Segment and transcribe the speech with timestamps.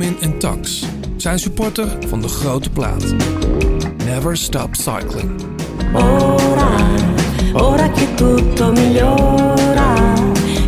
[0.00, 0.84] Benjamin en Tax
[1.16, 3.14] zijn supporter van de grote plaat.
[4.04, 5.30] Never stop cycling.
[5.92, 6.70] Ora,
[7.52, 10.14] ora che tutto migliora,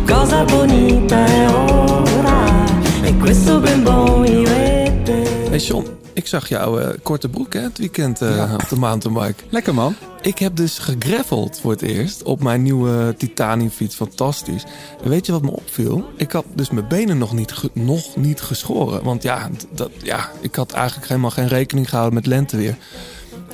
[0.05, 2.65] cosa bonita è ora,
[3.03, 8.21] e questo ben buon Hey John, ik zag jouw uh, korte broek hè, het weekend
[8.21, 8.53] uh, ja.
[8.53, 9.43] op de mountainbike.
[9.49, 9.95] Lekker man.
[10.21, 13.95] Ik heb dus gegreffeld voor het eerst op mijn nieuwe Titanium fiets.
[13.95, 14.65] Fantastisch.
[15.03, 16.05] En weet je wat me opviel?
[16.17, 19.03] Ik had dus mijn benen nog niet, nog niet geschoren.
[19.03, 22.77] Want ja, dat, ja, ik had eigenlijk helemaal geen rekening gehouden met lenteweer.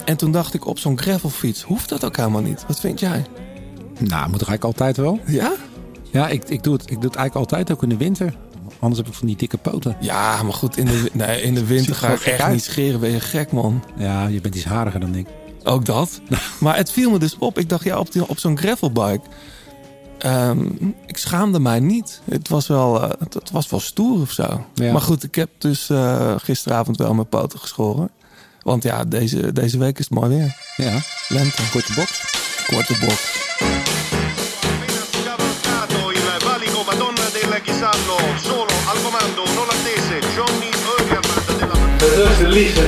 [0.05, 2.63] En toen dacht ik, op zo'n gravelfiets hoeft dat ook helemaal niet.
[2.67, 3.25] Wat vind jij?
[3.99, 5.19] Nou, moet er eigenlijk altijd wel.
[5.25, 5.51] Ja?
[6.11, 8.33] Ja, ik, ik, doe het, ik doe het eigenlijk altijd, ook in de winter.
[8.79, 9.95] Anders heb ik van die dikke poten.
[9.99, 12.99] Ja, maar goed, in de, nee, in de winter ga ik echt niet scheren.
[12.99, 13.83] Ben je gek, man?
[13.97, 15.27] Ja, je bent iets hariger dan ik.
[15.63, 16.21] Ook dat.
[16.59, 17.57] maar het viel me dus op.
[17.57, 19.21] Ik dacht, ja, op, die, op zo'n gravelbike...
[20.25, 22.21] Um, ik schaamde mij niet.
[22.29, 24.65] Het was wel, uh, het, het, was wel stoer of zo.
[24.73, 24.91] Ja.
[24.91, 28.09] Maar goed, ik heb dus uh, gisteravond wel mijn poten geschoren.
[28.61, 30.55] Want ja, deze, deze week is het mooi weer.
[30.77, 30.99] Ja.
[31.27, 31.69] Lente.
[31.71, 32.23] Korte box.
[32.67, 33.39] Korte box.
[41.99, 42.87] Dat is de liefde.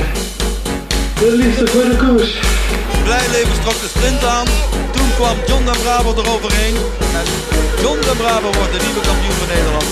[1.18, 2.40] De liefde voor de koers.
[3.04, 4.46] Blijleven trok de sprint aan.
[4.90, 6.74] Toen kwam John de Bravo eroverheen.
[7.14, 7.26] En
[7.82, 9.84] John de Bravo wordt de nieuwe kampioen van Nederland.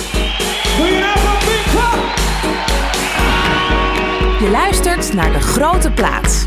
[4.40, 6.46] Je luistert naar De Grote Plaats.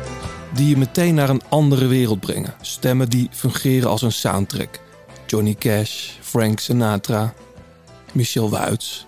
[0.53, 2.53] die je meteen naar een andere wereld brengen.
[2.61, 4.79] Stemmen die fungeren als een soundtrack.
[5.25, 7.33] Johnny Cash, Frank Sinatra,
[8.13, 9.05] Michel Wuits.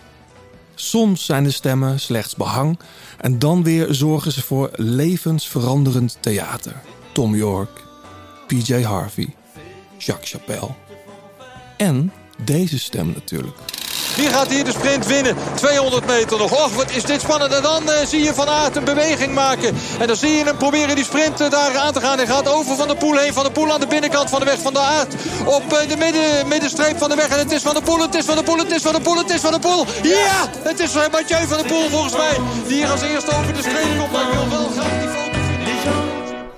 [0.76, 2.80] Soms zijn de stemmen slechts behang
[3.18, 6.82] en dan weer zorgen ze voor levensveranderend theater.
[7.12, 7.82] Tom York,
[8.48, 9.36] PJ Harvey,
[9.98, 10.72] Jacques Chapelle.
[11.78, 12.12] En
[12.44, 13.58] deze stem natuurlijk.
[14.16, 15.36] Wie gaat hier de sprint winnen?
[15.56, 16.52] 200 meter nog.
[16.52, 17.54] Och, wat is dit spannend.
[17.54, 19.76] En dan uh, zie je Van Aert een beweging maken.
[20.00, 22.18] En dan zie je hem proberen die sprint uh, daar aan te gaan.
[22.18, 23.34] Hij gaat over Van de Poel heen.
[23.34, 24.60] Van de Poel aan de binnenkant van de weg.
[24.60, 25.16] Van de Aert
[25.46, 27.28] op uh, de midden, middenstreep van de weg.
[27.28, 29.02] En het is Van de Poel, het is Van de Poel, het is Van de
[29.02, 29.86] Poel, het is Van de Poel.
[30.02, 32.38] Ja, het is Mathieu van de Poel volgens mij.
[32.68, 34.12] Die hier als eerste over de streep komt.
[34.12, 35.34] Maar ik wil wel graag die foto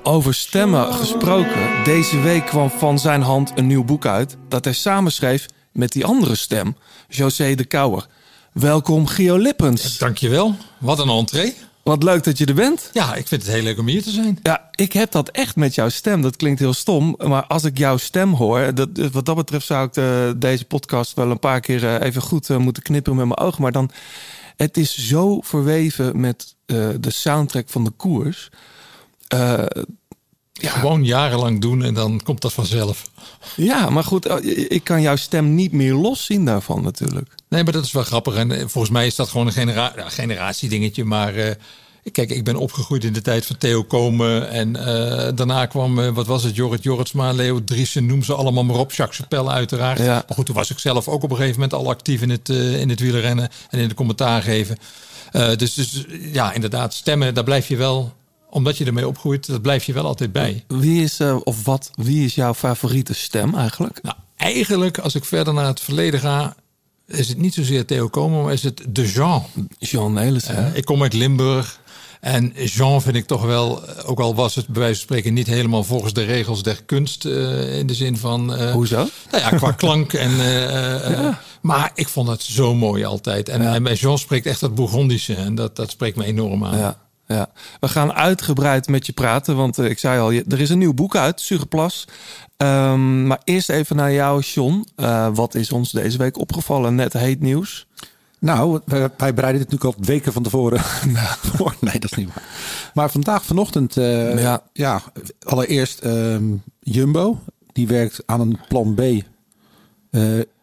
[0.03, 1.83] over stemmen gesproken.
[1.83, 6.05] Deze week kwam van zijn hand een nieuw boek uit dat hij samenschreef met die
[6.05, 6.75] andere stem,
[7.07, 8.07] José de Kouwer.
[8.51, 9.97] Welkom, Gio Lippens.
[9.97, 10.55] Dankjewel.
[10.77, 11.55] Wat een entree.
[11.83, 12.89] Wat leuk dat je er bent.
[12.93, 14.39] Ja, ik vind het heel leuk om hier te zijn.
[14.43, 16.21] Ja, ik heb dat echt met jouw stem.
[16.21, 17.15] Dat klinkt heel stom.
[17.27, 21.13] Maar als ik jouw stem hoor, dat, wat dat betreft zou ik de, deze podcast
[21.13, 23.61] wel een paar keer even goed uh, moeten knippen met mijn ogen.
[23.61, 23.91] Maar dan,
[24.55, 26.55] het is zo verweven met
[26.99, 28.49] de soundtrack van de koers.
[30.61, 30.69] Ja.
[30.69, 33.09] Gewoon jarenlang doen en dan komt dat vanzelf.
[33.55, 37.35] Ja, maar goed, ik kan jouw stem niet meer loszien daarvan natuurlijk.
[37.47, 38.35] Nee, maar dat is wel grappig.
[38.35, 41.05] En volgens mij is dat gewoon een genera ja, generatiedingetje.
[41.05, 41.49] Maar uh,
[42.11, 44.49] kijk, ik ben opgegroeid in de tijd van Theo Komen.
[44.49, 44.83] En uh,
[45.35, 48.91] daarna kwam, uh, wat was het, Jorrit Jorritsma, Leo Driessen, noem ze allemaal maar op.
[48.91, 49.99] Jacques Chapelle uiteraard.
[49.99, 50.23] Ja.
[50.27, 52.49] Maar goed, toen was ik zelf ook op een gegeven moment al actief in het,
[52.49, 53.49] in het wielrennen.
[53.69, 54.77] En in de commentaar geven.
[55.31, 58.13] dus, dus ja, inderdaad, stemmen, daar blijf je wel
[58.55, 60.63] omdat je ermee opgroeit, dat blijf je wel altijd bij.
[60.67, 63.99] Wie is, uh, of wat, wie is jouw favoriete stem eigenlijk?
[64.01, 66.55] Nou, eigenlijk, als ik verder naar het verleden ga,
[67.07, 69.43] is het niet zozeer Theo Komen, maar is het de Jean.
[69.79, 70.57] Jean Nelissen.
[70.57, 71.79] Uh, ik kom uit Limburg.
[72.19, 75.47] En Jean vind ik toch wel, ook al was het bij wijze van spreken niet
[75.47, 77.25] helemaal volgens de regels der kunst.
[77.25, 78.61] Uh, in de zin van.
[78.61, 79.07] Uh, Hoezo?
[79.31, 80.13] Nou ja, qua klank.
[80.13, 81.41] En, uh, ja.
[81.61, 83.49] Maar ik vond het zo mooi altijd.
[83.49, 83.73] En, ja.
[83.73, 85.35] en bij Jean spreekt echt dat Bourgondische.
[85.35, 86.77] En dat, dat spreekt me enorm aan.
[86.77, 87.49] Ja ja.
[87.79, 90.93] We gaan uitgebreid met je praten, want uh, ik zei al, er is een nieuw
[90.93, 92.07] boek uit, Surgeplas.
[92.57, 94.87] Um, maar eerst even naar jou, John.
[94.97, 96.95] Uh, wat is ons deze week opgevallen?
[96.95, 97.87] Net heet nieuws.
[98.39, 100.79] Nou, wij, wij bereiden dit natuurlijk al weken van tevoren
[101.53, 101.75] voor.
[101.79, 102.43] Nee, dat is niet waar.
[102.93, 104.61] Maar vandaag, vanochtend, uh, ja.
[104.73, 105.01] ja.
[105.43, 107.39] allereerst um, Jumbo.
[107.71, 109.01] Die werkt aan een plan B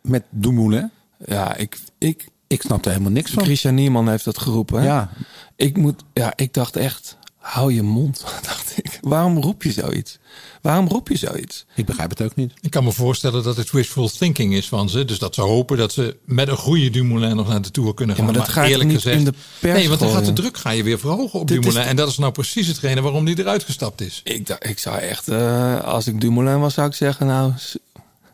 [0.02, 0.90] met Dumoulin.
[1.24, 3.44] Ja, ik, ik, ik snap er helemaal niks van.
[3.44, 4.82] Christian Niemann heeft dat geroepen.
[4.82, 5.10] Ja.
[5.56, 8.98] Ik, moet, ja, ik dacht echt, Hou je mond, dacht ik.
[9.00, 10.18] Waarom roep je zoiets?
[10.60, 11.66] Waarom roep je zoiets?
[11.74, 12.52] Ik begrijp het ook niet.
[12.60, 15.04] Ik kan me voorstellen dat het wishful thinking is van ze.
[15.04, 18.16] Dus dat ze hopen dat ze met een goede Dumoulin nog naar de Tour kunnen
[18.16, 18.24] gaan.
[18.26, 20.24] Ja, maar dat ga je eerlijk niet gezegd, in de pers Nee, want dan gaat
[20.24, 21.88] de druk ga je weer verhogen op Dit is- Dumoulin.
[21.90, 24.20] En dat is nou precies hetgene waarom die eruit gestapt is.
[24.24, 27.78] Ik, dacht- ik zou echt, eh, als ik Dumoulin was, zou ik zeggen, nou, zo-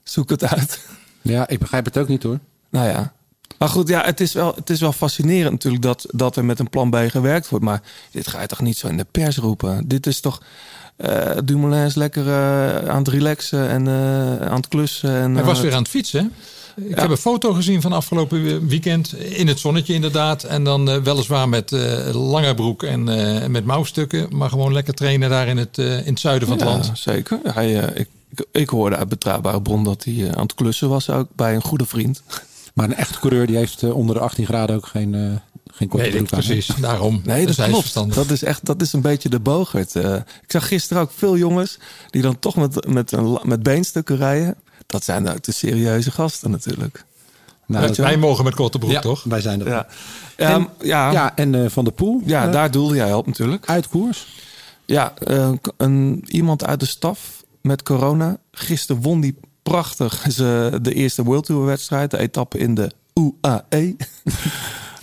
[0.03, 0.81] zoek het uit.
[1.23, 2.39] Ja, ik begrijp het ook niet hoor.
[2.71, 3.13] Nou ja.
[3.59, 6.59] Maar goed, ja, het is wel, het is wel fascinerend natuurlijk dat, dat er met
[6.59, 7.65] een plan B gewerkt wordt.
[7.65, 9.89] Maar dit ga je toch niet zo in de pers roepen?
[9.89, 10.43] Dit is toch...
[10.97, 15.11] eh Dumoulin is lekker eh, aan het relaxen en eh, aan het klussen.
[15.21, 16.21] En, Hij was weer aan het fietsen.
[16.21, 16.85] hè?
[16.89, 19.13] Ik heb een foto gezien van afgelopen weekend.
[19.13, 20.45] In het zonnetje inderdaad.
[20.45, 21.71] En dan weliswaar met
[22.13, 23.05] lange broek en
[23.51, 24.27] met mouwstukken.
[24.37, 26.91] Maar gewoon lekker trainen daar in het, in het zuiden van het ja, land.
[26.95, 27.39] zeker.
[27.43, 31.27] Hij, ik, ik, ik hoorde uit betrouwbare bron dat hij aan het klussen was ook
[31.37, 32.23] bij een goede vriend.
[32.79, 35.21] Maar een echte coureur die heeft eh, onder de 18 graden ook geen, eh
[35.75, 36.23] geen korte hè?
[36.23, 36.67] precies.
[36.67, 37.21] Daarom.
[37.25, 38.15] Nee, dat is klopt.
[38.15, 39.97] Dat is echt, dat is een beetje de bogert.
[39.97, 41.79] Eh, ik zag gisteren ook veel jongens
[42.11, 44.55] die dan toch met, met, een, met beenstukken rijden.
[44.87, 47.05] Dat zijn ook de serieuze gasten natuurlijk.
[47.67, 49.23] Nou, Wij mogen met korte broek, ja, toch?
[49.23, 49.69] wij zijn er.
[49.69, 49.87] Ja,
[50.37, 52.23] En- Ehm, ja, ja, Ja, en eh, Van der Poel.
[52.27, 53.69] eh, daar doelde jij op natuurlijk.
[53.69, 54.27] Uit koers.
[54.85, 58.37] Ja, eh, een, iemand uit de staf met corona.
[58.53, 59.37] Gisteren won die
[59.69, 62.11] prachtig ze, de eerste World Tour wedstrijd.
[62.11, 63.97] De etappe in de UAE.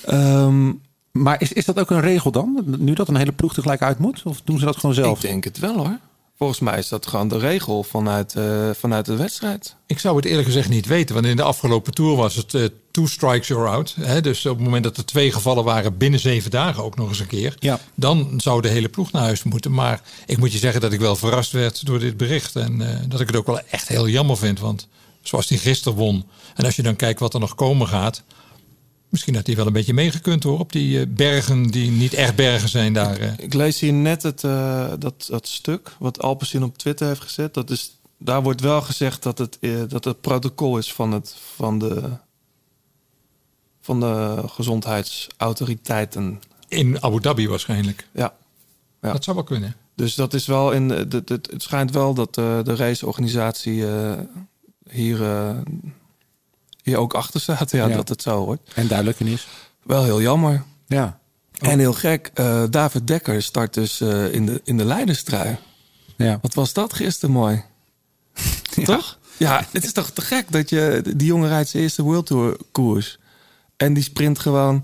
[0.05, 0.71] Ehm,
[1.11, 2.63] Maar is, is dat ook een regel dan?
[2.65, 4.21] Nu dat een hele ploeg tegelijk uit moet?
[4.25, 5.23] Of doen ze dat gewoon zelf?
[5.23, 5.97] ik denk het wel hoor.
[6.37, 9.75] Volgens mij is dat gewoon de regel vanuit, eh, vanuit de wedstrijd.
[9.87, 11.15] Ik zou het eerlijk gezegd niet weten.
[11.15, 13.95] Want in de afgelopen tour was het eh, two strikes you're out.
[13.99, 14.21] Hè?
[14.21, 17.19] Dus op het moment dat er twee gevallen waren binnen zeven dagen ook nog eens
[17.19, 17.55] een keer.
[17.59, 17.79] Ja.
[17.95, 19.71] Dan zou de hele ploeg naar huis moeten.
[19.71, 22.55] Maar ik moet je zeggen dat ik wel verrast werd door dit bericht.
[22.55, 24.59] En eh, dat ik het ook wel echt heel jammer vind.
[24.59, 24.87] Want
[25.21, 26.25] zoals die gisteren won.
[26.55, 28.23] En als je dan kijkt wat er nog komen gaat.
[29.15, 30.59] Misschien had hij wel een beetje meegekund hoor.
[30.59, 33.17] Op die eh, bergen die niet echt bergen zijn daar.
[33.19, 33.31] eh.
[33.37, 37.53] Ik lees hier net het, eh, dat, dat stuk wat Alpecin op Twitter heeft gezet.
[37.53, 41.35] Dat is, daar wordt wel gezegd dat het, eh, dat het protocol is van, het,
[41.55, 42.09] van, de,
[43.81, 46.39] van de gezondheidsautoriteiten.
[46.67, 48.07] In Abu Dhabi waarschijnlijk.
[48.13, 48.33] Ja.
[49.01, 49.11] Ja.
[49.11, 49.75] Dat zou wel kunnen.
[49.95, 50.87] Dus dat is wel in.
[50.87, 54.13] de- de- de- Het schijnt wel dat eh, de raceorganisatie eh,
[54.89, 55.57] hier, eh,
[56.85, 57.71] hier ook achter staat.
[57.71, 57.95] Ja, Ja.
[57.95, 58.61] dat het zo wordt.
[58.75, 59.47] En duidelijk is.
[59.83, 60.63] Wel heel jammer.
[60.87, 61.19] Ja.
[61.59, 62.31] En heel gek.
[62.33, 65.57] eh, David Dekker start dus eh, in, de, in de leiderstrui.
[66.17, 66.39] ja.
[66.41, 67.63] Wat was dat gisteren mooi?
[68.83, 69.17] Toch?
[69.37, 71.01] Ja, het is toch te gek dat je...
[71.15, 73.19] Die jongen rijdt zijn eerste World Tour koers.
[73.77, 74.83] En die sprint gewoon...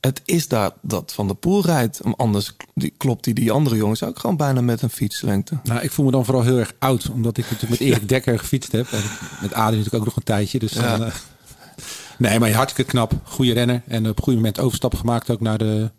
[0.00, 2.00] Het is daar dat Van de Poel rijdt.
[2.16, 5.58] Anders die, klopt die, die andere jongens ook gewoon bijna met een fietslengte.
[5.62, 7.10] Nou, ik voel me dan vooral heel erg oud.
[7.10, 8.92] Omdat ik natuurlijk met Erik Dekker gefietst heb.
[8.92, 9.02] En
[9.40, 10.58] met Adi natuurlijk ook nog een tijdje.
[10.58, 10.96] Dus Ja.
[10.96, 11.12] dan, eh,
[12.18, 13.12] nee, maar hartstikke knap.
[13.24, 13.82] Goede renner.
[13.86, 15.90] En op een goed moment overstap gemaakt ook naar de,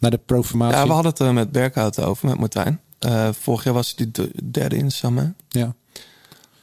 [0.00, 0.76] naar de proformatie.
[0.78, 2.80] Ja, we hadden het er met Berkhout over, met Martijn.
[2.98, 5.36] Eh, vorig jaar was hij de derde in Samen.
[5.48, 5.74] Ja.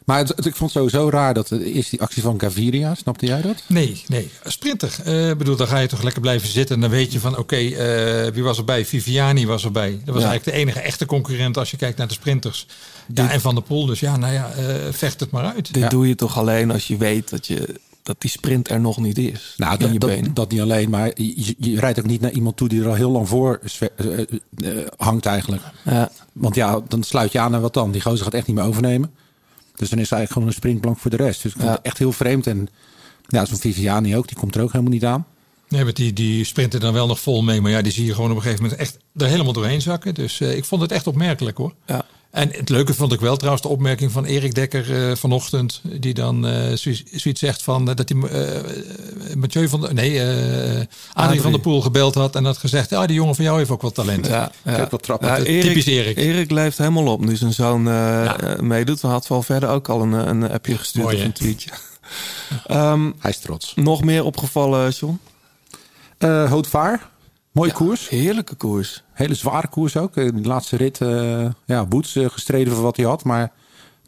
[0.05, 2.95] Maar het, het- ik vond het sowieso raar dat het eerst die actie van Gaviria.
[2.95, 3.63] Snapte jij dat?
[3.67, 4.31] Nee, nee.
[4.43, 4.95] Sprinter.
[5.03, 6.75] Eh, Ik bedoel, dan ga je toch lekker blijven zitten.
[6.75, 8.85] En dan weet je van, oké, eh, wie was erbij?
[8.85, 9.91] Viviani was erbij.
[10.05, 10.29] Dat was Ja.
[10.29, 12.67] eigenlijk de enige echte concurrent als je kijkt naar de sprinters.
[13.13, 13.85] Ja, en Van der Poel.
[13.85, 15.73] Dus ja, nou ja, eh, vecht het maar uit.
[15.73, 15.89] Dit Ja.
[15.89, 19.17] doe je toch alleen als je weet dat, je, dat die sprint er nog niet
[19.17, 19.53] is.
[19.57, 20.89] Nou, in je dat, dat, dat niet alleen.
[20.89, 24.19] Maar je, rijdt ook niet naar iemand toe die er al heel lang voor eh,
[24.19, 24.19] eh,
[24.55, 25.61] eh, hangt eigenlijk.
[25.83, 26.11] ja.
[26.33, 27.91] Want ja, dan sluit je aan en wat dan?
[27.91, 29.11] Die gozer gaat echt niet meer overnemen.
[29.75, 31.41] Dus dan is het eigenlijk gewoon een sprintplank voor de rest.
[31.41, 31.75] Dus ik vond Ja.
[31.75, 32.47] het echt heel vreemd.
[32.47, 32.67] En
[33.27, 35.25] ja, zo'n Viviani ook, die komt er ook helemaal niet aan.
[35.67, 37.61] Nee, want die, die sprinten dan wel nog vol mee.
[37.61, 40.13] Maar ja, die zie je gewoon op een gegeven moment echt er helemaal doorheen zakken.
[40.13, 41.73] Dus eh, ik vond het echt opmerkelijk hoor.
[41.85, 42.05] Ja.
[42.31, 45.81] En het leuke vond ik wel trouwens de opmerking van Erik Dekker eh, vanochtend.
[45.83, 50.25] Die dan eh, zoiets, zegt van eh, dat hij eh, Mathieu van de, nee, eh
[50.69, 51.41] Adrie Adrie.
[51.41, 52.35] van der Poel gebeld had.
[52.35, 54.27] En had gezegd, ja, die jongen van jou heeft ook wel talent.
[54.27, 54.75] Ja, ja.
[54.75, 55.27] Kijk, wat trappen.
[55.27, 56.17] Ja, Dat- typisch Erik.
[56.17, 59.01] Erik leeft helemaal op nu zijn zoon eh, eh, meedoet.
[59.01, 61.69] We hadden wel verder ook al een, een appje gestuurd Mooi, of een tweetje.
[62.65, 63.73] Ehm, Hij is trots.
[63.75, 65.19] nog meer opgevallen, John?
[66.17, 67.09] Eh Hootvaar,
[67.51, 68.09] mooie koers.
[68.09, 69.03] Heerlijke koers.
[69.13, 70.17] Hele zware koers ook.
[70.17, 73.23] In de laatste rit, eh, ja, Boets eh, gestreden voor wat hij had.
[73.23, 73.51] Maar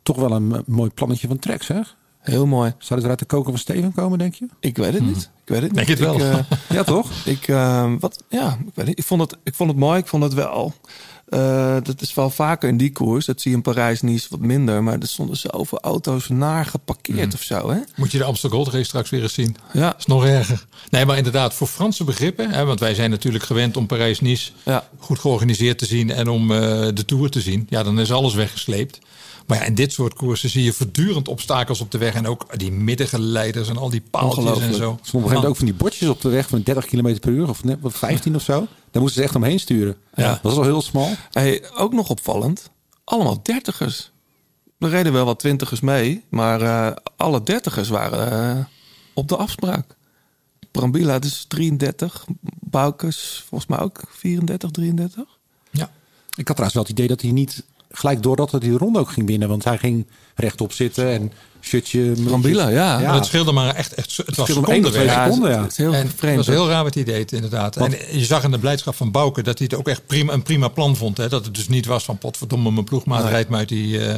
[0.03, 1.95] toch wel een eh, mooi plannetje van Trek, zeg.
[2.19, 2.73] Heel mooi.
[2.77, 4.47] Zou het eruit de koken van Steven komen, denk je?
[4.59, 5.29] Ik weet het niet.
[5.43, 5.99] Ik weet het Denk niet.
[5.99, 6.15] het wel.
[6.15, 7.11] Ik, eh, Ja, toch?
[7.25, 8.99] Ik, eh, wat, ja, ik, weet niet.
[8.99, 9.99] ik, vond het, ik vond het mooi.
[9.99, 10.73] Ik vond het wel.
[11.33, 13.25] Eh, dat is wel vaker in die koers.
[13.25, 14.83] Dat zie je in Parijs-Nice wat minder.
[14.83, 17.69] Maar er stonden zoveel auto's naar geparkeerd of zo.
[17.69, 17.79] Hè?
[17.95, 19.55] Moet je de Amsterdam Gold Race straks weer eens zien.
[19.73, 20.65] Ja, Dat is nog erger.
[20.89, 22.51] Nee, maar inderdaad, voor Franse begrippen.
[22.51, 24.87] Hè, want wij zijn natuurlijk gewend om Parijs-Nice ja.
[24.97, 26.11] goed georganiseerd te zien.
[26.11, 26.59] En om eh,
[26.93, 27.67] de Tour te zien.
[27.69, 28.99] Ja, dan is alles weggesleept.
[29.47, 32.13] Maar ja, in dit soort koersen zie je voortdurend obstakels op de weg.
[32.13, 34.89] En ook die middengeleiders en al die paaltjes en zo.
[34.89, 37.49] Een gegeven moment ook van die bordjes op de weg van 30 km per uur.
[37.49, 38.67] Of net wat 15 of zo.
[38.93, 39.95] Daar moesten ze echt omheen sturen.
[40.15, 40.29] Ja.
[40.29, 41.09] Dat was wel heel smal.
[41.31, 42.69] Hey, ook nog opvallend.
[43.03, 44.11] Allemaal dertigers.
[44.79, 46.23] Er reden wel wat twintigers mee.
[46.29, 48.65] Maar uh, alle dertigers waren uh,
[49.13, 49.95] op de afspraak.
[50.71, 52.25] Brambila dus 33.
[52.59, 55.39] Boukes volgens mij ook 34, 33.
[55.71, 55.89] Ja.
[56.35, 59.09] Ik had trouwens wel het idee dat hij niet gelijk doordat hij de ronde ook
[59.09, 59.47] ging winnen.
[59.47, 61.31] Want hij ging rechtop zitten en
[61.63, 62.11] shirtje.
[62.11, 62.99] Brambila, ja.
[62.99, 63.07] ja.
[63.07, 65.51] Maar het scheelde maar echt, echt het, was seconden, twee seconden.
[65.51, 65.61] Ja.
[65.61, 66.37] Het is heel en vreemd.
[66.37, 67.75] Het was heel raar wat hij deed, inderdaad.
[67.75, 70.43] En je zag in de blijdschap van Bouke dat hij het ook echt prima, een
[70.43, 71.17] prima plan vond.
[71.17, 71.29] Hè?
[71.29, 73.31] Dat het dus niet was van potverdomme, mijn ploegmaat nee.
[73.31, 74.09] rijdt me uit die, uh,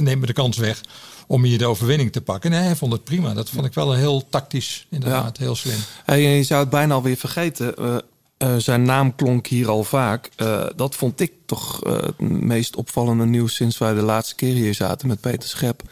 [0.00, 0.80] neemt me de kans weg
[1.26, 2.50] om hier de overwinning te pakken.
[2.50, 3.34] Nee, hij vond het prima.
[3.34, 5.44] Dat vond ik wel een heel tactisch, inderdaad, ja.
[5.44, 5.78] heel slim.
[6.06, 7.74] Je zou het bijna alweer vergeten.
[7.78, 7.96] Uh,
[8.38, 10.30] uh, zijn naam klonk hier al vaak.
[10.36, 14.74] Uh, dat vond ik toch het meest opvallende nieuws sinds wij de laatste keer hier
[14.74, 15.82] zaten met Peter Schep.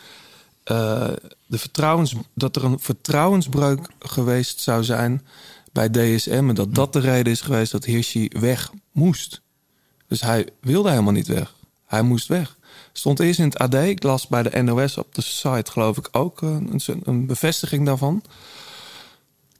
[1.46, 5.26] De vertrouwens, dat er een vertrouwensbreuk geweest zou zijn
[5.72, 6.44] bij DSM.
[6.48, 9.42] En dat dat de reden is geweest dat Hirschi weg moest.
[10.06, 11.54] Dus hij wilde helemaal niet weg.
[11.86, 12.58] Hij moest weg.
[12.92, 13.74] Stond eerst in het AD.
[13.74, 18.22] Ik las bij de NOS op de site, geloof ik, ook een, een bevestiging daarvan.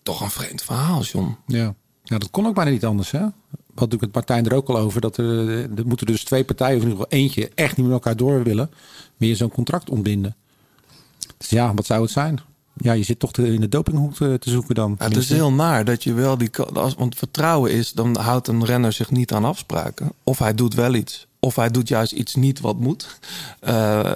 [0.03, 1.37] Toch een vreemd verhaal, John.
[1.47, 1.75] Ja.
[2.03, 3.27] ja, dat kon ook bijna niet anders, hè?
[3.75, 5.01] Wat doe ik met Martijn er ook al over.
[5.01, 5.49] Dat er,
[5.79, 8.43] er moeten dus twee partijen, of in ieder geval eentje, echt niet met elkaar door
[8.43, 8.71] willen.
[9.17, 10.37] Weer zo'n contract ontbinden.
[11.41, 12.41] Dus ja, wat zou het zijn?
[12.75, 14.97] Ja, je zit toch te, in de dopinghoek te, te zoeken dan.
[14.99, 16.51] Ja, het is heel naar dat je wel die.
[16.75, 20.13] Als, want vertrouwen is, dan houdt een renner zich niet aan afspraken.
[20.25, 21.27] Of hij doet wel iets.
[21.39, 23.19] Of hij doet juist iets niet wat moet.
[23.69, 24.13] Uh,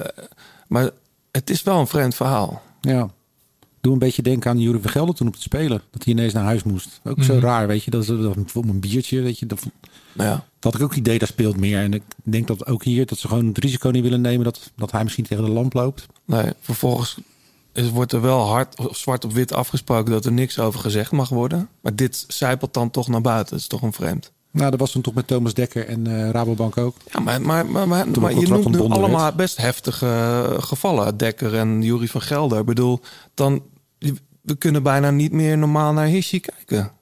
[0.69, 0.91] maar
[1.31, 2.63] het is wel een vreemd verhaal.
[2.81, 3.09] Ja.
[3.85, 5.83] Doe een beetje denken aan Jury Vergelder toen op het spelen.
[5.91, 7.01] Dat hij ineens naar huis moest.
[7.05, 7.91] Ook zo raar, weet je.
[7.91, 9.47] Dat is bijvoorbeeld een biertje, weet je.
[9.47, 9.63] Dat,
[10.13, 10.31] ja.
[10.31, 11.79] dat had ik ook het idee, daar speelt meer.
[11.79, 14.45] En ik denk dat ook hier, dat ze gewoon het risico niet willen nemen...
[14.45, 16.07] dat, dat hij misschien tegen de lamp loopt.
[16.25, 17.19] Nee, vervolgens
[17.73, 20.13] is, wordt er wel hard of zwart op wit afgesproken...
[20.13, 21.69] dat er niks over gezegd mag worden.
[21.81, 23.51] Maar dit zijpelt dan toch naar buiten.
[23.51, 24.33] Dat is toch een vreemd.
[24.51, 26.97] Nou, dat was toen toch met Thomas Dekker en uh, Rabobank ook.
[27.13, 31.17] Ja, maar, maar, maar, maar, maar je noemt nu allemaal best heftige gevallen.
[31.17, 32.59] Dekker en Jury van Gelder.
[32.59, 33.01] Ik bedoel,
[33.35, 33.63] dan,
[34.41, 36.93] we kunnen bijna niet meer normaal naar Hishi kijken.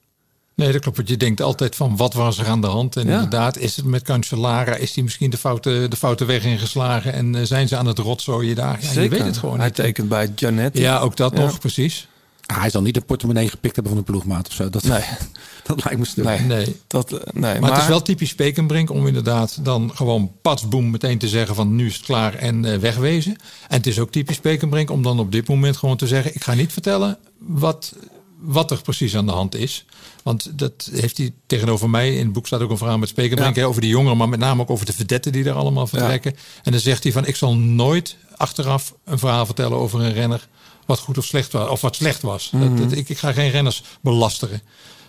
[0.54, 0.96] Nee, dat klopt.
[0.96, 2.96] Want je denkt altijd van wat was er aan de hand.
[2.96, 3.12] En ja.
[3.14, 7.34] inderdaad, is het met Cancellara, is hij misschien de foute, de foute weg ingeslagen en
[7.34, 8.78] uh, zijn ze aan het rotzooien daar?
[8.80, 9.02] Ja, Zeker.
[9.02, 9.74] Je weet het gewoon Hij niet.
[9.74, 10.78] tekent bij Janet.
[10.78, 11.38] Ja, ook dat ja.
[11.40, 12.08] nog, precies.
[12.46, 14.70] Ah, hij zal niet de portemonnee gepikt hebben van een ploegmaat of zo.
[14.70, 15.04] Dat, nee.
[15.66, 16.24] dat lijkt me stuk.
[16.24, 16.76] Nee, nee.
[16.86, 20.90] Dat, uh, nee maar, maar, het is wel typisch Spekenbrink om inderdaad dan gewoon patsboom
[20.90, 23.36] meteen te zeggen van nu is het klaar en uh, wegwezen.
[23.68, 26.44] En het is ook typisch Spekenbrink om dan op dit moment gewoon te zeggen ik
[26.44, 27.94] ga niet vertellen wat,
[28.38, 29.84] wat er precies aan de hand is.
[30.22, 32.14] Want dat heeft hij tegenover mij.
[32.14, 33.64] In het boek staat ook een verhaal met Spekenbrink ja.
[33.64, 36.32] over die jongeren, maar met name ook over de verdetten die er allemaal vertrekken.
[36.34, 36.60] Ja.
[36.62, 40.48] En dan zegt hij van ik zal nooit achteraf een verhaal vertellen over een renner
[40.92, 42.50] wat goed of slecht was, of wat slecht was.
[42.50, 42.76] Mm -hmm.
[42.76, 44.62] dat, dat, ik, ik, ga geen renners belasteren.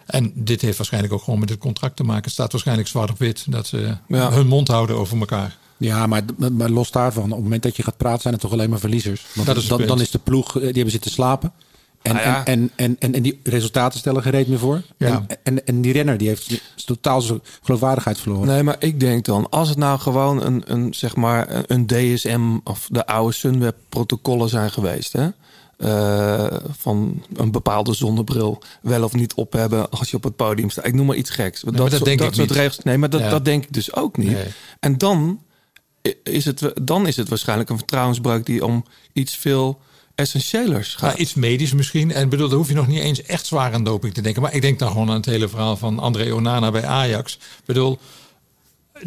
[0.06, 2.24] En dit heeft waarschijnlijk ook gewoon met het contract te maken.
[2.24, 4.32] Het staat waarschijnlijk zwart op wit dat ze ja.
[4.32, 5.58] hun mond houden over elkaar.
[5.78, 8.52] Ja, maar, maar, los daarvan, op het moment dat je gaat praten, zijn het toch
[8.52, 9.26] alleen maar verliezers.
[9.34, 11.54] Want dat is dan, dan is de ploeg, die hebben zitten slapen.
[12.02, 12.46] En, ah, ja.
[12.46, 14.82] en, en, en, en, die resultaten stellen gereed meer voor.
[14.98, 15.08] Ja.
[15.08, 18.48] En, en, en, die renner die heeft totaal zijn geloofwaardigheid verloren.
[18.48, 22.58] Nee, maar ik denk dan, als het nou gewoon een, een, zeg maar, een DSM
[22.64, 25.14] of de oude Sunweb protocollen zijn geweest.
[25.14, 25.28] Hè?
[25.78, 30.70] Uh, van een bepaalde zonnebril wel of niet op hebben als je op het podium
[30.70, 30.86] staat.
[30.86, 31.64] Ik noem maar iets geks.
[31.64, 32.58] Nee, dat, dat, denk dat ik soort niet.
[32.58, 32.84] regels.
[32.84, 33.30] Nee, maar dat, ja.
[33.30, 34.32] dat denk ik dus ook niet.
[34.32, 34.48] Nee.
[34.80, 35.42] En dan
[36.24, 39.80] is, het, dan is het waarschijnlijk een vertrouwensbreuk die om iets veel
[40.16, 41.12] essentiëlers gaat.
[41.12, 42.12] Ja, iets medisch misschien.
[42.12, 44.42] En bedoel, daar hoef je nog niet eens echt zwaar aan doping te denken.
[44.42, 47.34] Maar ik denk dan gewoon aan het hele verhaal van André Onana bij Ajax.
[47.34, 48.00] Ik bedoel,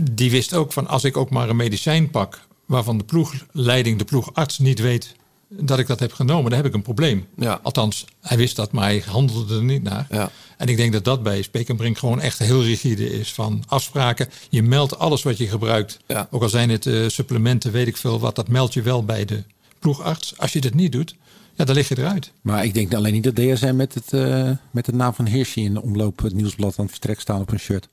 [0.00, 4.04] die wist ook van als ik ook maar een medicijn pak waarvan de ploegleiding, de
[4.04, 5.14] ploegarts niet weet
[5.48, 7.26] dat ik dat heb genomen, dan heb ik een probleem.
[7.36, 7.60] Ja.
[7.62, 10.06] Althans, hij wist dat, maar hij handelde er niet naar.
[10.10, 10.30] Ja.
[10.56, 13.32] En ik denk dat dat bij Spekenbrink gewoon echt heel rigide is.
[13.32, 15.98] Van afspraken, je meldt alles wat je gebruikt.
[16.06, 16.28] Ja.
[16.30, 19.24] Ook al zijn het uh, supplementen, weet ik veel wat, dat meld je wel bij
[19.24, 19.44] de
[19.78, 20.38] ploegarts.
[20.38, 21.14] Als je dat niet doet,
[21.54, 22.32] ja, dan lig je eruit.
[22.40, 25.64] Maar ik denk alleen niet dat DSM met, het, uh, met de naam van Hirschi
[25.64, 27.88] in de omloop het nieuwsblad aan het vertrek staan op een shirt.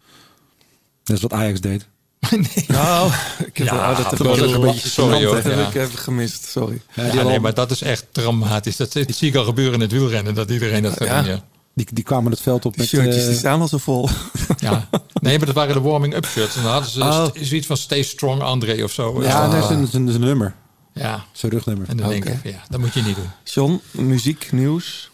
[1.03, 1.87] Dat is wat Ajax deed.
[2.31, 2.65] nee.
[2.67, 3.11] Nou,
[3.45, 5.35] ik heb Ja, dat, dat heb is ik een beetje sorry, hoor.
[5.35, 5.67] heb Ja.
[5.67, 6.45] ik even gemist.
[6.45, 6.81] Sorry.
[6.93, 8.75] Ja, Ja, nee, maar dat is echt dramatisch.
[8.75, 11.19] Dat, dat zie ik al gebeuren in het wielrennen, dat iedereen dat Ja.
[11.23, 11.43] Ja.
[11.73, 12.89] die, die kwamen het veld op Die met...
[12.89, 14.09] shirtjes eh, die staan al zo vol.
[14.57, 14.87] Ja.
[15.21, 16.55] Nee, maar dat waren de warming-up shirts.
[16.55, 17.25] En dan hadden ze Oh.
[17.41, 19.23] zoiets van Stay Strong André of zo.
[19.23, 19.51] ja, Ah.
[19.51, 20.53] dat is een, dat is een, nummer.
[20.93, 21.25] Ja.
[21.31, 21.87] Zijn rugnummer.
[21.89, 23.29] En dan denk ik, ja, dat moet je niet doen.
[23.43, 25.11] John, muziek, nieuws.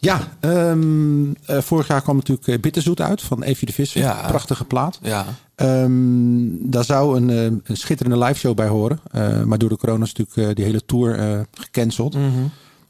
[0.00, 4.00] Ja, ehm, eh, vorig jaar kwam natuurlijk eh, Bitterzoet uit van Evie de Visser.
[4.00, 4.26] Ja.
[4.28, 4.98] Prachtige plaat.
[5.02, 5.26] Ja.
[5.54, 9.00] Ehm, daar zou een, eh, een schitterende liveshow bij horen.
[9.44, 12.14] Maar door de corona is natuurlijk die hele tour gecanceld.
[12.14, 12.28] Mhm.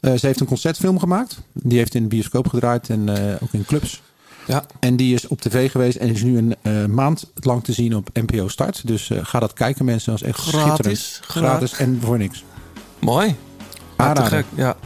[0.01, 1.41] Ze heeft een concertfilm gemaakt.
[1.53, 3.09] Die heeft in de bioscoop gedraaid en
[3.41, 4.03] ook in clubs.
[4.47, 4.65] Ja.
[4.81, 7.97] En die is op tv geweest en is nu een uh, maand lang te zien
[7.97, 8.87] op NPO Start.
[8.87, 11.21] Dus uh, ga dat kijken mensen, dat is echt gratis.
[11.23, 12.45] Gratis en voor niks.
[12.99, 13.37] Mooi.
[13.97, 14.45] Aanraden.
[14.55, 14.77] ja.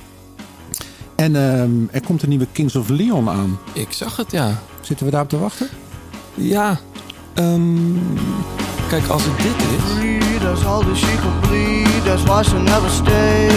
[1.16, 3.58] En um, er komt een nieuwe Kings of Leon aan.
[3.72, 4.58] Ik zag het, ja.
[4.80, 5.68] Zitten we daarop te wachten?
[6.34, 6.80] Ja.
[7.34, 8.02] Um,
[8.88, 10.12] kijk, als het dit is...
[10.40, 13.48] That's all that she could bleed, that's why never stay.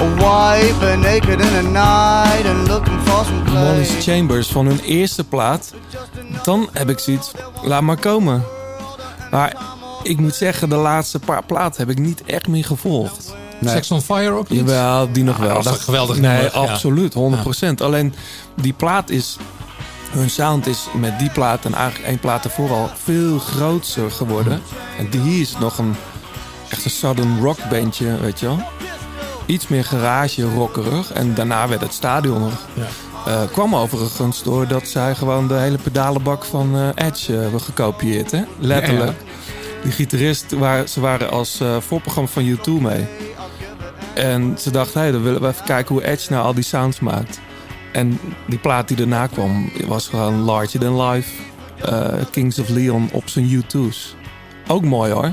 [0.00, 3.62] A wife and naked in the night and looking for some play.
[3.62, 5.74] Molly's Chambers van hun eerste plaat.
[6.42, 8.44] Dan heb ik zoiets, laat maar komen.
[9.30, 9.56] Maar
[10.02, 13.34] ik moet zeggen, de laatste paar platen heb ik niet echt meer gevolgd.
[13.60, 13.74] Nee.
[13.74, 14.58] Sex on Fire ook niet?
[14.58, 15.62] Jawel, die nog ah, wel.
[15.62, 16.50] Dat is geweldig Nee, nummer.
[16.52, 17.82] absoluut, 100%.
[17.82, 18.14] Alleen
[18.54, 19.36] die plaat is...
[20.10, 24.62] Hun sound is met die plaat en eigenlijk één plaat ervoor al veel groter geworden.
[24.98, 25.96] En die is nog een
[26.68, 28.58] echt een southern rock bandje, weet je wel.
[29.46, 31.12] Iets meer garage rockerig.
[31.12, 32.66] En daarna werd het stadion nog.
[32.74, 32.86] Ja.
[33.28, 38.30] Uh, kwam overigens doordat zij gewoon de hele pedalenbak van uh, Edge uh, hebben gekopieerd.
[38.30, 38.42] Hè?
[38.58, 39.16] Letterlijk.
[39.18, 39.82] Ja, ja.
[39.82, 43.06] Die gitarist, waar, ze waren als voorprogramma van U2 mee.
[44.18, 47.00] En ze dachten, hey, dan willen we even kijken hoe Edge nou al die sounds
[47.00, 47.40] maakt.
[47.92, 51.30] En die plaat die daarna kwam, was gewoon larger than life.
[51.88, 54.14] Uh, Kings of Leon op zijn U2's.
[54.66, 55.32] Ook mooi hoor.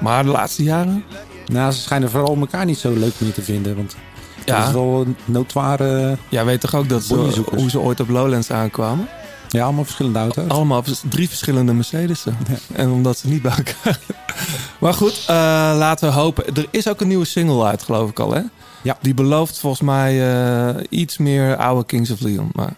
[0.00, 1.04] Maar de laatste jaren...
[1.46, 3.76] Nou, ze schijnen vooral elkaar niet zo leuk meer te vinden.
[3.76, 3.96] Want
[4.44, 4.58] ja.
[4.58, 6.16] dat is wel een notoire...
[6.28, 9.08] Ja, weet toch ook dat ze, hoe ze ooit op Lowlands aankwamen?
[9.48, 10.48] Ja, allemaal verschillende auto's.
[10.48, 12.36] Allemaal drie verschillende Mercedes'en.
[12.72, 14.00] En omdat ze niet bij elkaar...
[14.80, 15.26] maar goed, uh,
[15.78, 16.54] laten we hopen.
[16.54, 18.42] Er is ook een nieuwe single uit, geloof ik al, hè?
[18.82, 18.98] Ja.
[19.00, 22.50] Die belooft volgens mij uh, iets meer oude Kings of Leon.
[22.52, 22.74] Maar...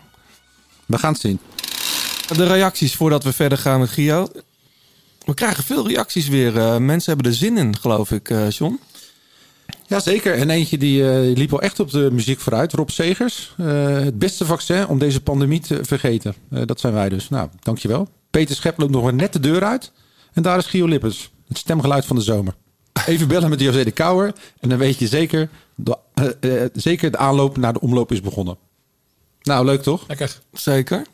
[0.86, 1.40] We gaan het zien.
[2.36, 4.28] De reacties voordat we verder gaan met Gio.
[5.24, 6.56] We krijgen veel reacties weer.
[6.56, 8.80] Uh, mensen hebben er zin in, geloof ik, John.
[9.90, 10.34] Jazeker.
[10.34, 12.72] En eentje die uh, liep wel echt op de muziek vooruit.
[12.72, 13.54] Rob Segers.
[13.60, 16.34] Uh, het beste vaccin om deze pandemie te vergeten.
[16.50, 17.28] Uh, dat zijn wij dus.
[17.28, 18.08] Nou, dankjewel.
[18.30, 19.92] Peter Schep loopt nog net de deur uit.
[20.32, 21.30] En daar is Gio Lippens.
[21.48, 22.54] Het stemgeluid van de zomer.
[23.06, 24.32] Even bellen met José de Kouwer.
[24.60, 28.56] En dan weet je zeker, de, zeker de aanloop naar de omloop is begonnen.
[29.42, 30.04] Nou, leuk toch?
[30.08, 30.38] Lekker.
[30.52, 31.06] Zeker.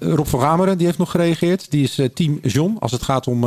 [0.00, 1.70] Rob van Rameren, die heeft nog gereageerd.
[1.70, 3.44] Die is team John als het gaat om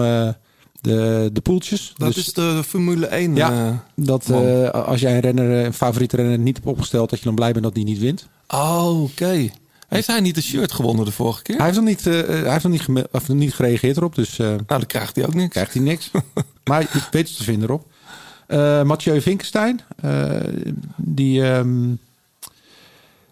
[0.84, 1.93] de, de poeltjes.
[1.98, 3.36] Dat dus, is de Formule 1.
[3.36, 7.19] Ja, uh, dat uh, als jij een renner, een favoriete renner niet hebt opgesteld, dat
[7.19, 8.28] je dan blij bent dat die niet wint.
[8.48, 9.50] Oh, oké.
[9.88, 11.56] Heeft hij niet een shirt gewonnen de vorige keer?
[11.56, 14.15] Hij heeft nog niet, uh, hij heeft nog niet, of niet gereageerd erop.
[14.15, 15.50] Dus, nou, dan krijgt hij ook niks.
[15.50, 16.12] Krijgt hij niks.
[16.69, 17.88] maar je weet het te vinden erop.
[18.86, 19.82] Mathieu Vinkenstein,
[20.98, 22.00] die um,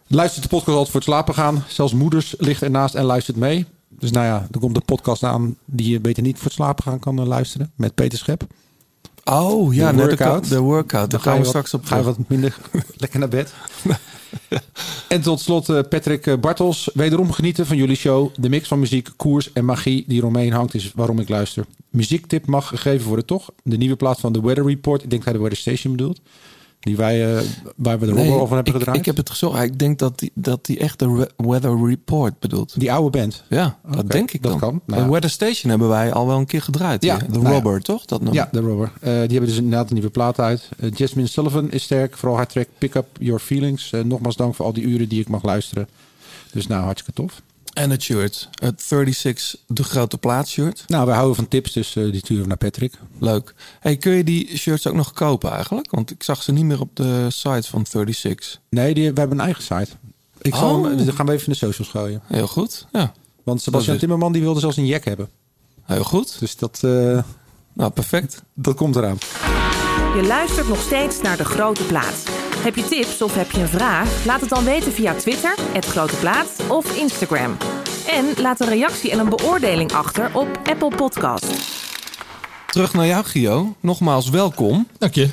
[0.07, 1.63] luistert de podcast altijd voor het slapen gaan.
[1.67, 3.65] Zelfs moeders ligt ernaast en luistert mee.
[4.01, 6.83] Dus nou ja, er komt de podcast aan die je beter niet voor het slapen
[6.83, 7.71] gaan kan luisteren.
[7.75, 8.47] Met Peter Schep.
[9.23, 10.49] Oh ja, de workout.
[10.49, 11.11] De workout.
[11.11, 11.85] Daar gaan we straks op.
[11.85, 12.57] Ga je wat minder
[12.97, 13.53] lekker naar bed.
[15.07, 16.89] en tot slot uh, Patrick Bartels.
[16.93, 18.29] Wederom genieten van jullie show.
[18.35, 21.65] De mix van muziek, koers en magie die eromheen hangt is waarom ik luister.
[21.89, 23.49] Muziektip mag gegeven worden toch?
[23.63, 25.03] De nieuwe plaats van The Weather Report.
[25.03, 26.21] Ik denk dat hij de Weather Station bedoelt.
[26.81, 27.41] Die wij, uh,
[27.75, 28.99] waar we de nee, over hebben ik, gedraaid.
[28.99, 29.61] Ik heb het gezocht.
[29.61, 32.79] Ik denk dat die, dat die echt de Weather Report bedoelt.
[32.79, 33.43] Die oude band?
[33.49, 34.59] Ja, dat denk ik dat dan.
[34.59, 34.81] kan.
[34.85, 37.03] Nou, de Weather Station hebben wij al wel een keer gedraaid.
[37.03, 38.05] Ja, de nou Robber, toch?
[38.05, 38.91] Dat ja, de Robber.
[38.95, 40.69] Uh, die hebben dus inderdaad een nieuwe plaat uit.
[40.79, 42.17] Uh, Jasmine Sullivan is sterk.
[42.17, 43.91] Vooral haar track Pick Up Your Feelings.
[44.03, 45.87] nogmaals dank voor al die uren die ik mag luisteren.
[46.51, 47.41] Dus nou, hartstikke tof.
[47.73, 48.49] En het shirt.
[48.53, 50.83] Het 36 De Grote Plaat shirt.
[50.87, 52.93] Nou, we houden van tips, dus uh, die sturen we naar Patrick.
[53.19, 53.53] Leuk.
[53.79, 55.91] Hey, kun je die shirts ook nog kopen eigenlijk?
[55.91, 58.59] Want ik zag ze niet meer op de site van 36.
[58.69, 59.89] Nee, die, we hebben een eigen site.
[60.41, 60.83] Ik zal oh.
[60.83, 62.21] hem, dan gaan we even in de socials gooien.
[62.25, 63.13] Heel goed, ja.
[63.43, 65.29] Want Sebastian Timmerman die wilde zelfs een jack hebben.
[65.83, 66.39] Heel goed.
[66.39, 66.81] Dus dat...
[66.85, 67.23] Uh,
[67.73, 68.43] nou, perfect.
[68.53, 69.17] Dat komt eraan.
[70.15, 72.29] Je luistert nog steeds naar De Grote Plaat.
[72.57, 74.25] Heb je tips of heb je een vraag?
[74.25, 77.57] Laat het dan weten via Twitter, het Grote Plaat of Instagram.
[78.07, 81.45] En laat een reactie en een beoordeling achter op Apple Podcast.
[82.67, 83.75] Terug naar jou, Gio.
[83.79, 84.87] Nogmaals welkom.
[84.97, 85.29] Dank je.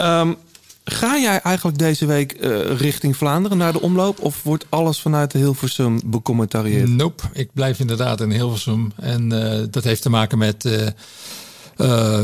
[0.00, 0.36] Um,
[0.84, 4.20] ga jij eigenlijk deze week uh, richting Vlaanderen naar de omloop?
[4.20, 6.88] Of wordt alles vanuit de Hilversum becommentarieerd?
[6.88, 8.92] Nope, ik blijf inderdaad in Hilversum.
[8.96, 10.64] En uh, dat heeft te maken met...
[10.64, 10.88] Uh, uh,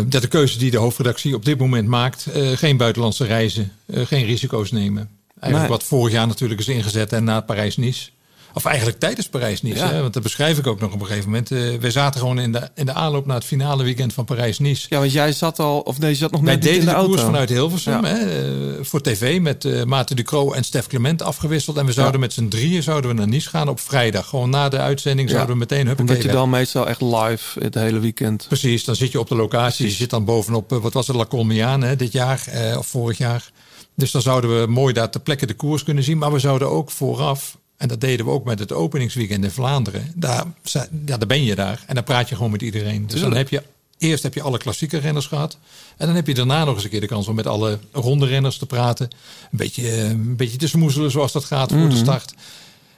[0.08, 4.06] dat de keuze die de hoofdredactie op dit moment maakt, uh, geen buitenlandse reizen, uh,
[4.06, 5.08] geen risico's nemen.
[5.40, 5.78] Eigenlijk nee.
[5.78, 8.10] wat vorig jaar natuurlijk is ingezet en na Parijs-Nice.
[8.56, 9.84] Of eigenlijk tijdens Parijs-Nice.
[9.84, 10.00] Ja.
[10.00, 11.50] Want dat beschrijf ik ook nog op een gegeven moment.
[11.50, 14.86] Uh, wij zaten gewoon in de, in de aanloop naar het finale weekend van Parijs-Nice.
[14.88, 17.22] Ja, want jij zat al, of nee, je zat nog net deden de, de koers
[17.22, 18.04] vanuit Hilversum.
[18.04, 18.14] Ja.
[18.14, 21.76] Hè, uh, voor tv met uh, Maarten Ducro en Stef Clement afgewisseld.
[21.76, 22.26] En we zouden ja.
[22.26, 24.28] met z'n drieën zouden we naar Nice gaan op vrijdag.
[24.28, 27.74] Gewoon na de uitzending zouden we meteen huppakee Omdat je dan meestal echt live het
[27.74, 28.44] hele weekend...
[28.48, 29.76] Precies, dan zit je op de locatie.
[29.76, 29.92] Precies.
[29.92, 32.44] Je zit dan bovenop, wat was het, La Colmiane dit jaar
[32.78, 33.50] of vorig jaar.
[33.94, 36.18] Dus dan zouden we mooi daar ter plekke de koers kunnen zien.
[36.18, 40.12] Maar we zouden ook vooraf, en dat deden we ook met het openingsweekend in Vlaanderen.
[40.14, 40.86] Daar, ja,
[41.16, 43.06] daar ben je daar en dan praat je gewoon met iedereen.
[43.06, 43.62] Dus dan heb je
[43.98, 45.58] Eerst heb je alle klassieke renners gehad.
[45.96, 48.26] En dan heb je daarna nog eens een keer de kans om met alle ronde
[48.26, 49.10] renners te praten.
[49.50, 51.96] Een beetje, een beetje te smoezelen zoals dat gaat voor de mhm.
[51.96, 52.34] start.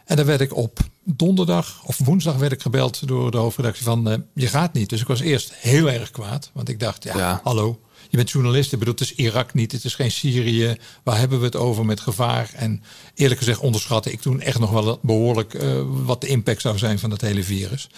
[0.04, 4.08] En dan werd ik op donderdag of woensdag werd ik gebeld door de hoofdredactie van
[4.08, 4.88] uh, je gaat niet.
[4.88, 6.50] Dus ik was eerst heel erg kwaad.
[6.52, 8.72] Want ik dacht, ja, hallo, je bent journalist.
[8.72, 10.76] Ik bedoel, het is Irak niet, het is geen Syrië.
[11.02, 12.50] Waar hebben we het over met gevaar?
[12.54, 12.82] En
[13.14, 16.98] eerlijk gezegd onderschatte ik toen echt nog wel behoorlijk uh, wat de impact zou zijn
[16.98, 17.88] van het hele virus.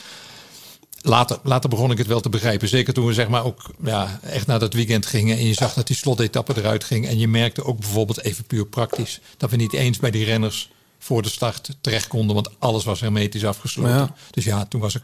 [1.03, 2.68] Later, later begon ik het wel te begrijpen.
[2.68, 5.38] Zeker toen we zeg maar ook ja, echt naar dat weekend gingen.
[5.38, 7.07] En je zag dat die slotetappe eruit ging.
[7.07, 9.20] En je merkte ook bijvoorbeeld even puur praktisch.
[9.37, 12.35] Dat we niet eens bij die renners voor de start terecht konden.
[12.35, 14.14] Want alles was hermetisch afgesloten.
[14.31, 15.03] Dus ja, toen was ik,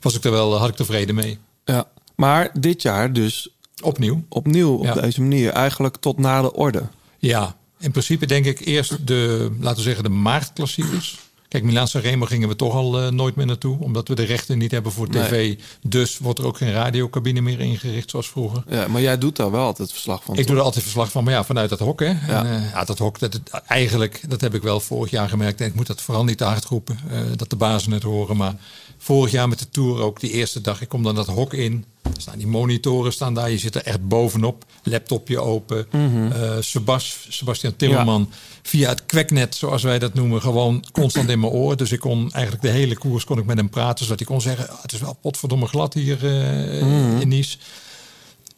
[0.00, 1.38] was ik er wel, had ik tevreden mee.
[1.64, 3.48] Ja, maar dit jaar dus...
[3.82, 4.22] Opnieuw.
[4.28, 5.52] Opnieuw op deze manier.
[5.52, 6.82] Eigenlijk tot na de orde.
[7.18, 11.18] Ja, in principe denk ik eerst de, laten we zeggen, de maartklassiekers.
[11.48, 14.58] Kijk, Milaanse Remo gingen we toch al uh, nooit meer naartoe, omdat we de rechten
[14.58, 15.58] niet hebben voor tv.
[15.82, 18.62] Dus wordt er ook geen radiocabine meer ingericht zoals vroeger.
[18.68, 20.36] Ja, maar jij doet daar wel altijd verslag van.
[20.36, 22.00] Ik doe er altijd verslag van, maar ja, vanuit dat hok.
[22.00, 22.06] Hè.
[22.06, 22.44] Ja.
[22.44, 25.60] En, uh, ja, dat hok, dat, eigenlijk, dat heb ik wel vorig jaar gemerkt.
[25.60, 28.36] En ik moet dat vooral niet te hard roepen, uh, dat de bazen het horen.
[28.36, 28.54] Maar
[29.02, 31.84] vorig jaar met de Tour ook, die eerste dag, ik kom dan dat hok in.
[32.02, 34.64] Er staan die monitoren staan daar, je zit er echt bovenop.
[34.82, 35.86] Laptopje open.
[35.90, 38.30] Mm Sebas, Sebastian Timmerman
[38.62, 41.76] via het kweknet, zoals wij dat noemen, gewoon constant in mijn oor.
[41.76, 44.40] Dus ik kon eigenlijk de hele koers kon ik met hem praten, zodat hij kon
[44.40, 47.58] zeggen: ah, het is wel potverdomme glad hier uh, in Nice.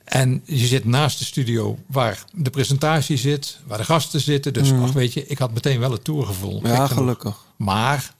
[0.04, 4.52] En je zit naast de studio waar de presentatie zit, waar de gasten zitten.
[4.52, 4.82] Dus mm.
[4.82, 6.66] ach, weet je, ik had meteen wel het tourgevoel.
[6.66, 7.44] Ja, gelukkig.
[7.56, 8.14] Maar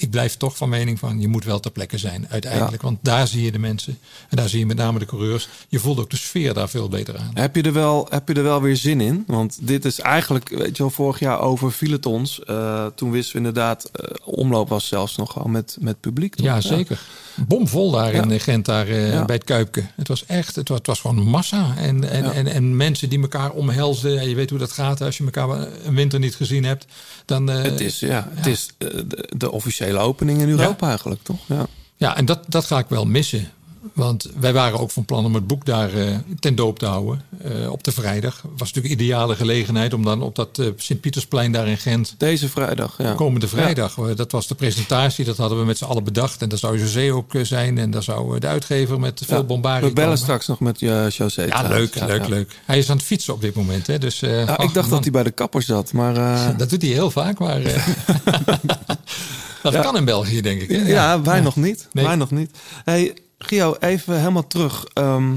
[0.00, 2.82] ik blijf toch van mening van je moet wel ter plekke zijn uiteindelijk.
[2.82, 5.48] Want daar zie je de mensen en daar zie je met name de coureurs.
[5.68, 7.30] Je voelt ook de sfeer daar veel beter aan.
[7.34, 9.24] Heb je er wel, heb je er wel weer zin in?
[9.26, 12.40] Want dit is eigenlijk, weet je wel, vorig jaar over viel het ons.
[12.50, 16.34] Uh, toen wisten we inderdaad, uh, omloop was zelfs nog gewoon met, met publiek.
[16.34, 16.46] Toch?
[16.46, 17.00] Ja, zeker.
[17.46, 19.84] Bomvol daar in Gent, daar uh, bij het Kuipke.
[19.96, 21.74] Het was echt, het was, het was gewoon massa.
[21.76, 24.10] En, en, en, en, mensen die elkaar omhelzen.
[24.10, 26.86] Ja, je weet hoe dat gaat als je elkaar een winter niet gezien hebt.
[27.24, 31.40] Dan, het is, ja, Het is de, de officiële opening in Europa eigenlijk, toch?
[31.46, 33.50] Ja, ja en dat, dat ga ik wel missen.
[33.92, 37.22] Want wij waren ook van plan om het boek daar uh, ten doop te houden.
[37.44, 38.42] Uh, op de vrijdag.
[38.42, 42.14] Was natuurlijk een ideale gelegenheid om dan op dat uh, Sint-Pietersplein daar in Gent.
[42.18, 43.12] Deze vrijdag, ja.
[43.12, 43.94] Komende vrijdag.
[43.94, 45.24] Dat was de presentatie.
[45.24, 46.42] Dat hadden we met z'n allen bedacht.
[46.42, 47.78] En daar zou José ook zijn.
[47.78, 51.42] En daar zou de uitgever met veel bombardie We bellen straks nog met José.
[51.42, 52.60] Ja, leuk, leuk, leuk.
[52.64, 53.86] Hij is aan het fietsen op dit moment.
[53.86, 53.98] Hè.
[53.98, 55.92] Dus, ik dacht dat hij bij de kapper zat.
[55.92, 56.14] Maar,
[56.56, 57.38] dat doet hij heel vaak.
[57.38, 57.60] Maar
[59.62, 60.86] dat kan in België, denk ik.
[60.86, 61.88] Ja, wij nog niet.
[61.92, 62.50] Wij nog niet.
[62.84, 65.36] Hey, Gio, even helemaal terug ehm,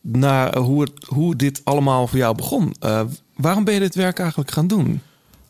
[0.00, 2.74] naar hoe, het, hoe dit allemaal voor jou begon.
[2.84, 3.00] Uh,
[3.36, 5.00] waarom ben je dit werk eigenlijk gaan doen?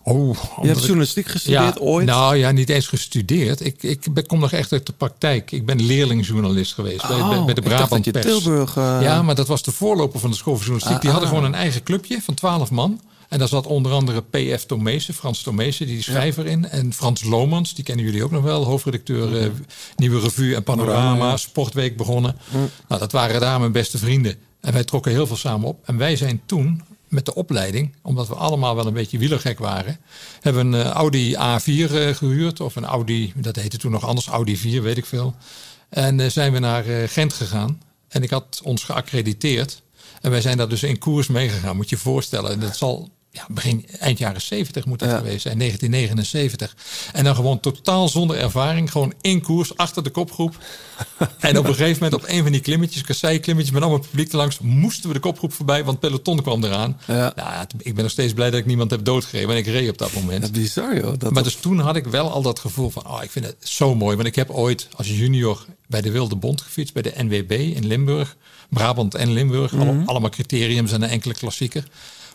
[0.03, 2.07] Oh, je hebt journalistiek gestudeerd ja, ooit?
[2.07, 3.65] Nou ja, niet eens gestudeerd.
[3.65, 5.53] Ik, ik kom nog echt uit de praktijk.
[5.53, 8.27] Ik ben leerlingjournalist geweest bij, bij, bij, de oh, Brabant Pers.
[8.27, 8.99] Tilburg, uh...
[9.03, 11.01] Ja, maar dat was de voorloper van de school van journalistiek.
[11.01, 11.35] Die hadden ah.
[11.35, 13.01] gewoon een eigen clubje van twaalf man.
[13.31, 14.65] En daar zat onder andere P.F.
[14.65, 16.69] Tomezen, Frans Tomezen, die schrijver in.
[16.69, 18.65] En Frans Lomans, die kennen jullie ook nog wel.
[18.65, 19.51] Hoofdredacteur uh,
[19.97, 22.37] Nieuwe Revue en Panorama, Sportweek begonnen.
[22.89, 24.37] Nou, dat waren daar mijn beste vrienden.
[24.61, 25.81] En wij trokken heel veel samen op.
[25.85, 30.01] En wij zijn toen met de opleiding, omdat we allemaal wel een beetje wielergek waren,
[30.41, 32.61] hebben een uh, Audi A4 uh, gehuurd.
[32.61, 35.35] Of een Audi, dat heette toen nog anders, Audi 4, weet ik veel.
[35.89, 37.83] En zijn we naar Gent gegaan.
[38.09, 39.83] En ik had ons geaccrediteerd.
[40.21, 42.51] En wij zijn daar dus in koers meegegaan, moet je je voorstellen.
[42.51, 46.77] En dat zal ja, begin eind jaren 70 moet dat geweest zijn, 1979.
[47.13, 50.59] En dan gewoon totaal zonder ervaring, gewoon in koers achter de kopgroep.
[51.39, 54.59] en op een gegeven moment op een van die klimmetjes, kasseiklimmetjes met allemaal publiek langs,
[54.59, 57.01] moesten we de kopgroep voorbij, want peloton kwam eraan.
[57.07, 57.33] Ja.
[57.37, 59.99] Nou, ik ben nog steeds blij dat ik niemand heb doodgegeven en ik reed op
[59.99, 60.43] dat moment.
[60.43, 61.19] Dat bizar joh.
[61.19, 63.57] Dat maar dus toen had ik wel al dat gevoel van, oh, ik vind het
[63.59, 64.17] zo mooi.
[64.17, 67.87] Want ik heb ooit als junior bij de Wilde Bond gefietst, bij de NWB in
[67.87, 68.37] Limburg.
[68.71, 70.03] Brabant en Limburg, mhm.
[70.05, 71.85] allemaal criteriums en een enkele klassieker.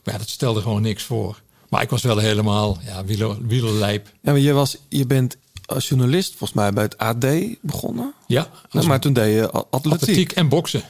[0.05, 1.41] Maar ja, dat stelde gewoon niks voor.
[1.69, 4.07] Maar ik was wel helemaal ja, wieler, wielerlijp.
[4.21, 7.25] Ja, maar je, was, je bent als journalist volgens mij bij het AD
[7.61, 8.13] begonnen.
[8.27, 8.47] Ja.
[8.71, 10.01] maar toen deed je atletiek.
[10.01, 10.83] atletiek en boksen.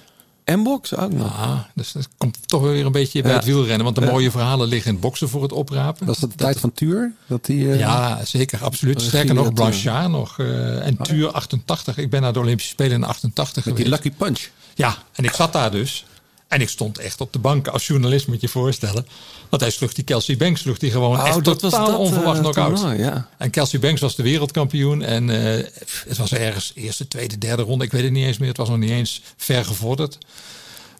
[0.43, 1.37] En boksen ook nog.
[1.37, 3.83] Ja, dus dat komt toch weer een beetje bij het wielrennen.
[3.83, 6.07] Want de mooie verhalen liggen in het boksen voor het oprapen.
[6.07, 7.13] Was dat de tijd van Tuur?
[7.27, 9.01] Dat die, uh, ja, zeker, absoluut.
[9.01, 10.37] Sterker nog, Blanchard nog.
[10.37, 11.97] Uh, en oh, Tuur 88.
[11.97, 14.49] Ik ben naar de Olympische Spelen in 88 Met die Lucky Punch.
[14.75, 16.05] Ja, en ik zat daar dus.
[16.47, 19.07] En ik stond echt op de bank als journalist, moet je je voorstellen.
[19.49, 22.37] Want hij sloeg die Kelsey Banks, sloeg die gewoon oh, echt dat totaal was onverwacht
[22.37, 22.97] uh, knock-out.
[22.97, 23.29] Ja.
[23.37, 25.01] En Kelsey Banks was de wereldkampioen.
[25.01, 25.65] En uh,
[26.07, 27.85] het was ergens eerste, tweede, derde ronde.
[27.85, 28.47] Ik weet het niet eens meer.
[28.47, 30.17] Het was nog niet eens ver gevorderd.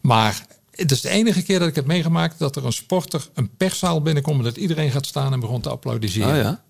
[0.01, 3.49] Maar het is de enige keer dat ik heb meegemaakt dat er een sporter een
[3.57, 4.43] perszaal binnenkomt.
[4.43, 6.29] Dat iedereen gaat staan en begon te applaudisseren.
[6.29, 6.63] Oh ja?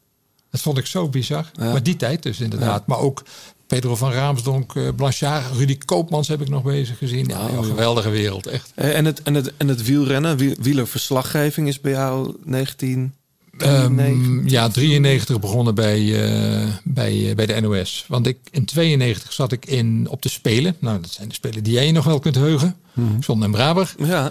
[0.51, 1.51] Dat vond ik zo bizar.
[1.57, 2.87] Maar die tijd dus inderdaad.
[2.87, 3.23] Maar ook
[3.67, 7.27] Pedro van Raamsdonk, uh, Blanchard, Rudy Koopmans heb ik nog bezig gezien.
[7.27, 8.71] Ja, oh, geweldige wereld, echt.
[8.75, 13.13] Eh, en het, en het, en het wielrennen, wielerverslaggeving is bij jou 19...
[13.57, 18.05] Um, ja, 93 begonnen bij, uh, bij, bij de NOS.
[18.07, 20.75] Want ik, in 92 zat ik in, op de Spelen.
[20.79, 22.75] Nou, dat zijn de Spelen die jij nog wel kunt heugen.
[22.93, 23.95] Mm Zon en Braber.
[23.97, 24.25] Ja.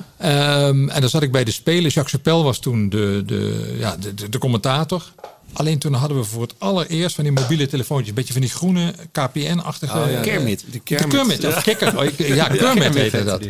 [0.67, 1.91] Um, en dan zat ik bij de Spelen.
[1.91, 5.13] Jacques Chapelle was toen de, de, ja, de, de, de commentator.
[5.53, 8.51] Alleen toen hadden we voor het allereerst van die mobiele telefoontjes, een beetje van die
[8.51, 9.99] groene KPN-achtige.
[9.99, 10.65] Oh, ja, Kermit.
[10.71, 11.11] De Kermit.
[11.11, 11.99] De Kermit, of kikker.
[11.99, 13.41] Oh, ja, Kermit heette dat.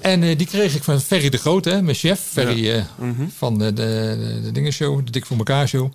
[0.00, 2.20] En uh, die kreeg ik van Ferry de Groot, hè, mijn chef.
[2.32, 3.32] Ferry uh, mm -hmm.
[3.36, 5.92] van de, de, de Dingenshow, de Dik voor elkaar show.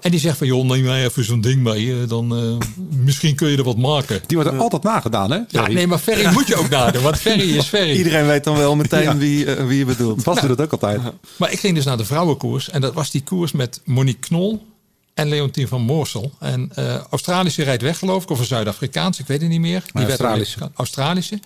[0.00, 1.84] En die zegt van, joh, neem mij even zo'n ding mee.
[1.84, 2.58] Uh, dan
[3.04, 4.20] misschien kun je er wat maken.
[4.26, 5.38] Die wordt er altijd nagedaan, hè?
[5.48, 7.96] Ja, nee, maar Ferry moet je ook nadoen, want Ferry is Ferry.
[7.96, 10.22] Iedereen weet dan wel meteen wie, wie je bedoelt.
[10.22, 11.00] Vast doet het ook altijd.
[11.36, 12.70] Maar ik ging dus naar de vrouwenkoers.
[12.70, 14.66] En dat was die koers met Monique Knol
[15.14, 16.32] en Leontien van Moorsel.
[16.38, 16.72] En
[17.10, 19.82] Australische rijdt weg, geloof ik, of een Zuid-Afrikaans, ik weet het niet meer.
[19.92, 20.70] Die Australische.
[20.74, 21.38] Australische.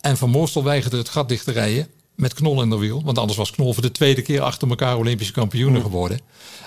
[0.00, 3.02] En van Moorsel weigerde het gat dicht te rijden met Knol in de wiel.
[3.04, 5.82] Want anders was Knol voor de tweede keer achter elkaar Olympische kampioen mm.
[5.82, 6.20] geworden.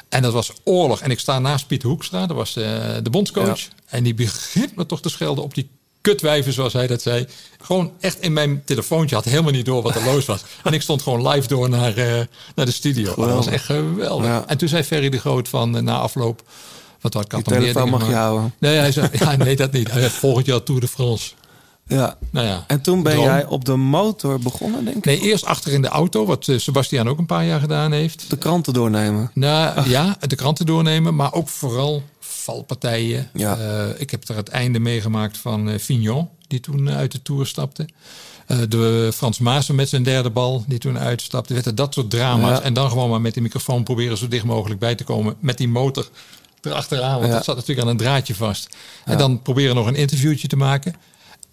[0.10, 1.02] En dat was oorlog.
[1.02, 2.66] En ik sta naast Piet Hoekstra, dat was uh,
[3.04, 3.68] de bondscoach.
[3.86, 5.70] En die begint me toch te schelden op die
[6.02, 7.28] kutwijven, zoals hij dat zei.
[7.62, 9.16] Gewoon echt in mijn telefoontje.
[9.16, 10.44] Had helemaal niet door wat er los was.
[10.64, 12.20] En ik stond gewoon live door naar, uh,
[12.56, 13.16] naar de studio.
[13.16, 14.44] Dat was echt geweldig.
[14.46, 16.44] En toen zei Ferry de Groot van uh, na afloop...
[17.02, 18.54] Wat had ik had telefoon mag je houden.
[18.60, 19.92] Nee, hij zei, ja, nee, dat niet.
[19.92, 21.32] Hij had volgend jaar Tour de France.
[21.94, 22.18] Ja.
[22.30, 22.64] Nou ja.
[22.68, 25.06] En toen ben jij op de motor begonnen, denk ik?
[25.06, 28.30] Nee, eerst achter in de auto, wat uh, Sebastian ook een paar jaar gedaan heeft.
[28.30, 29.32] De kranten doornemen?
[29.34, 33.30] Nou ja, de kranten doornemen, maar ook vooral valpartijen.
[33.34, 33.58] Ja.
[33.58, 37.46] Uh, ik heb er het einde meegemaakt van uh, Fignon, die toen uit de Tour
[37.46, 37.88] stapte.
[38.48, 41.54] Uh, de Frans Maassen met zijn derde bal, die toen uitstapte.
[41.54, 42.62] Werd dat soort drama's.
[42.62, 45.36] En dan gewoon maar met de microfoon proberen zo dicht mogelijk bij te komen.
[45.40, 46.10] Met die motor
[46.62, 47.34] erachteraan, want ja.
[47.34, 48.76] dat zat natuurlijk aan een draadje vast.
[49.06, 50.96] En dan proberen nog een interviewtje te maken.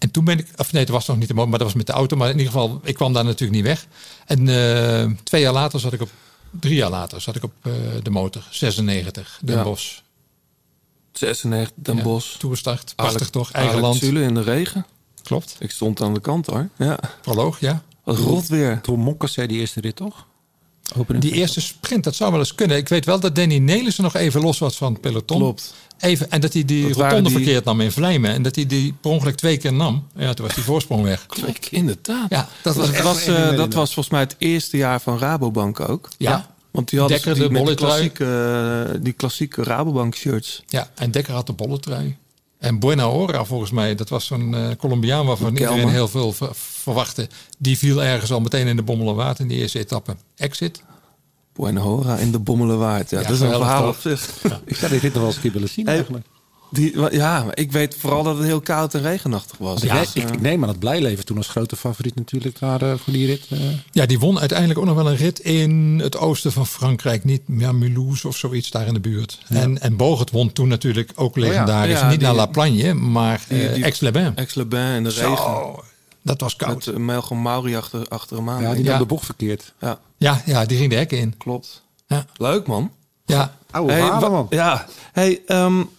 [0.01, 1.77] En toen ben ik, of nee, dat was nog niet de motor, maar dat was
[1.77, 2.15] met de auto.
[2.15, 3.87] Maar in ieder geval, ik kwam daar natuurlijk niet weg.
[4.25, 6.09] En twee jaar later zat ik op,
[6.59, 7.53] drie jaar later zat ik op
[8.03, 9.63] de motor, 96, Den ja.
[9.63, 9.99] Bosch.
[11.11, 12.37] 96, Den ja, Bosch.
[12.37, 13.51] Toerstart, prachtig toch?
[13.51, 13.97] Eigen land.
[13.97, 14.85] Zule in de regen.
[15.23, 15.55] Klopt.
[15.59, 16.69] Ik stond aan de kant hoor.
[16.77, 16.99] Ja.
[17.21, 17.83] Proloog, ja.
[18.03, 18.81] Wat rot weer.
[18.81, 20.27] Toen Mokkers zei die eerste rit toch?
[20.95, 22.77] Opening die eerste sprint, dat zou wel eens kunnen.
[22.77, 25.37] Ik weet wel dat Danny Nelissen nog even los was van het peloton.
[25.37, 25.73] Klopt.
[26.01, 27.31] Even, en dat hij die rotonde die...
[27.31, 28.31] verkeerd nam in Vlijmen.
[28.31, 30.07] En dat hij die per ongeluk twee keer nam.
[30.15, 31.25] Ja, toen was die voorsprong weg.
[31.25, 32.29] Klopt, inderdaad.
[32.29, 35.79] Ja, dat was, dat was, uh, dat was volgens mij het eerste jaar van Rabobank
[35.79, 36.09] ook.
[36.17, 36.49] Ja.
[36.71, 40.63] Want die hadden Dekker, die, de met klassieke, die klassieke Rabobank shirts.
[40.67, 42.17] Ja, en Dekker had de bolletrui.
[42.57, 47.29] En Buena Hora volgens mij, dat was zo'n uh, Colombiaan waarvan iedereen heel veel verwachtte.
[47.57, 50.15] Die viel ergens al meteen in de Bommelenwaard in de eerste etappe.
[50.35, 50.81] Exit.
[51.53, 53.09] Buena Hora in de Bommelenwaard.
[53.09, 54.29] Ja, ja dat is een verhaal op zich.
[54.43, 54.61] Ja.
[54.65, 56.25] Ik zou dit nog wel eens een keer willen zien eigenlijk.
[56.71, 59.81] Die, ja, ik weet vooral dat het heel koud en regenachtig was.
[59.81, 62.93] Ja, dus, ik, ik, neem aan het Blijleven toen als grote favoriet natuurlijk naar, uh,
[62.97, 63.47] voor die rit.
[63.49, 63.59] Uh.
[63.91, 67.23] Ja, die won uiteindelijk ook nog wel een rit in het oosten van Frankrijk.
[67.23, 69.39] Niet ja, Mulhouse of zoiets daar in de buurt.
[69.47, 69.55] Ja.
[69.55, 71.95] En, en Bogert won toen natuurlijk ook legendarisch.
[71.95, 72.09] Oh ja.
[72.09, 74.37] niet die, naar La Plagne, maar uh, Aix-les-Bains.
[74.37, 75.37] Aix-les-Bains in de regen.
[75.37, 75.83] Zo,
[76.21, 76.85] dat was koud.
[76.85, 78.61] Met Melchom Mauri achter, achter hem aan.
[78.61, 79.73] Ja, die nam de bocht verkeerd.
[79.79, 79.99] Ja.
[80.17, 81.37] Ja, ja, die ging de hek in.
[81.37, 81.83] Klopt.
[82.07, 82.25] Ja.
[82.37, 82.91] Leuk man.
[83.25, 83.55] Ja.
[83.71, 84.47] Oude hey, man.
[84.49, 84.85] Ja.
[85.11, 85.89] Hey, um,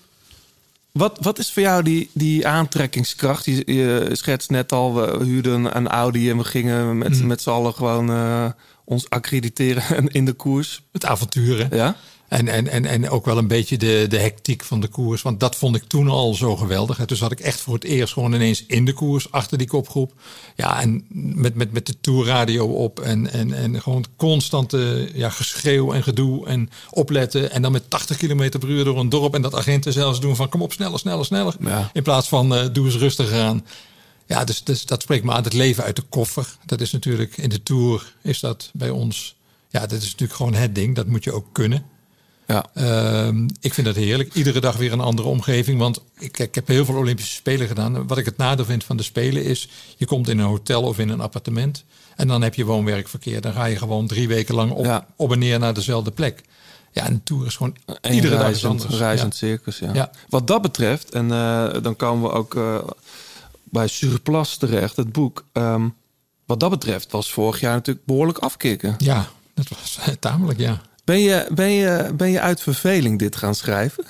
[0.92, 3.44] wat, wat is voor jou die, die aantrekkingskracht?
[3.44, 7.26] Je, je schetst net al, we huurden een Audi en we gingen met, mm.
[7.26, 8.46] met z'n allen gewoon uh,
[8.84, 10.82] ons accrediteren in de koers.
[10.92, 11.68] Het avonturen.
[11.76, 11.96] Ja.
[12.32, 15.22] En, en, en, en ook wel een beetje de, de hectiek van de koers.
[15.22, 16.98] Want dat vond ik toen al zo geweldig.
[16.98, 19.66] En toen zat ik echt voor het eerst gewoon ineens in de koers achter die
[19.66, 20.12] kopgroep.
[20.56, 23.00] Ja, en met, met, met de tourradio op.
[23.00, 27.50] En, en, en gewoon constante ja, geschreeuw en gedoe en opletten.
[27.50, 29.34] En dan met 80 km per uur door een dorp.
[29.34, 31.54] En dat agenten zelfs doen van kom op, sneller, sneller, sneller.
[31.60, 31.90] Ja.
[31.92, 33.66] In plaats van uh, doe eens rustig aan.
[34.26, 36.56] Ja, dus, dus dat spreekt me aan het leven uit de koffer.
[36.66, 39.36] Dat is natuurlijk in de Tour is dat bij ons.
[39.68, 40.94] Ja, dat is natuurlijk gewoon het ding.
[40.94, 41.90] Dat moet je ook kunnen.
[42.52, 42.66] Ja.
[42.74, 44.34] Uh, ik vind dat heerlijk.
[44.34, 45.78] Iedere dag weer een andere omgeving.
[45.78, 48.06] Want ik, ik, heb heel veel Olympische Spelen gedaan.
[48.06, 49.68] Wat ik het nadeel vind van de Spelen is...
[49.96, 51.84] je komt in een hotel of in een appartement...
[52.16, 53.40] en dan heb je woonwerkverkeer.
[53.40, 55.06] Dan ga je gewoon drie weken lang op, ja.
[55.16, 56.42] op en neer naar dezelfde plek.
[56.92, 57.76] Ja, een tour is gewoon
[58.10, 59.00] iedere reizend, dag anders.
[59.00, 59.46] reizend ja.
[59.46, 59.92] circus, ja.
[59.92, 60.10] ja.
[60.28, 62.78] Wat dat betreft, en uh, dan komen we ook uh,
[63.64, 65.44] bij Surplus terecht, het boek.
[65.52, 65.94] Um,
[66.46, 68.94] wat dat betreft was vorig jaar natuurlijk behoorlijk afkicken.
[68.98, 70.80] Ja, dat was tamelijk, ja.
[71.04, 74.04] Ben je, ben, je, ben je uit verveling dit gaan schrijven?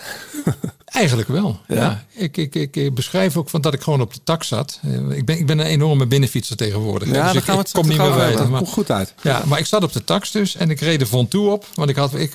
[0.92, 1.60] Eigenlijk wel.
[1.68, 2.04] Ja.
[2.12, 4.80] Ik, ik, ik, beschrijf ook van dat ik gewoon op de tak zat.
[4.82, 7.08] Eh, ik ben, ik ben een enorme binnenfietser tegenwoordig.
[7.08, 8.34] Ja, dus gaan we het kom niet meer bij.
[8.34, 9.14] Komt goed uit.
[9.22, 11.66] Ja, maar ik zat op de tax dus en ik reed de Von toe op.
[11.74, 12.34] Want ik had, ik,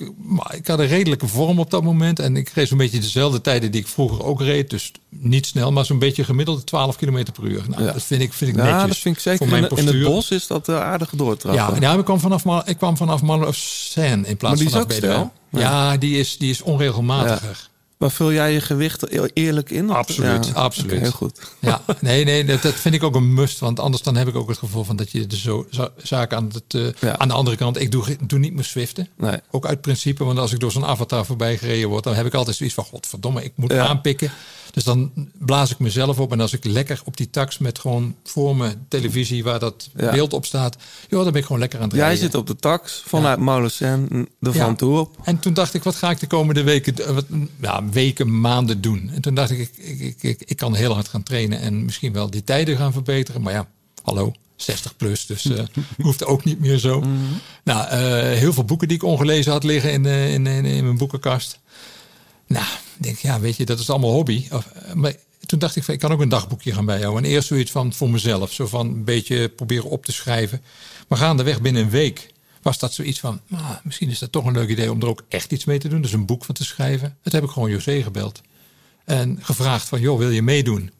[0.56, 2.20] ik had een redelijke vorm op dat moment.
[2.20, 4.70] En ik reed zo'n beetje dezelfde tijden die ik vroeger ook reed.
[4.70, 7.63] Dus niet snel, maar zo'n beetje gemiddeld 12 km per uur.
[7.67, 8.76] Nou, dat vind ik, vind ik netjes.
[8.76, 9.48] Ja, dat vind ik zeker.
[9.48, 11.82] In, in, het bos is dat uh, aardig doortrappen.
[11.82, 15.98] Ja, ja ik kwam vanaf, ik kwam vanaf of Seine in plaats van vanaf Ja,
[15.98, 17.70] die is, die is onregelmatiger.
[17.98, 19.90] Maar vul jij je gewicht eerlijk in?
[19.90, 21.00] Absoluut, absoluut.
[21.00, 21.40] heel goed.
[21.60, 23.60] Ja, nee, nee, dat, dat, vind ik ook een must.
[23.60, 26.52] Want anders dan heb ik ook het gevoel van dat je de zo, zaken aan,
[26.54, 27.80] het, uh, aan de andere kant...
[27.80, 29.08] Ik doe, doe niet meer swiften.
[29.18, 29.40] Nee.
[29.52, 32.04] Ook uit principe, want als ik door zo'n avatar voorbij gereden word...
[32.04, 34.32] dan heb ik altijd zoiets van, godverdomme, ik moet aanpikken.
[34.78, 36.32] Dus dan blaas ik mezelf op.
[36.32, 40.34] En als ik lekker op die tax met gewoon voor me televisie waar dat beeld
[40.34, 40.78] op staat.
[41.10, 42.18] Joh, dan ben ik gewoon lekker aan het rijden.
[42.18, 43.40] Jij zit op de tax vanuit
[43.78, 44.00] ja.
[44.40, 45.16] De Van Toe op.
[45.24, 47.26] En toen dacht ik, wat ga ik de komende weken, wat,
[47.62, 49.10] ja, weken, maanden doen?
[49.13, 52.13] En toen dacht ik ik, ik, ik, ik kan heel hard gaan trainen en misschien
[52.13, 53.41] wel die tijden gaan verbeteren.
[53.41, 53.67] Maar ja,
[54.04, 54.34] hallo.
[54.58, 55.60] 60 plus, dus uh,
[56.02, 57.00] hoeft ook niet meer zo.
[57.00, 57.10] Mhm.
[57.63, 60.84] Nou, uh, heel veel boeken die ik ongelezen had liggen in, uh, in, in, in,
[60.84, 61.60] mijn boekenkast.
[62.47, 62.65] Nou,
[62.97, 64.45] denk ja, weet je, dat is allemaal hobby.
[64.52, 65.13] Of, eh, maar
[65.45, 67.23] toen dacht ik, van, ik kan ook een dagboekje gaan bijhouden.
[67.23, 70.62] En eerst zoiets van voor mezelf, zo van een beetje proberen op te schrijven.
[71.08, 72.34] Maar gaandeweg binnen een week
[72.68, 75.26] was dat zoiets van, ah, misschien is dat toch een leuk idee om er ook
[75.28, 76.02] echt iets mee te doen.
[76.02, 77.18] Dus een boek van te schrijven.
[77.22, 78.42] Dat heb ik gewoon José gebeld.
[79.06, 80.92] En gevraagd van, joh, wil je meedoen?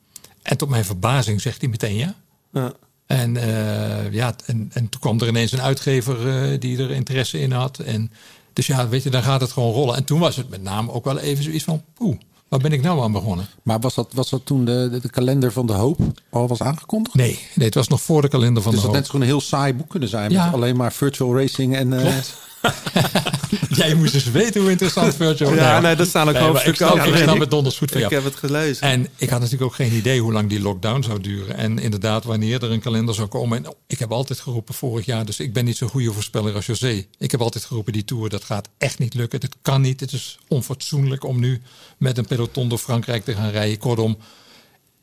[0.42, 2.16] En tot mijn verbazing zegt hij meteen ja.
[2.54, 2.74] ja.
[3.06, 7.40] En, uh, ja, en, en toen kwam er ineens een uitgever uh, die er interesse
[7.40, 7.80] in had.
[7.80, 8.12] En
[8.54, 9.96] dus ja, weet je, dan gaat het gewoon rollen.
[9.96, 12.82] En toen was het met name ook wel even zoiets van, poeh, waar ben ik
[12.82, 13.48] nou aan begonnen?
[13.64, 17.16] Maar was dat, was dat toen de, de, kalender van de hoop al was aangekondigd?
[17.16, 18.96] Nee, nee, het was nog voor de kalender van dus de hoop.
[18.96, 20.32] Dus dat net gewoon een heel saai boek kunnen zijn.
[20.32, 20.46] Ja.
[20.46, 21.92] Met alleen maar virtual racing en...
[21.92, 22.18] Uh,
[23.70, 26.92] Jij moest dus weten hoe interessant virtual Ja, nee, nee dat staan ook nee, hoofdstukken
[26.92, 27.08] over.
[27.08, 28.16] Ik snap het donders goed van jou.
[28.16, 28.88] Ik heb het gelezen.
[28.88, 31.58] En ik had natuurlijk ook geen idee hoe lang die lockdown zou duren.
[31.58, 33.66] En inderdaad, wanneer er een kalender zou komen.
[33.66, 36.66] En ik heb altijd geroepen vorig jaar, dus ik ben niet zo'n goede voorspeller als
[36.66, 37.06] José.
[37.18, 39.40] Ik heb altijd geroepen, die Tour, dat gaat echt niet lukken.
[39.40, 40.00] Het kan niet.
[40.00, 41.62] Het is onfatsoenlijk om nu
[41.98, 43.78] met een peloton door Frankrijk te gaan rijden.
[43.78, 44.18] Kortom,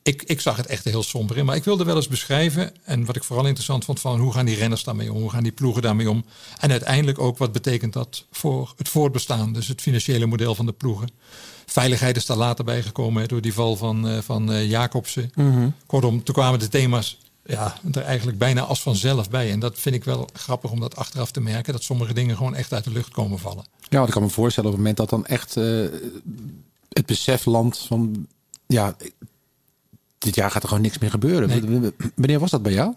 [0.05, 1.45] ik, ik zag het echt heel somber in.
[1.45, 2.71] Maar ik wilde wel eens beschrijven.
[2.83, 5.21] En wat ik vooral interessant vond van hoe gaan die renners daarmee om?
[5.21, 6.25] Hoe gaan die ploegen daarmee om?
[6.59, 9.53] En uiteindelijk ook wat betekent dat voor het voortbestaan.
[9.53, 11.09] Dus het financiële model van de ploegen.
[11.65, 15.31] Veiligheid is daar later bij gekomen door die val van, uh, van uh, Jacobsen.
[15.35, 19.51] Mm Kortom, toen kwamen de thema's ja, er eigenlijk bijna als vanzelf bij.
[19.51, 21.73] En dat vind ik wel grappig om dat achteraf te merken.
[21.73, 23.65] Dat sommige dingen gewoon echt uit de lucht komen vallen.
[23.89, 25.87] Ja, want ik kan me voorstellen op het moment dat dan echt uh,
[26.89, 28.27] het besef landt van...
[28.67, 28.95] Ja,
[30.25, 31.93] dit jaar gaat er gewoon niks meer gebeuren.
[32.15, 32.93] Wanneer was dat bij jou?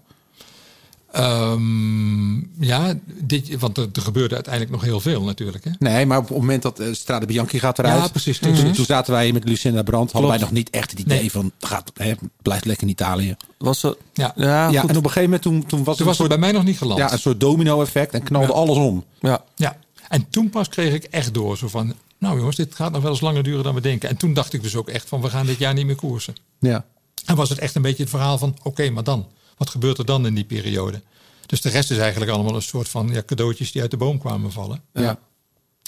[1.16, 5.64] Um, ja, dit, want er, er, gebeurde uiteindelijk nog heel veel natuurlijk.
[5.64, 5.70] Hè?
[5.78, 8.02] Nee, maar op het moment dat uh, Strade Bianchi gaat eruit.
[8.02, 8.38] Ja, precies.
[8.38, 10.12] Toen, mm toen zaten wij met Lucinda Brandt.
[10.12, 12.12] Hadden wij nog niet echt het idee van gaat, hè,
[12.42, 13.36] blijft lekker in Italië.
[13.58, 13.98] Was dat?
[14.12, 16.38] Ja, ja, ja en op een gegeven moment toen, toen was, toen was het bij
[16.38, 16.98] mij nog niet geland.
[16.98, 19.04] Ja, een soort domino effect en knalde alles om.
[19.20, 19.44] Ja.
[19.54, 19.76] ja,
[20.08, 21.56] en toen pas kreeg ik echt door.
[21.56, 24.08] Zo van, nou jongens, dit gaat nog wel eens langer duren dan we denken.
[24.08, 26.34] En toen dacht ik dus ook echt van, we gaan dit jaar niet meer koersen.
[26.58, 26.84] Ja.
[27.24, 29.26] En was het echt een beetje het verhaal van: oké, maar dan?
[29.56, 31.02] Wat gebeurt er dan in die periode?
[31.46, 34.18] Dus de rest is eigenlijk allemaal een soort van ja, cadeautjes die uit de boom
[34.18, 34.82] kwamen vallen.
[34.92, 35.18] Ja.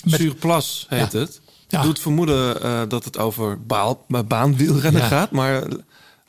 [0.04, 1.40] Met, Surplus heet het.
[1.68, 1.82] Ja.
[1.82, 5.66] Doet vermoeden uh, dat het over baal, baanwielrennen gaat, maar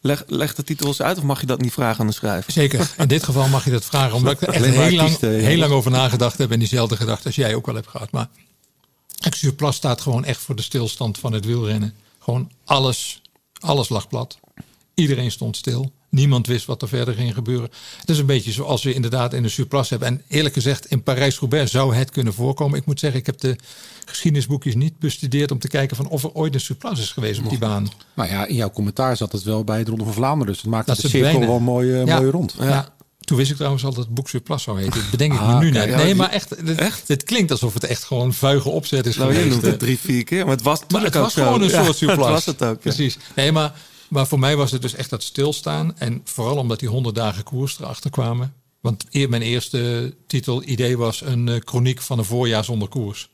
[0.02, 2.52] leg, leg de titel eens uit of mag je dat niet vragen aan de schrijver?
[2.52, 2.94] Zeker.
[2.98, 5.72] In dit geval mag je dat vragen, omdat ik er echt heel lang, heel lang
[5.72, 8.12] over nagedacht heb en diezelfde gedachte als jij ook wel hebt gehad.
[8.12, 8.30] Maar
[9.30, 11.94] Surplus staat gewoon echt voor de stilstand van het wielrennen.
[12.20, 13.22] Gewoon alles,
[13.60, 14.40] alles lag plat.
[15.02, 15.92] Iedereen stond stil.
[16.10, 17.70] Niemand wist wat er verder ging gebeuren.
[18.00, 20.08] Het is een beetje zoals we inderdaad in de surplus hebben.
[20.08, 22.78] En eerlijk gezegd, in Parijs-Roubaix zou het kunnen voorkomen.
[22.78, 23.56] Ik moet zeggen, ik heb de
[24.06, 27.50] geschiedenisboekjes niet bestudeerd om te kijken van of er ooit een surplus is geweest op
[27.50, 27.92] die baan.
[28.14, 30.54] Nou ja, in jouw commentaar zat het wel bij het Ronde van Vlaanderen.
[30.54, 32.56] Dus het maakt het de cirkel wel mooi, uh, mooi rond.
[32.60, 32.68] Ja.
[32.68, 32.94] ja.
[33.20, 35.02] Toen wist ik trouwens al dat het boek Surplus zou heten.
[35.02, 35.96] Dat bedenk ik ah, me nu net.
[35.96, 37.08] Nee, maar echt, het, echt?
[37.08, 39.48] Het klinkt alsof het echt gewoon vuige opzet is nou, geweest.
[39.48, 40.46] Je noemt het drie, vier keer.
[40.46, 42.18] Maar het was, maar het was gewoon een soort surplus.
[42.18, 42.80] dat was het ook.
[42.80, 43.18] Precies.
[43.36, 43.74] Nee, maar
[44.12, 45.98] maar voor mij was het dus echt dat stilstaan.
[45.98, 48.54] En vooral omdat die 100 dagen koers erachter kwamen.
[48.80, 53.30] Want mijn eerste titel idee was een uh, chroniek van een voorjaar zonder koers.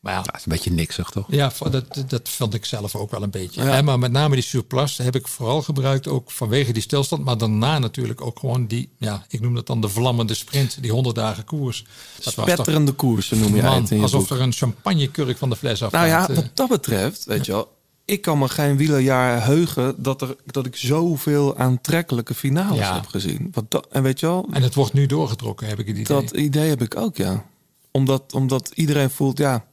[0.00, 1.24] Maar ja, dat is een beetje niksig toch?
[1.28, 3.62] Ja, dat, dat vond ik zelf ook wel een beetje.
[3.62, 3.82] Ja.
[3.82, 7.24] Maar met name die surplus heb ik vooral gebruikt ook vanwege die stilstand.
[7.24, 10.90] Maar daarna natuurlijk ook gewoon die, ja, ik noem dat dan de vlammende sprint, die
[10.90, 11.84] 100 dagen koers.
[12.22, 15.92] Dat Spetterende koersen noem je man, het Alsof er een champagnekurk van de fles af
[15.92, 17.75] Nou ja, wat dat betreft, weet je wel
[18.06, 23.48] ik kan me geen wielerjaar heugen dat, er, dat ik zoveel aantrekkelijke finales heb gezien.
[23.52, 24.48] Want dat, en weet je wel.
[24.52, 26.20] En het wordt nu doorgetrokken, heb ik het idee.
[26.22, 27.44] Dat idee heb ik ook, ja.
[27.90, 29.64] Omdat, omdat iedereen voelt, ja,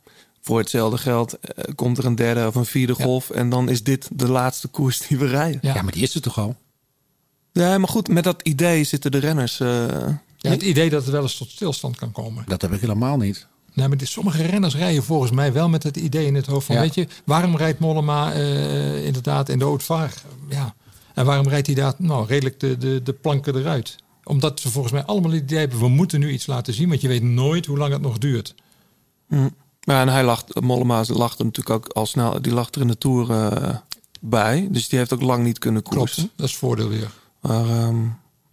[0.41, 3.29] voor hetzelfde geld eh, komt er een derde of een vierde golf.
[3.29, 5.59] En dan is dit de laatste koers die we rijden.
[5.61, 6.55] Ja, maar die is er toch al?
[7.51, 9.59] Ja, maar goed, met dat idee zitten de renners.
[9.59, 9.67] eh,
[10.37, 12.43] Ja, het idee dat het wel eens tot stilstand kan komen.
[12.47, 13.47] Dat heb ik helemaal niet.
[13.73, 16.65] Nee, maar die, sommige renners rijden volgens mij wel met het idee in het hoofd
[16.65, 16.75] van...
[16.75, 16.81] Ja.
[16.81, 20.13] weet je, waarom rijdt Mollema eh, inderdaad in de Oudvaar?
[20.49, 20.75] Ja.
[21.13, 23.95] En waarom rijdt hij daar nou, redelijk de, de, de planken eruit?
[24.23, 25.79] Omdat ze volgens mij allemaal het idee hebben...
[25.79, 28.55] we moeten nu iets laten zien, want je weet nooit hoe lang het nog duurt.
[29.79, 32.87] Ja, en hij lacht, Mollema lag er natuurlijk ook al snel, die lag er in
[32.87, 33.75] de Tour eh,
[34.21, 34.67] bij.
[34.71, 36.31] Dus die heeft ook lang niet kunnen Klopt, koersen.
[36.35, 37.11] dat is het voordeel weer.
[37.41, 38.05] Maar, ehm,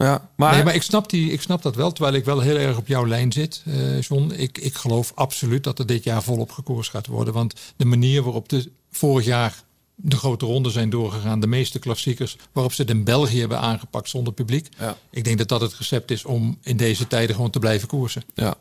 [0.04, 2.56] ja, maar, nee, maar ik snap, die, ik snap dat wel, terwijl ik wel heel
[2.56, 4.32] erg op jouw lijn zit, eh John.
[4.36, 7.34] Ik, ik geloof absoluut dat er dit jaar volop gekoerst gaat worden.
[7.34, 9.62] Want de manier waarop de, vorig jaar
[9.94, 14.08] de grote ronden zijn doorgegaan, de meeste klassiekers, waarop ze het in België hebben aangepakt
[14.08, 14.68] zonder publiek.
[14.78, 14.96] Ja.
[15.10, 18.22] Ik denk dat dat het recept is om in deze tijden gewoon te blijven koersen.
[18.34, 18.54] ja.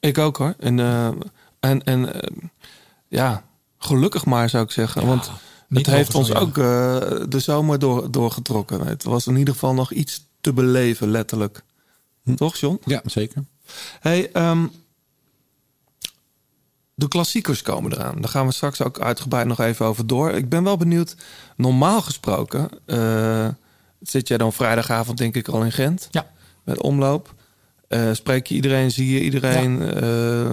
[0.00, 0.54] Ik ook hoor.
[0.58, 1.06] En, eh,
[1.60, 2.36] en, en eh,
[3.08, 3.44] ja,
[3.78, 5.06] gelukkig maar zou ik zeggen.
[5.06, 5.30] Want
[5.68, 8.86] het heeft ons ook de zomer door, doorgetrokken.
[8.86, 11.62] Het was in ieder geval nog iets te beleven, letterlijk.
[12.36, 12.80] Toch, John?
[12.84, 13.44] Ja, zeker.
[14.00, 14.66] Hey, ehm,
[16.94, 18.20] de klassiekers komen eraan.
[18.20, 20.30] Daar gaan we straks ook uitgebreid nog even over door.
[20.30, 21.16] Ik ben wel benieuwd.
[21.56, 23.48] Normaal gesproken eh,
[24.00, 26.30] zit jij dan vrijdagavond denk ik al in Gent Ja,
[26.64, 27.34] met omloop.
[27.88, 29.82] Eh, spreek je iedereen, zie je iedereen?
[29.82, 30.52] eh,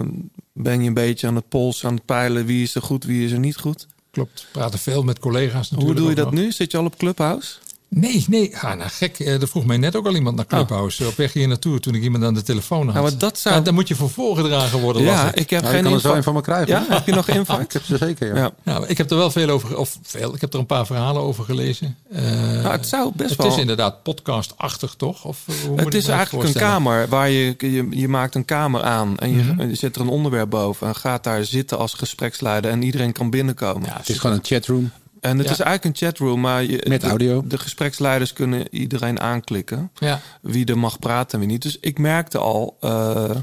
[0.53, 2.45] ben je een beetje aan het polsen, aan het peilen?
[2.45, 3.87] Wie is er goed, wie is er niet goed?
[4.11, 4.47] klopt.
[4.51, 5.83] Praten veel met collega's natuurlijk.
[5.83, 6.43] Hoe doe je dat nog.
[6.43, 6.51] nu?
[6.51, 7.57] Zit je al op Clubhouse?
[7.97, 8.57] Nee, nee.
[8.57, 9.19] Ah, nou gek.
[9.19, 11.07] Eh, Er vroeg mij net ook al iemand naar Clubhouse.
[11.07, 12.93] Op weg hier naartoe toen ik iemand aan de telefoon had.
[12.95, 15.01] Nou, maar dat zou- Ja, dan moet je voor voorgedragen worden.
[15.01, 15.35] Ja, ik.
[15.35, 16.67] ik heb Nou, geen kan er zo een van me krijgen.
[16.67, 17.59] Ja, heb je nog info?
[17.59, 18.35] Ik heb ze zeker, ja.
[18.41, 18.51] Ja.
[18.63, 21.21] Nou, ik heb er wel veel over, of veel, ik heb er een paar verhalen
[21.21, 21.95] over gelezen.
[22.11, 23.47] Eh, Nou, het zou best het wel.
[23.51, 25.25] is inderdaad podcastachtig, toch?
[25.25, 28.35] Of, eh, hoe moet Het ik is eigenlijk een kamer waar je, je, je maakt
[28.35, 29.67] een kamer aan en je, Mhm.
[29.69, 33.29] je zet er een onderwerp boven en gaat daar zitten als gespreksleider en iedereen kan
[33.29, 33.87] binnenkomen.
[33.89, 34.91] Ja, Het is gewoon een chatroom.
[35.25, 35.51] En het ja.
[35.53, 37.43] is eigenlijk een chatroom, maar je, Met de- audio.
[37.47, 41.61] De, gespreksleiders kunnen iedereen aanklikken Ja, wie er mag praten en wie niet.
[41.61, 43.35] Dus ik merkte al, eh,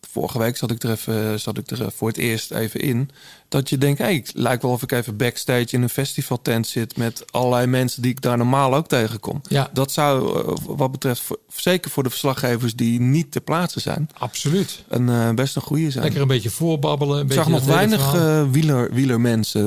[0.00, 3.10] vorige week zat ik er even, zat ik er voor het eerst even in,
[3.52, 6.96] dat je denkt, hey, het lijkt wel of ik even backstage in een festivaltent zit
[6.96, 9.40] met allerlei mensen die ik daar normaal ook tegenkom.
[9.48, 9.70] Ja.
[9.72, 14.08] Dat zou, eh, wat betreft, voor- zeker voor de verslaggevers die niet ter plaatse zijn,
[14.18, 14.84] absoluut.
[14.88, 16.02] een, eh, best een goede zijn.
[16.04, 17.18] Lekker een beetje voorbabbelen.
[17.18, 18.14] Een ik zag beetje nog dat hele weinig
[18.46, 19.66] eh wieler, wielermensen.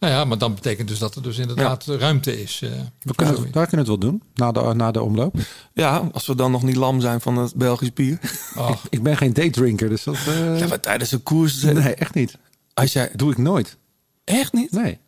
[0.00, 2.60] Nou ja, maar dan betekent dus dat er dus inderdaad ruimte is.
[2.64, 2.70] eh,
[3.00, 3.52] We kunnen, zoiets.
[3.54, 5.34] daar kunnen we het wel doen, na de, na de omloop.
[5.72, 8.18] ja, als we dan nog niet lam zijn van het Belgisch bier.
[8.54, 10.14] Ach, Ik ben geen daydrinker, dus dat...
[10.26, 11.62] eh, Ja, maar tijdens een koers...
[11.62, 12.36] nee, echt niet.
[12.78, 13.76] Als jij, Doe ik nooit.
[14.24, 14.70] echt niet?
[14.72, 14.98] Nee.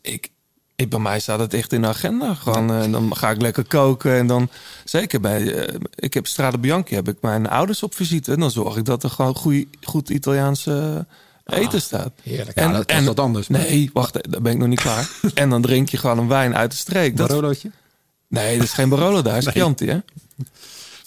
[0.00, 0.30] ik,
[0.76, 2.34] ik, bij mij staat het echt in de agenda.
[2.34, 4.12] Gewoon, eh, dan ga ik lekker koken.
[4.16, 4.48] En dan,
[4.84, 8.32] zeker bij, eh, ik heb Strade Bianchi, heb ik mijn ouders op visite.
[8.32, 11.06] En dan zorg ik dat er gewoon goeie, goed Italiaanse
[11.44, 12.12] eh, eten staat.
[12.22, 12.58] heerlijk.
[12.58, 13.48] Ja, dat is wat anders.
[13.48, 15.10] maar- Nee, wacht, daar ben ik nog niet klaar.
[15.34, 17.16] en dan drink je gewoon een wijn uit de streek.
[17.16, 17.70] Dat, Barolootje?
[18.28, 19.98] nee, dat is geen Barolo daar, dat is Chianti, hè?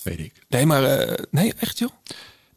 [0.03, 0.33] Weet ik.
[0.49, 1.89] Nee, maar, eh, nee, echt joh?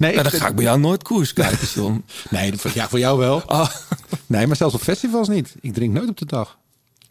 [0.00, 2.04] Nee, Nou, dan ga ik bij jou nooit koers kijken, John.
[2.30, 3.42] Nee, voor, ja, voor jou wel.
[3.42, 3.70] Ah,
[4.26, 5.54] Nee, maar zelfs op festivals niet.
[5.60, 6.58] Ik drink nooit op de dag.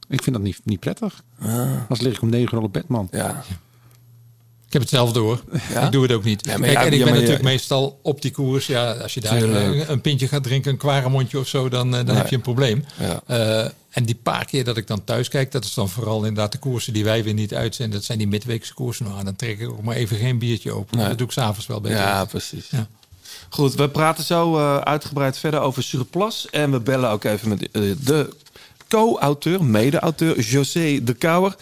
[0.08, 1.24] Ik vind dat niet, niet prettig.
[1.90, 3.08] Als lig ik om negen uur op bed, man.
[3.12, 3.44] ja.
[4.70, 5.44] Ik heb het zelf door.
[5.74, 5.86] Ja?
[5.86, 6.46] Ik doe het ook niet.
[6.46, 8.66] Ja, Kijk, ja, en ik ben natuurlijk meestal op die koers.
[8.66, 12.06] Ja, als je daar eh, een pintje gaat drinken, een kwaremondje of zo, dan, eh,
[12.06, 12.86] dan heb je een probleem.
[13.26, 13.60] Eh,
[13.90, 16.58] en die paar keer dat ik dan thuis kijk, dat is dan vooral inderdaad de
[16.58, 17.96] koersen die wij weer niet uitzenden.
[17.96, 19.06] Dat zijn die midweekse koersen.
[19.06, 20.98] Nou, dan trek ik ook maar even geen biertje open.
[20.98, 21.08] Nee.
[21.08, 22.70] Dat doe ik s'avonds wel bij Ja, precies.
[23.50, 26.48] Goed, we praten zo uitgebreid verder over Surplus.
[26.50, 27.70] En we bellen ook even met
[28.06, 28.30] de
[28.88, 31.56] co-auteur, mede-auteur, José de Kouwer.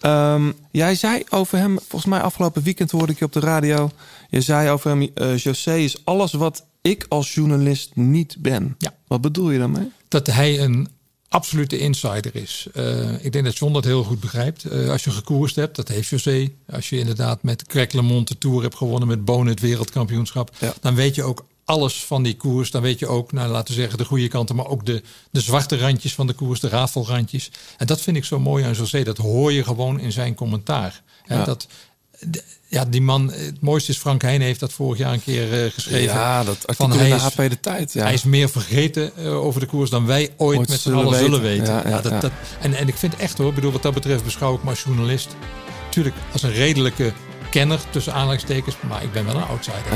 [0.00, 3.90] Ehm, jij zei over hem, volgens mij afgelopen weekend hoorde ik je op de radio.
[4.30, 8.74] Je zei over hem, eh, José is alles wat ik als journalist niet ben.
[8.78, 8.94] Ja.
[9.06, 9.90] Wat bedoel je daarmee?
[10.08, 10.88] dat hij een
[11.28, 12.66] absolute insider is.
[12.74, 14.64] Eh, ik denk dat John dat heel goed begrijpt.
[14.64, 16.48] Eh, als je gekoerst hebt, dat heeft José.
[16.70, 19.08] Als je inderdaad met Craig LeMond de Tour hebt gewonnen...
[19.08, 20.56] met Bonen het wereldkampioenschap...
[20.58, 20.74] Ja.
[20.80, 22.70] dan weet je ook alles van die koers.
[22.70, 24.56] Dan weet je ook, nou, laten we zeggen, de goede kanten...
[24.56, 27.50] maar ook de, de zwarte randjes van de koers, de rafelrandjes.
[27.76, 29.02] En dat vind ik zo mooi aan José.
[29.02, 31.02] Dat hoor je gewoon in zijn commentaar.
[31.26, 31.44] Ja.
[31.44, 31.66] Dat,
[32.68, 35.70] ja, die man, het mooiste is Frank Heijn heeft dat vorig jaar een keer eh,
[35.70, 36.14] geschreven.
[36.14, 37.92] Ja, dat Van hij de is- HP De Tijd.
[37.92, 38.02] Ja.
[38.02, 41.18] Hij is meer vergeten eh, over de koers dan wij ooit, Ooit met z'n allen
[41.18, 41.74] zullen weten.
[41.74, 42.20] Ja, ja, dat.
[42.20, 44.82] Dat, en, en ik vind echt hoor, bedoel, wat dat betreft beschouw ik me als
[44.82, 45.28] journalist.
[45.84, 47.12] Natuurlijk als een redelijke
[47.50, 49.92] kenner tussen aanleidingstekens, maar ik ben wel een outsider.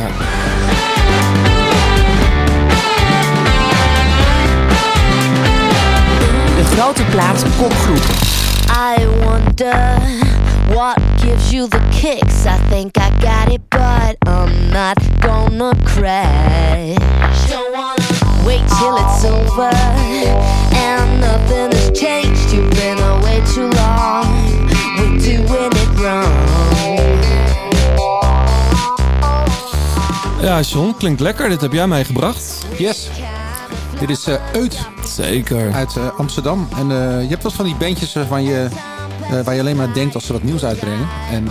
[6.75, 8.05] Grote Plaat kopgroep.
[8.69, 9.99] I wonder
[10.75, 12.47] what gives you the kicks.
[12.47, 17.51] I think I got it, but I'm not gonna crash.
[17.51, 18.03] Don't wanna
[18.45, 19.71] Wait till it's over
[20.75, 22.53] and nothing has changed.
[22.53, 24.27] You've been away too long.
[24.99, 26.53] We're doing it wrong.
[30.43, 31.49] Ja, John, klinkt lekker.
[31.49, 32.67] Dit heb jij meegebracht.
[32.79, 33.11] Yes.
[34.07, 34.89] Dit is uh, Uit.
[35.05, 35.73] Zeker.
[35.73, 36.69] Uit uh, Amsterdam.
[36.77, 38.69] En uh, je hebt wel van die bandjes waarvan je,
[39.45, 41.09] waar je alleen maar denkt als ze wat nieuws uitbrengen.
[41.31, 41.49] En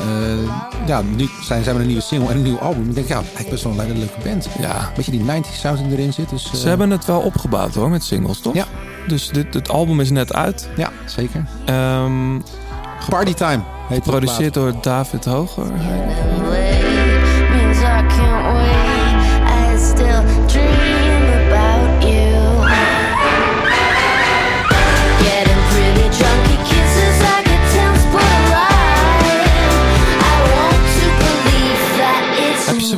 [0.86, 2.89] ja, nu zijn, zijn we een nieuwe single en een nieuw album.
[2.89, 4.47] Ik denk, ja, eigenlijk best wel een leuke band.
[4.60, 4.91] Ja.
[4.95, 6.30] Weet je, die 90s sound die erin zit.
[6.30, 8.54] Dus, ze hebben het wel opgebouwd hoor, met singles, toch?
[8.54, 8.66] Ja.
[9.08, 10.70] Dus dit, het album is net uit.
[10.76, 11.45] Ja, zeker.
[11.70, 12.43] Um,
[13.10, 15.72] Party Time heet Geproduceerd door David Hoger.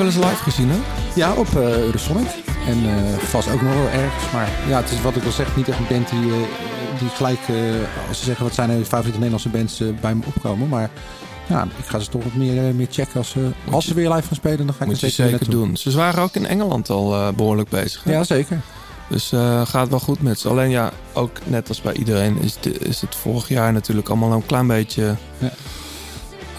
[0.03, 0.77] Wel eens live gezien, hè?
[1.15, 2.27] Ja, op uh, Eurosonic.
[2.67, 4.31] En uh, vast ook nog wel ergens.
[4.33, 6.35] Maar ja, het is wat ik al zeg, niet echt een band die, uh,
[6.99, 7.39] die gelijk,
[8.07, 10.69] als ze zeggen wat zijn je favoriete Nederlandse bands, bij me opkomen.
[10.69, 10.89] Maar
[11.49, 13.17] ja, ik ga ze toch wat meer, meer checken.
[13.17, 15.77] Als, ze, als ze weer live gaan spelen, dan ga ik het je zeker doen.
[15.77, 18.03] Ze waren ook in Engeland al behoorlijk bezig.
[18.03, 18.11] Hè?
[18.11, 18.61] Ja, zeker.
[19.09, 19.31] Dus
[19.63, 20.49] gaat wel goed met ze.
[20.49, 24.31] Alleen ja, ook net als bij iedereen is, de, is het vorig jaar natuurlijk allemaal
[24.31, 25.51] een klein beetje ja.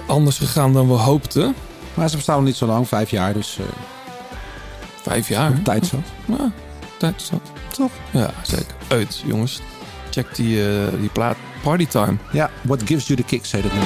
[0.07, 1.55] anders gegaan dan we hoopten.
[1.95, 3.32] Maar ze bestaan nog niet zo lang, vijf jaar.
[3.32, 3.59] Dus
[5.05, 5.62] Vijf jaar.
[5.62, 6.01] Tijd zat.
[6.38, 6.53] Ja,
[6.99, 7.40] tijd zat.
[7.72, 7.90] Toch?
[8.11, 8.74] Ja, zeker.
[8.88, 9.61] Uit, jongens.
[10.11, 12.16] Check die, uh, die plaat Party Time.
[12.32, 13.78] Ja, What Gives You The Kicks heet het nu.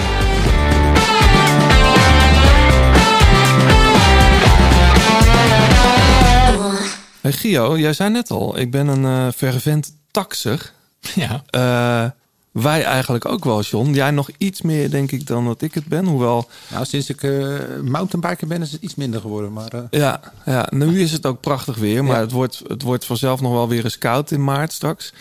[7.20, 10.72] Hey Gio, jij zei net al, ik ben een uh, fervent taxer.
[11.14, 11.42] Ja.
[11.50, 12.10] Uh,
[12.52, 13.92] wij eigenlijk ook wel, John.
[13.92, 16.06] Jij nog iets meer, denk ik, dan dat ik het ben.
[16.06, 16.48] Hoewel...
[16.70, 19.52] Nou, sinds ik uh, mountainbiker ben, is het iets minder geworden.
[19.52, 19.80] Maar, uh...
[19.90, 22.04] ja, ja, nu is het ook prachtig weer.
[22.04, 22.20] Maar ja.
[22.20, 25.12] het, wordt, het wordt vanzelf nog wel weer eens koud in maart straks.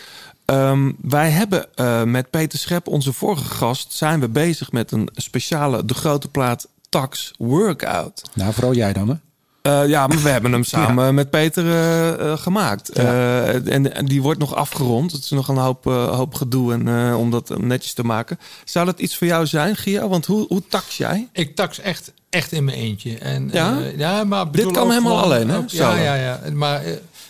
[0.44, 5.08] Um, wij hebben uh, met Peter Schep, onze vorige gast, zijn we bezig met een
[5.14, 8.22] speciale De Grote Plaat Tax Workout.
[8.34, 9.14] Nou, vooral jij dan, hè?
[9.62, 11.12] Uh, ja, maar we hebben hem samen ja.
[11.12, 12.90] met Peter uh, uh, gemaakt.
[12.94, 13.44] Ja.
[13.44, 15.12] En, en, die wordt nog afgerond.
[15.12, 18.38] Het is nog een hoop, hoop gedoe en, om dat netjes te maken.
[18.64, 20.08] Zou dat iets voor jou zijn, Gia?
[20.08, 21.28] Want hoe, hoe tax jij?
[21.32, 23.18] Ik tax echt, echt in mijn eentje.
[23.18, 23.78] En, ja?
[23.96, 25.56] ja, maar Dit kan helemaal gewoon, alleen, hè?
[25.56, 26.40] Ook, ja, ja, ja.
[26.52, 26.82] Maar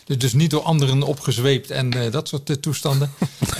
[0.04, 3.10] dus, dus niet door anderen opgezweept en dat soort toestanden.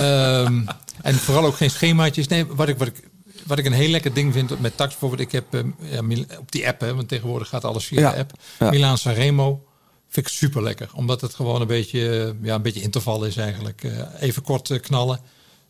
[0.01, 0.67] um,
[1.03, 2.29] en vooral ook geen schemaatjes.
[2.29, 3.08] Nee, wat ik, wat ik
[3.49, 5.21] wat ik een heel lekker ding vind met tax bijvoorbeeld.
[5.21, 8.19] Ik heb uh, ja, op die app, hè, want tegenwoordig gaat alles via ja, de
[8.19, 8.33] app.
[8.59, 8.71] ja.
[8.71, 9.65] Milaan Sanremo
[10.09, 10.91] vind ik super lekker.
[10.95, 13.83] Omdat het gewoon een beetje, ja, een beetje interval is eigenlijk.
[13.83, 15.21] Uh, even kort uh, knallen.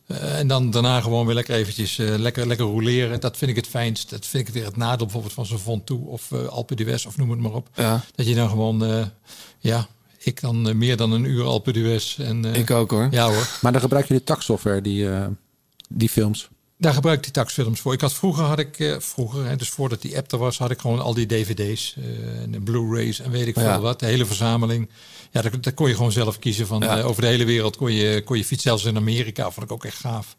[0.07, 3.19] en dan daarna gewoon weer lekker eventjes lekker, lekker roleren.
[3.19, 4.09] Dat vind ik het fijnst.
[4.09, 7.29] Dat vind ik weer het nadeel bijvoorbeeld van zo'n Vontoe of Alpe d'Huez of noem
[7.29, 7.69] het maar op.
[8.15, 9.09] Dat je dan gewoon,
[9.59, 9.87] ja...
[10.21, 12.19] Ik dan meer dan een uur Alpe d'Huez.
[12.19, 13.07] En, ik ook hoor.
[13.11, 13.57] Ja hoor.
[13.61, 15.09] Maar dan gebruik je de taxsoftware, die,
[15.89, 16.49] die films.
[16.81, 17.93] Daar gebruik ik die taxfilms voor.
[17.93, 20.71] Ik had vroeger had ik uh, vroeger, hè, dus voordat die app er was, had
[20.71, 22.05] ik gewoon al die DVD's uh,
[22.41, 23.79] en Blu-rays en weet ik veel Ja.
[23.79, 23.99] wat.
[23.99, 24.89] De hele verzameling.
[25.31, 26.79] Ja, daar, daar kon je gewoon zelf kiezen van.
[26.81, 26.97] Ja.
[26.97, 29.51] eh, over de hele wereld kon je, kon je fietsen, zelfs in Amerika.
[29.51, 30.35] Vond ik ook echt gaaf.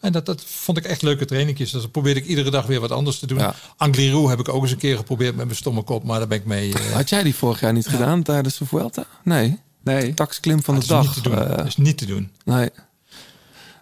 [0.00, 1.70] En dat, dat vond ik echt leuke trainingjes.
[1.70, 3.38] Dus dan probeerde ik iedere dag weer wat anders te doen.
[3.38, 3.54] Ja.
[3.76, 6.38] Angliru heb ik ook eens een keer geprobeerd met mijn stomme kop, maar daar ben
[6.38, 6.74] ik mee.
[6.74, 9.06] eh, Had jij die vorig jaar niet gedaan tijdens de Vuelta?
[9.24, 9.58] Nee.
[9.84, 10.14] Nee.
[10.14, 11.14] Taxklim van dat de is dag.
[11.14, 11.38] niet te doen.
[11.48, 12.30] eh, dat is niet te doen.
[12.44, 12.70] Nee.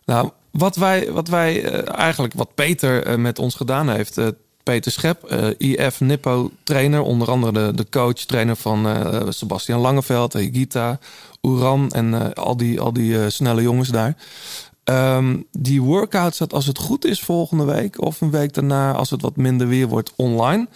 [0.05, 4.19] Nou, wat wij, wat wij eh, eigenlijk, wat Peter eh, met ons gedaan heeft.
[4.19, 4.27] eh,
[4.63, 7.03] Peter Schep, IF Nippo trainer.
[7.03, 8.87] Onder andere de, coach, trainer van
[9.29, 10.99] Sebastian Langeveld, Higita,
[11.43, 14.17] Oeran en al die, al die snelle jongens daar.
[14.85, 19.11] Ehm, die workout staat als het goed is volgende week of een week daarna als
[19.11, 20.69] het wat minder weer wordt online.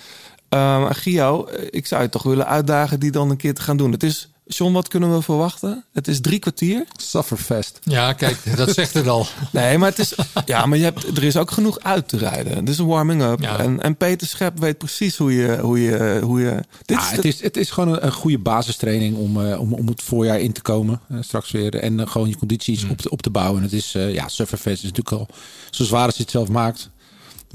[0.48, 3.92] Ehm Gio, ik zou je toch willen uitdagen die dan een keer te gaan doen.
[3.92, 5.84] Het is, John, wat kunnen we verwachten?
[5.92, 6.84] Het is drie kwartier.
[6.96, 7.78] Sufferfest.
[7.82, 9.26] Ja, kijk, dat zegt het al.
[9.52, 10.14] Nee, maar het is.
[10.44, 12.56] Ja, maar je hebt, er is ook genoeg uit te rijden.
[12.56, 13.40] Het is een warming-up.
[13.40, 13.58] Ja.
[13.58, 15.58] En, en Peter Schep weet precies hoe je.
[15.60, 18.12] Hoe je, hoe je dit Ja, is het, de- is, het is gewoon een, een
[18.12, 21.00] goede basistraining om, eh, om, om het voorjaar in te komen.
[21.08, 21.74] eh, straks weer.
[21.74, 23.62] En eh, gewoon je condities op, te, op te bouwen.
[23.62, 25.28] Het is, eh, ja, Sufferfest is natuurlijk al
[25.70, 26.90] zo zwaar als je het zelf maakt.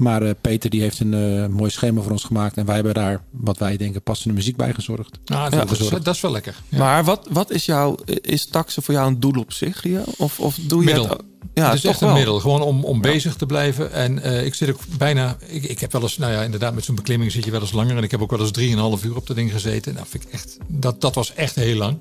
[0.00, 2.56] Maar eh, Peter die heeft een eh, mooi schema voor ons gemaakt.
[2.56, 5.18] En wij hebben daar, wat wij denken, passende muziek bij gezorgd.
[5.24, 6.54] Nou, dat, is, dat is wel lekker.
[6.68, 6.78] Ja.
[6.78, 7.96] Maar wat, wat is jouw.
[8.20, 10.02] Is taxen voor jou een doel op zich, Gio?
[10.16, 11.16] Of, of doe je het?
[11.54, 12.16] Ja, het is toch echt een wel.
[12.16, 12.40] middel.
[12.40, 13.92] Gewoon om, om bezig te blijven.
[13.92, 15.36] En eh, ik zit ook bijna.
[15.46, 17.72] Ik, ik heb wel eens, nou ja, inderdaad, met zo'n beklimming zit je wel eens
[17.72, 17.96] langer.
[17.96, 19.94] En ik heb ook wel eens 3,5 uur op dat ding gezeten.
[19.94, 20.56] Nou, vind ik echt.
[20.66, 21.98] Dat, dat was echt heel lang.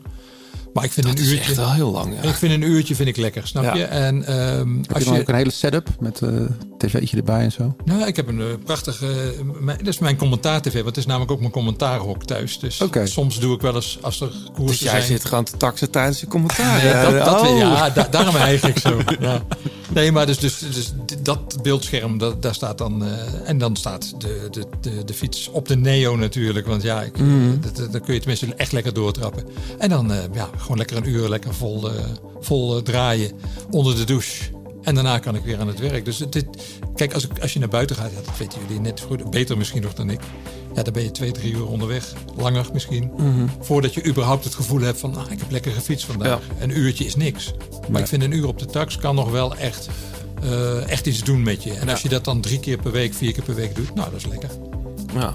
[0.74, 1.46] Maar ik vind Dat een is uurtje.
[1.48, 2.30] echt wel heel lang, ja.
[2.30, 3.76] Ik vind een uurtje vind ik lekker, snap Ja.
[3.76, 3.84] je?
[3.84, 5.22] En ehm, Heb als je dan je.
[5.22, 6.30] ook een hele setup met eh
[6.78, 7.76] tv'tje erbij en zo?
[7.86, 9.06] Nou, ik heb een eh, prachtige.
[9.08, 12.60] eh, mijn- dat is mijn commentaar-tv, want het is namelijk ook mijn commentaarhok thuis.
[12.60, 15.04] Dus soms doe ik wel eens als er koersen Dus jij zijn.
[15.04, 16.84] zit gewoon te taxen tijdens je commentaar.
[16.84, 17.58] Nee, dat, dat, Oh.
[17.58, 19.00] Ja, da- daarom eigen ik zo.
[19.20, 19.42] Ja.
[19.94, 20.94] Nee, maar dus, dus, dus
[21.36, 23.04] dat beeldscherm, dat, daar staat dan...
[23.06, 23.10] eh,
[23.50, 26.68] en dan staat de, de, de, de fiets op de Neo natuurlijk.
[26.68, 27.60] Want ja, ik, Mhm.
[27.62, 29.44] dat, dat- dan kun je tenminste echt lekker doortrappen.
[29.78, 32.04] En dan eh, ja, gewoon lekker een uur lekker vol, eh,
[32.40, 33.32] vol eh, draaien
[33.70, 34.44] onder de douche.
[34.84, 36.06] En daarna kan ik weer aan het werk.
[36.06, 36.46] Dus dit,
[36.96, 39.58] kijk, als, ik, als je naar buiten gaat, ja, dat weten jullie net goed, beter
[39.58, 40.20] misschien nog dan ik.
[40.76, 42.14] Ja, dan ben je twee, drie uur onderweg.
[42.38, 43.12] Langer misschien.
[43.60, 46.40] Voordat je überhaupt het gevoel hebt van, ah, ik heb lekker gefietst vandaag.
[46.60, 47.54] Een uurtje is niks.
[47.90, 49.90] Maar ik vind een uur op de tax kan nog wel echt,
[50.42, 51.74] eh, echt iets doen met je.
[51.74, 54.10] En als je dat dan drie keer per week, vier keer per week doet, nou,
[54.12, 54.50] dat is lekker.
[55.14, 55.32] Ja.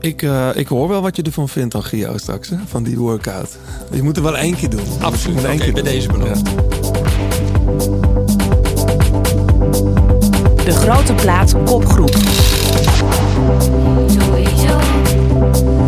[0.00, 2.48] Ik, eh, ik hoor wel wat je ervan vindt dan, Gio, straks.
[2.48, 2.56] Hè?
[2.66, 3.56] Van die workout.
[3.92, 4.86] Je moet er wel één keer doen.
[5.00, 5.36] Absoluut.
[5.36, 5.92] Moet één keer bij doen.
[5.92, 6.44] deze beloofd.
[10.64, 12.16] De grote plaat kopgroep.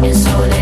[0.02, 0.53] Y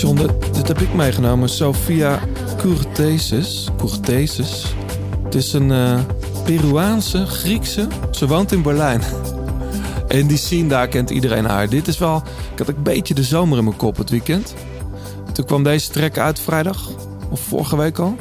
[0.00, 0.16] John,
[0.52, 1.48] dit, heb ik meegenomen.
[1.48, 2.20] Sophia
[2.56, 3.68] Courtesis.
[3.76, 4.74] Courtesis.
[5.24, 5.98] Het is een eh,
[6.44, 7.88] Peruaanse, Griekse.
[8.10, 9.02] Ze woont in Berlijn.
[10.08, 11.68] En die scene daar kent iedereen haar.
[11.68, 12.22] Dit is wel...
[12.52, 14.54] Ik had een beetje de zomer in mijn kop het weekend.
[15.32, 16.90] Toen kwam deze track uit vrijdag.
[17.30, 18.16] Of vorige week al.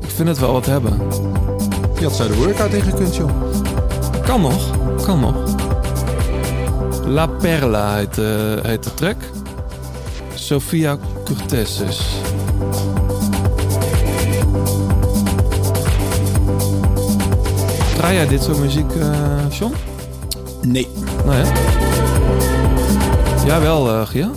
[0.00, 1.00] Ik vind het wel wat hebben.
[1.98, 3.30] Je had zo de workout ingekund, joh.
[4.24, 4.70] Kan nog.
[5.04, 5.36] Kan nog.
[7.06, 8.24] La Perla heet, eh,
[8.62, 9.16] heet de track.
[10.52, 12.00] Sophia Cortesis.
[17.96, 19.10] Draai jij dit soort muziek, eh
[19.50, 19.74] John?
[20.62, 20.88] Nee.
[21.24, 21.52] Nou ja.
[23.46, 24.30] Jij wel, eh Gia?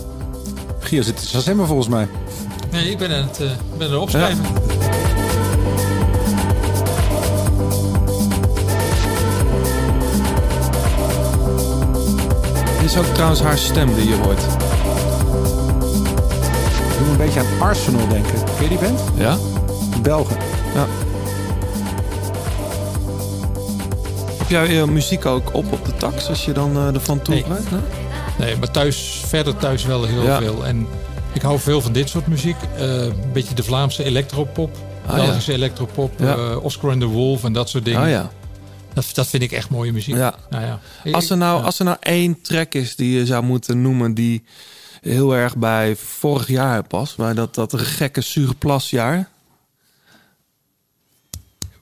[0.80, 2.07] Gio zit te stemmen volgens mij.
[2.72, 3.47] Nee, ik ben aan het, eh,
[3.78, 4.43] ben aan het opschrijven.
[12.82, 14.64] Dit is ook trouwens haar stem die je hoort.
[17.16, 18.43] Een beetje aan Arsenal denken.
[18.43, 18.99] Ken je die band?
[19.18, 19.38] Ja?
[19.93, 20.38] De Belgen.
[20.74, 20.86] Ja.
[24.38, 27.34] Heb jij je muziek ook op op de tax als je dan eh, ervan toe
[27.34, 27.43] Nee.
[27.47, 27.72] rijdt?
[27.72, 27.80] Nee?
[28.39, 30.38] Nee, maar thuis, verder thuis wel heel Ja.
[30.39, 30.66] veel.
[30.66, 30.88] En
[31.34, 32.55] ik hou veel van dit soort muziek.
[32.78, 34.76] Eh, een beetje de Vlaamse elektropop.
[35.05, 35.24] Ah, ja.
[35.24, 35.57] Belgische.
[36.18, 36.36] Ja.
[36.36, 38.01] eh, Oscar and the Wolf en dat soort dingen.
[38.01, 38.32] Oh ja.
[38.93, 40.16] dat, dat vind ik echt mooie muziek.
[40.16, 40.36] Ja.
[40.49, 40.80] Nou ja.
[41.11, 44.43] Als er, nou, als er nou één track is die je zou moeten noemen die
[45.06, 49.30] heel erg bij vorig jaar past, bij dat, dat gekke surplusjaar.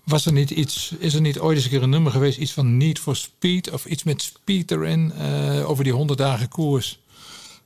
[0.03, 2.51] Was er niet iets, is er niet ooit eens een keer een nummer geweest, iets
[2.51, 6.99] van Need for Speed of iets met Speed erin, eh, over die 100 dagen koers?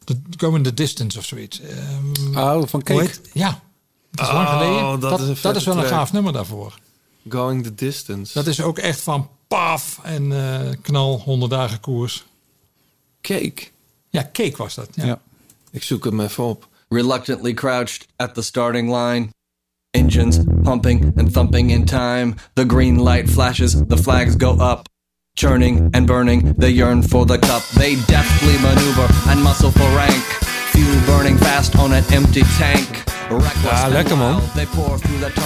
[0.03, 1.59] The Going the Distance of zoiets.
[1.59, 2.99] Ehm, Oh, van Cake.
[3.01, 3.61] Heet- ja,
[4.11, 4.99] dat is Oh, lang geleden.
[4.99, 5.93] dat Dat, is een dat, vette is wel een track.
[5.93, 6.79] gaaf nummer daarvoor.
[7.29, 8.33] Going the distance.
[8.33, 12.25] Dat is ook echt van paf en eh, knal 100 dagen koers.
[13.21, 13.67] cake.
[14.09, 14.89] Ja, Cake was dat.
[14.93, 15.05] Ja.
[15.05, 15.21] Ja.
[15.71, 16.67] Ik zoek hem even op.
[16.89, 19.31] reluctantly crouched at the starting line.
[19.93, 22.35] Engines pumping and thumping in time.
[22.55, 24.87] The green light flashes, the flags go up.
[25.35, 27.63] Churning and burning, they yearn for the cup.
[27.75, 30.46] They deftly maneuver and muscle for rank.
[30.77, 33.03] Fuel burning fast on an empty tank.
[33.29, 34.41] Reckless Ja, lekker, man.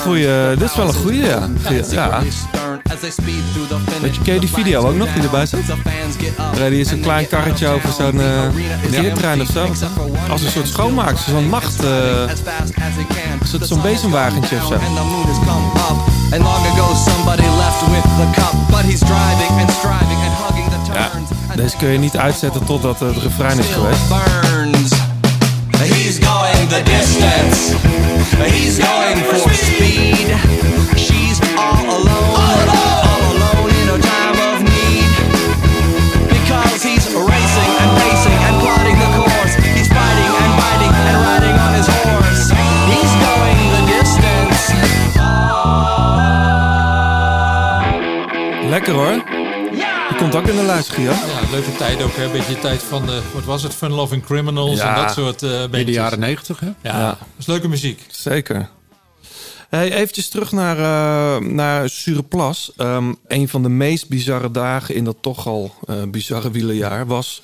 [0.03, 1.49] Goeie, dit is wel een goeie, ja.
[1.65, 2.21] Goeie, ja.
[4.01, 5.88] Weet je, ken je die video ook nog die erbij up
[6.53, 8.27] Rijden hier zo'n klein karretje over zo'n eh,
[8.91, 9.67] parkeerterrein of zo.
[10.29, 11.75] Als een soort schoonmaakster, zo'n macht.
[11.75, 11.84] eh,
[13.59, 14.73] The zo'n bezemwagentje of zo?
[14.73, 14.84] And
[21.55, 24.01] Deze kun je niet uitzetten totdat het refrein is geweest.
[26.12, 26.18] Burns.
[26.18, 27.72] He's going the distance.
[28.51, 30.28] He's going for speed.
[30.97, 32.68] She's all alone.
[32.68, 35.07] All alone in a time of need.
[36.28, 39.55] Because he's racing and pacing and plotting the course.
[39.55, 42.51] He's fighting and biting and riding on his horse.
[42.91, 44.62] He's going the distance.
[48.72, 49.41] Lekker hoor.
[50.22, 51.01] Ook in de lijst, Gia.
[51.11, 51.19] Ja,
[51.51, 52.15] leuke tijd ook.
[52.15, 52.24] hè.
[52.26, 54.95] Een beetje tijd van de, wat was het, Fun Loving Criminals Ja.
[54.95, 56.65] en dat soort eh In de jaren negentig, hè?
[56.65, 57.07] Ja, Ja.
[57.07, 58.05] dat is leuke muziek.
[58.11, 58.69] Zeker.
[59.69, 62.72] Hey, eventjes terug naar, eh naar Sureplas.
[62.78, 67.41] Ehm een van de meest bizarre dagen in dat toch al eh, bizarre wielerjaar was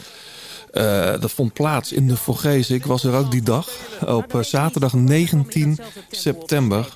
[0.71, 2.75] Eh, dat vond plaats in de Vogezen.
[2.75, 3.67] Ik was er ook die dag,
[4.05, 5.79] op eh, zaterdag 19
[6.11, 6.93] september.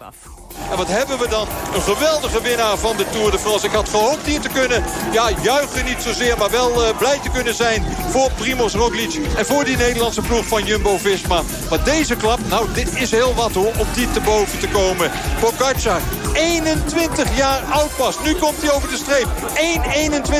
[0.72, 1.48] En wat hebben we dan?
[1.74, 3.66] Een geweldige winnaar van de Tour de France.
[3.66, 6.38] Ik had gehoopt hier te kunnen, ja, juichen niet zozeer...
[6.38, 9.20] maar wel uh, blij te kunnen zijn voor Primoz Roglic...
[9.38, 11.42] en voor die Nederlandse ploeg van Jumbo-Visma.
[11.70, 15.12] Maar deze klap, nou, dit is heel wat hoor, om die te boven te komen.
[15.40, 16.02] Pogacar,
[16.34, 18.16] 21 jaar oud pas.
[18.24, 19.28] Nu komt hij over de streep.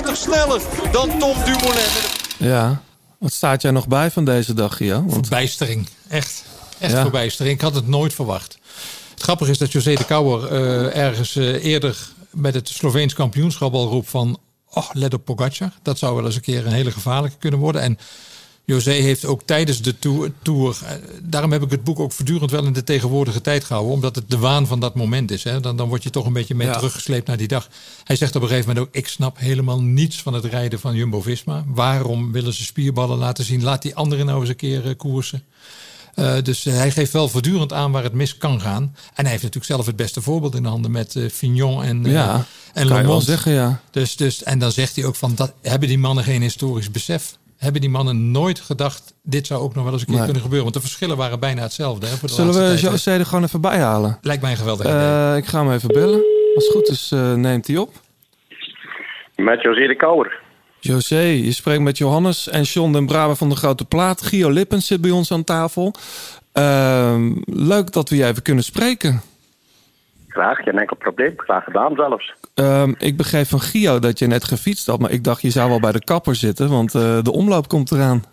[0.08, 0.62] 1,21 sneller
[0.92, 1.92] dan Tom Dumoulin.
[2.38, 2.82] Ja,
[3.18, 5.04] wat staat jij nog bij van deze dag, Gio?
[5.06, 5.14] Want...
[5.14, 6.44] Verbijstering, echt.
[6.80, 7.02] Echt ja.
[7.02, 7.56] verbijstering.
[7.56, 8.58] Ik had het nooit verwacht.
[9.22, 11.98] Het grappige is dat José de Kouwer uh, ergens uh, eerder
[12.32, 14.40] met het Sloveens kampioenschap al roept van...
[14.74, 15.74] Oh, let op Pogacar.
[15.82, 17.82] Dat zou wel eens een keer een hele gevaarlijke kunnen worden.
[17.82, 17.98] En
[18.66, 20.80] José heeft ook tijdens de tour, tour...
[20.84, 20.90] Uh,
[21.24, 23.94] daarom heb ik het boek ook voortdurend wel in de tegenwoordige tijd gehouden.
[23.94, 25.44] Omdat het de waan van dat moment is.
[25.44, 25.60] Hè.
[25.60, 26.74] Dan, dan word je toch een beetje mee ja.
[26.74, 27.70] teruggesleept naar die dag.
[28.04, 28.96] Hij zegt op een gegeven moment ook...
[28.96, 31.64] Ik snap helemaal niets van het rijden van Jumbo-Visma.
[31.68, 33.64] Waarom willen ze spierballen laten zien?
[33.64, 35.44] Laat die anderen nou eens een keer koersen.
[36.16, 38.84] Uh, dus uh, hij geeft wel voortdurend aan waar het mis kan gaan.
[38.84, 42.04] En hij heeft natuurlijk zelf het beste voorbeeld in de handen met uh, Fignon en,
[42.04, 43.82] ja, en kan je wel zeggen, ja.
[43.92, 47.40] Dus, dus, en dan zegt hij ook van, dat, hebben die mannen geen historisch besef?
[47.58, 50.26] Hebben die mannen nooit gedacht, dit zou ook nog wel eens een keer nee.
[50.26, 50.72] kunnen gebeuren?
[50.72, 52.08] Want de verschillen waren bijna hetzelfde.
[52.08, 52.78] Hè, voor de Zullen we.
[52.80, 54.18] José er gewoon even bij halen?
[54.22, 55.38] Lijkt mij een geweldig idee.
[55.38, 56.24] ik ga hem even bellen.
[56.56, 57.94] Als het goed is, neemt hij op.
[59.36, 60.41] Met José de Kouwer.
[60.82, 64.22] José, je spreekt met Johannes en John den Braber van de Grote Plaat.
[64.22, 65.94] Gio Lippens zit bij ons aan tafel.
[66.54, 67.16] Uh,
[67.46, 69.22] leuk dat we je even kunnen spreken.
[70.28, 71.34] Graag, geen enkel probleem.
[71.38, 72.34] Graag gedaan zelfs.
[72.56, 75.70] Uh, ik begreep van Gio dat je net gefietst had, maar ik dacht je zou
[75.70, 78.24] wel bij de kapper zitten, want uh, de omloop komt eraan.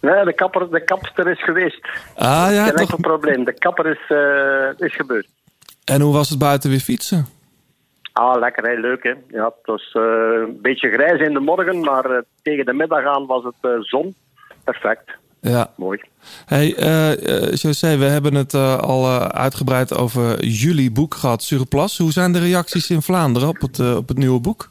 [0.00, 1.88] Nee, de, kapper, de kapster is geweest.
[2.14, 2.80] Ah ja, geen toch...
[2.80, 3.44] enkel probleem.
[3.44, 5.26] De kapper is, uh, is gebeurd.
[5.84, 7.26] En hoe was het buiten weer fietsen?
[8.16, 9.02] Ah, lekker, heel leuk.
[9.02, 9.12] Hè?
[9.28, 13.04] Ja, het was uh, een beetje grijs in de morgen, maar uh, tegen de middag
[13.04, 14.14] aan was het uh, zon.
[14.64, 15.10] Perfect.
[15.40, 15.70] Ja.
[15.76, 16.00] Mooi.
[16.46, 16.68] Hey,
[17.50, 21.98] José, we hebben het al uitgebreid over jullie boek gehad, Surplus.
[21.98, 24.70] Hoe zijn de reacties in Vlaanderen op het, op het nieuwe boek?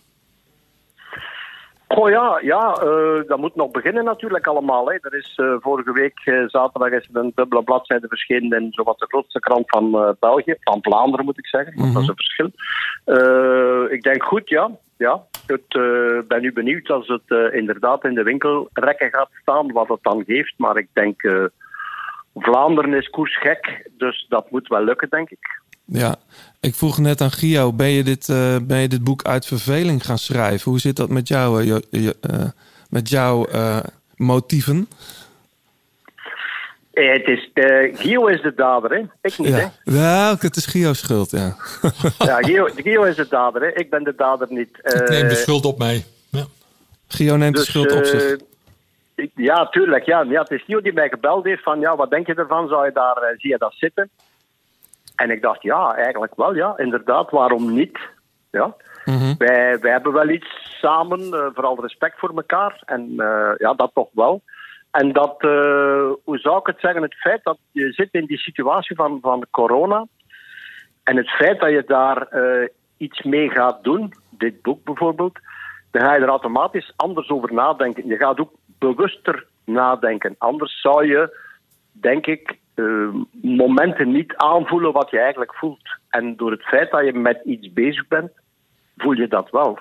[1.87, 4.87] Oh ja, ja uh, dat moet nog beginnen natuurlijk allemaal.
[4.87, 4.97] Hè.
[5.01, 8.99] Er is uh, vorige week uh, zaterdag is er een dubbele bladzijde verschenen in zowat
[8.99, 11.93] de grootste krant van België, van Vlaanderen moet ik zeggen, mm -hmm.
[11.93, 12.51] dat is een verschil.
[13.89, 14.71] ik denk goed, ja.
[14.97, 15.23] ja.
[15.47, 15.67] Ik
[16.27, 20.53] ben nu benieuwd als het inderdaad in de winkelrekken gaat staan, wat het dan geeft.
[20.57, 21.49] Maar ik denk,
[22.35, 25.61] Vlaanderen is koersgek, dus dat moet wel lukken, denk ik.
[25.85, 26.15] Ja,
[26.65, 30.05] ik vroeg net aan Gio, ben je dit, uh, ben je dit boek uit verveling
[30.05, 30.71] gaan schrijven?
[30.71, 32.11] Hoe zit dat met jou, uh, uh,
[32.89, 33.47] met jouw
[34.15, 34.87] motieven?
[36.91, 37.49] het is,
[37.93, 38.99] Gio is de dader, hè?
[39.21, 39.71] Ik niet, ja.
[39.83, 40.35] hè?
[40.39, 41.55] Het is Gio's schuld, ja.
[42.29, 43.67] ja, Gio, Gio is de dader, hè?
[43.67, 44.69] Ik ben de dader niet.
[44.81, 46.05] ik neem de schuld op mij.
[46.29, 46.45] Ja.
[47.07, 48.37] Gio neemt dus, de schuld op zich.
[49.15, 50.05] Ik, ja, tuurlijk.
[50.05, 50.21] Ja.
[50.21, 52.67] ja, het is Gio die mij gebeld heeft van, ja, wat denk je ervan?
[52.67, 54.09] Zou je daar, zie je dat zitten?
[55.15, 57.99] En ik dacht, ja, eigenlijk wel, ja, inderdaad, waarom niet?
[58.51, 58.75] Ja.
[59.05, 59.33] Mhm.
[59.37, 62.81] Wij, wij hebben wel iets samen, uh, vooral respect voor elkaar.
[62.85, 64.41] En uh, ja, dat toch wel.
[64.91, 68.37] En dat, uh, hoe zou ik het zeggen, het feit dat je zit in die
[68.37, 70.07] situatie van, van corona.
[71.03, 72.27] En het feit dat je daar
[72.97, 75.39] iets mee gaat doen, dit boek bijvoorbeeld,
[75.91, 78.07] dan ga je er automatisch anders over nadenken.
[78.07, 80.35] Je gaat ook bewuster nadenken.
[80.37, 81.37] Anders zou je,
[81.91, 83.07] denk ik, uh,
[83.41, 85.89] momenten niet aanvoelen wat je eigenlijk voelt.
[86.09, 88.31] En door het feit dat je met iets bezig bent,
[88.97, 89.79] voel je dat wel.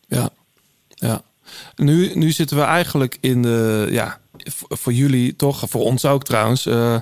[0.00, 0.28] Ja,
[0.88, 1.20] ja.
[1.76, 4.18] Nu, nu zitten we eigenlijk in de, ja,
[4.68, 6.96] voor jullie toch, voor ons ook trouwens, uh,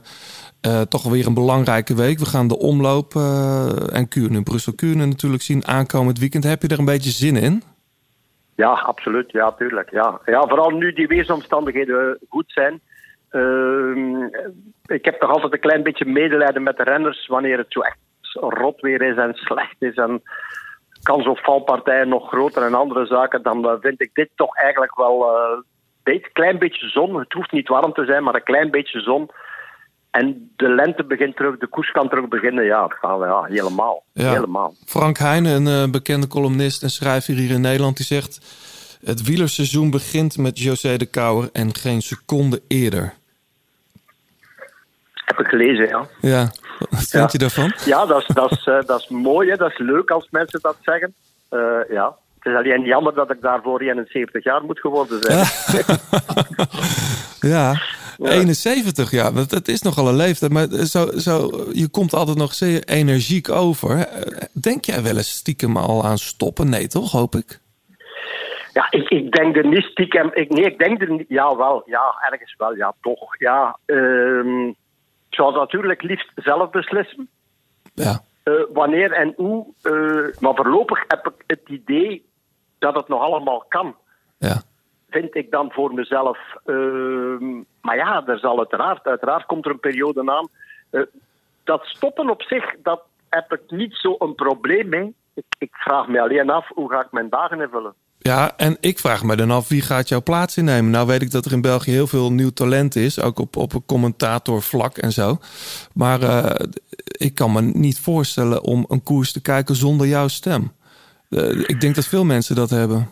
[0.67, 2.19] uh, toch weer een belangrijke week.
[2.19, 3.15] We gaan de omloop
[3.93, 6.45] en Kuurne, Brussel Kuurne natuurlijk zien aankomend weekend.
[6.45, 7.63] Heb je er een beetje zin in?
[8.57, 9.33] Ja, absoluut.
[9.33, 9.91] Ja, tuurlijk.
[9.91, 10.21] Ja.
[10.25, 12.81] ja, vooral nu die weersomstandigheden goed zijn.
[13.35, 14.27] Uh,
[14.87, 17.99] ik heb toch altijd een klein beetje medelijden met de renners wanneer het zo echt
[18.33, 20.23] rot weer is en slecht is en
[21.03, 25.29] kans op valpartijen nog groter en andere zaken, dan vind ik dit toch eigenlijk wel
[26.05, 27.19] een uh, klein beetje zon.
[27.19, 29.31] Het hoeft niet warm te zijn, maar een klein beetje zon.
[30.11, 32.65] En de lente begint terug, de koers kan terug beginnen.
[32.65, 34.03] Ja, dat gaan we ja, helemaal.
[34.13, 34.33] Ja.
[34.33, 34.75] helemaal.
[34.87, 38.63] Frank Heijnen, een uh, bekende columnist en schrijver hier in Nederland, die zegt...
[39.05, 43.15] Het wielerseizoen begint met José de Kouwer en geen seconde eerder.
[45.25, 46.07] Heb ik gelezen, ja.
[46.21, 46.51] Ja,
[46.91, 47.73] wat vind je daarvan?
[47.85, 49.57] Ja, dat is, dat, is, uh, dat is mooi, hè?
[49.57, 51.15] dat is leuk als mensen dat zeggen.
[51.51, 52.17] Uh, ja.
[52.39, 55.47] Het is alleen jammer dat ik daarvoor 71 jaar moet geworden zijn.
[57.53, 57.73] ja,
[58.17, 58.31] ja.
[58.31, 60.53] 71 jaar, dat, dat is nogal een leeftijd.
[60.53, 64.09] Maar zo, zo, je komt altijd nog zeer energiek over.
[64.53, 66.69] Denk jij wel eens stiekem al aan stoppen?
[66.69, 67.61] Nee, toch, hoop ik?
[68.73, 70.31] Ja, ik, ik denk er niet stiekem.
[70.35, 71.29] Ik, nee, ik denk er niet.
[71.29, 71.83] Ja, wel.
[71.87, 72.77] Ja, ergens wel.
[72.77, 73.39] Ja, toch.
[73.39, 73.79] Ja.
[73.87, 74.73] ehm,
[75.35, 77.29] ik zou het natuurlijk liefst zelf beslissen.
[77.95, 78.21] Ja.
[78.43, 79.67] Eh, wanneer en hoe.
[79.83, 82.27] eh, maar voorlopig heb ik het idee
[82.79, 83.97] dat het nog allemaal kan.
[84.39, 84.63] Ja.
[85.11, 86.39] Vind ik dan voor mezelf.
[86.65, 90.49] Ehm, maar ja, er zal uiteraard, uiteraard komt er een periode aan.
[90.91, 91.03] Eh,
[91.65, 95.15] dat stoppen op zich, dat heb ik niet zo een probleem mee.
[95.35, 97.95] Ik, ik vraag me alleen af, hoe ga ik mijn dagen invullen?
[98.31, 100.91] Ja, en ik vraag me dan af wie gaat jouw plaats innemen.
[100.91, 103.73] Nou weet ik dat er in België heel veel nieuw talent is, ook op, op
[103.75, 105.39] een commentatorvlak en zo.
[105.95, 106.67] Maar eh,
[107.03, 110.73] ik kan me niet voorstellen om een koers te kijken zonder jouw stem.
[111.31, 113.09] Eh, ik denk dat veel mensen dat hebben.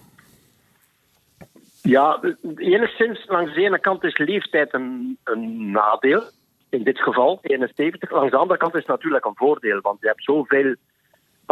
[1.83, 2.21] Ja,
[2.57, 6.23] enigszins langs de ene kant is leeftijd een, een nadeel.
[6.69, 8.11] In dit geval 71.
[8.11, 10.75] Langs de andere kant is het natuurlijk een voordeel, want je hebt zoveel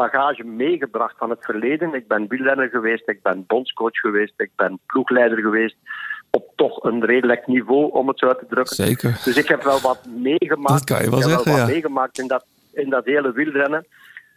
[0.02, 1.94] bagage meegebracht van het verleden.
[1.94, 5.76] Ik ben wielrenner geweest, ik ben bondscoach geweest, ik ben ploegleider geweest.
[6.30, 8.76] Op toch een redelijk niveau, om het zo uit te drukken.
[8.76, 9.20] Zeker.
[9.24, 10.72] Dus ik heb wel wat meegemaakt.
[10.72, 11.72] Dat kan je wel ik heb zeggen, wel wat ja.
[11.72, 13.86] meegemaakt in dat, in dat hele wielrennen.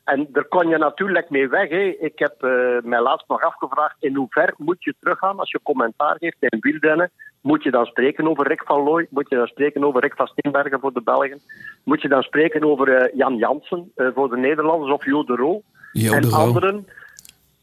[0.04, 1.70] En daar kon je natuurlijk mee weg.
[1.70, 1.95] Hè.
[1.99, 6.16] Ik heb eh, mij laatst nog afgevraagd in hoever moet je teruggaan als je commentaar
[6.20, 7.12] geeft in wielrennen.
[7.41, 9.08] Moet je dan spreken over Rick van Looy?
[9.10, 11.41] Moet je dan spreken over Rick van Steenbergen voor de Belgen?
[11.84, 15.36] Moet je dan spreken over eh, Jan Jansen eh, voor de Nederlanders of Jo de
[15.36, 15.62] Roo?
[15.91, 16.38] Jo en de Roo.
[16.38, 16.88] anderen.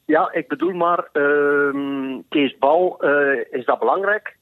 [0.04, 4.36] Ja, ik bedoel maar, ehm, Kees Bouw, eh, is dat belangrijk?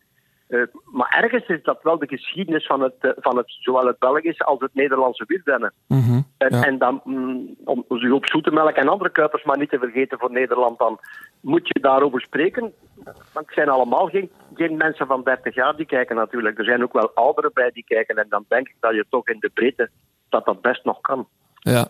[0.48, 3.98] Eh, maar ergens is dat wel de geschiedenis van het, eh, van het zowel het
[3.98, 5.72] Belgische als het Nederlandse wielrennen.
[5.86, 6.64] Mhm, En, ja.
[6.64, 10.78] en dan, mm, om Joop Zoetemelk en andere kuipers maar niet te vergeten voor Nederland,
[10.78, 10.98] dan
[11.40, 12.72] moet je daarover spreken.
[13.04, 16.58] Want het zijn allemaal geen, geen mensen van 30 jaar die kijken natuurlijk.
[16.58, 18.16] Er zijn ook wel ouderen bij die kijken.
[18.16, 19.90] En dan denk ik dat je toch in de breedte
[20.28, 21.28] dat dat best nog kan.
[21.54, 21.88] Ja.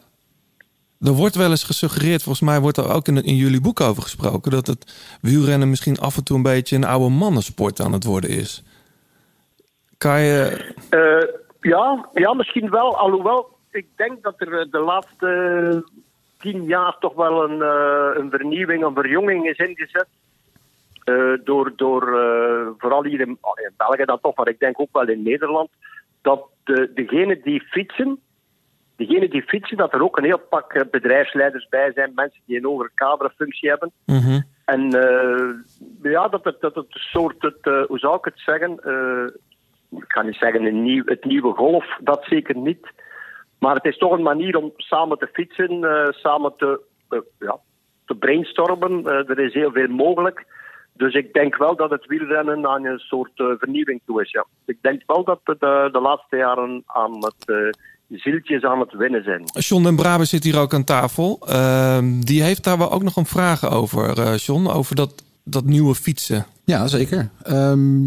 [1.01, 4.03] Er wordt wel eens gesuggereerd, volgens mij wordt er ook in, in jullie boek over
[4.03, 8.05] gesproken, dat het wielrennen misschien af en toe een beetje een oude mannensport aan het
[8.05, 8.63] worden is.
[9.99, 10.73] Kan je.
[10.91, 11.29] Eh,
[11.61, 12.97] ja, ja, misschien wel.
[12.97, 15.85] Alhoewel, ik denk dat er eh, de laatste
[16.39, 20.09] tien jaar toch wel een, eh, een vernieuwing, een verjonging is ingezet.
[21.05, 24.81] Eh, door door eh, vooral hier in, oh, in België dan toch, maar ik denk
[24.81, 25.69] ook wel in Nederland,
[26.23, 28.21] dat de, degenen die fietsen,
[28.99, 32.57] degenen die fietsen, dat er ook een heel pak eh, bedrijfsleiders bij zijn, mensen die
[32.57, 33.93] een hogere kaderfunctie hebben.
[34.07, 34.41] Mhm.
[34.69, 38.41] En eh, ja, dat het, dat het een soort, het, eh, hoe zou ik het
[38.41, 38.79] zeggen?
[38.83, 39.25] Eh,
[39.99, 42.91] ik ga niet zeggen een nieuw, het nieuwe golf, dat zeker niet.
[43.59, 45.71] Maar het is toch een manier om samen te fietsen,
[46.11, 46.81] samen te,
[47.39, 47.59] ja,
[48.07, 49.05] te brainstormen.
[49.07, 50.47] Er is heel veel mogelijk.
[50.93, 54.31] Dus ik denk wel dat het wielrennen aan een soort vernieuwing toe is.
[54.31, 54.45] Ja.
[54.67, 57.73] Ik denk wel dat we de, de laatste jaren aan het
[58.09, 59.43] zieltjes aan het winnen zijn.
[59.45, 61.39] John den Braber zit hier ook aan tafel.
[61.47, 65.65] Ehm, die heeft daar wel ook nog een vraag over, eh John, over dat, dat
[65.65, 66.47] nieuwe fietsen.
[66.65, 67.29] Ja, zeker.
[67.43, 68.05] Ehm,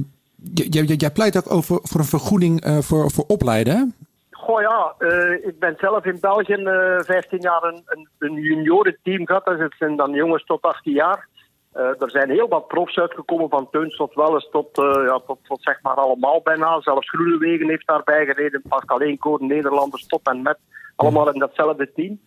[0.54, 3.76] j- j- jij pleit ook over, voor een vergoeding eh, voor, voor opleiden.
[3.76, 3.84] hè?
[4.32, 9.26] Goh ja, eh, ik ben zelf in België eh 15 jaar een, een, een juniorenteam
[9.26, 9.45] gehad.
[9.45, 11.28] Dus het zijn dan jongens tot 18 jaar.
[11.72, 15.39] Eh, er zijn heel wat profs uitgekomen, van Teuns tot Welles tot, eh, ja, tot,
[15.43, 16.82] tot zeg maar allemaal bijna.
[16.82, 20.57] Zelfs Groenewegen heeft daarbij gereden, Pascal Eenkoorn, Nederlanders tot en met.
[20.95, 22.19] Allemaal in datzelfde team.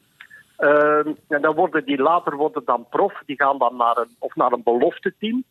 [0.57, 4.35] Ehm, en dan worden die later worden dan prof, die gaan dan naar een, of
[4.35, 5.45] naar een belofte team.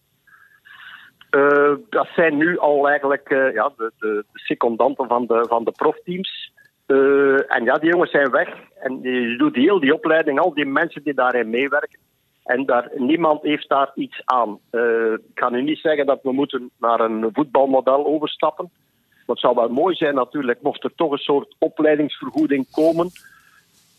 [1.29, 5.71] Eh, dat zijn nu al eigenlijk ja, de, de, de secondanten van de, van de
[5.71, 6.51] profteams.
[7.47, 8.49] En ja, die jongens zijn weg.
[8.79, 11.99] En je doet heel die opleiding, al die mensen die daarin meewerken.
[12.43, 14.59] En daar, niemand heeft daar iets aan.
[14.69, 18.69] Eh, ik kan nu niet zeggen dat we moeten naar een voetbalmodel overstappen.
[19.09, 23.09] Maar het zou wel mooi zijn natuurlijk, mocht er toch een soort opleidingsvergoeding komen.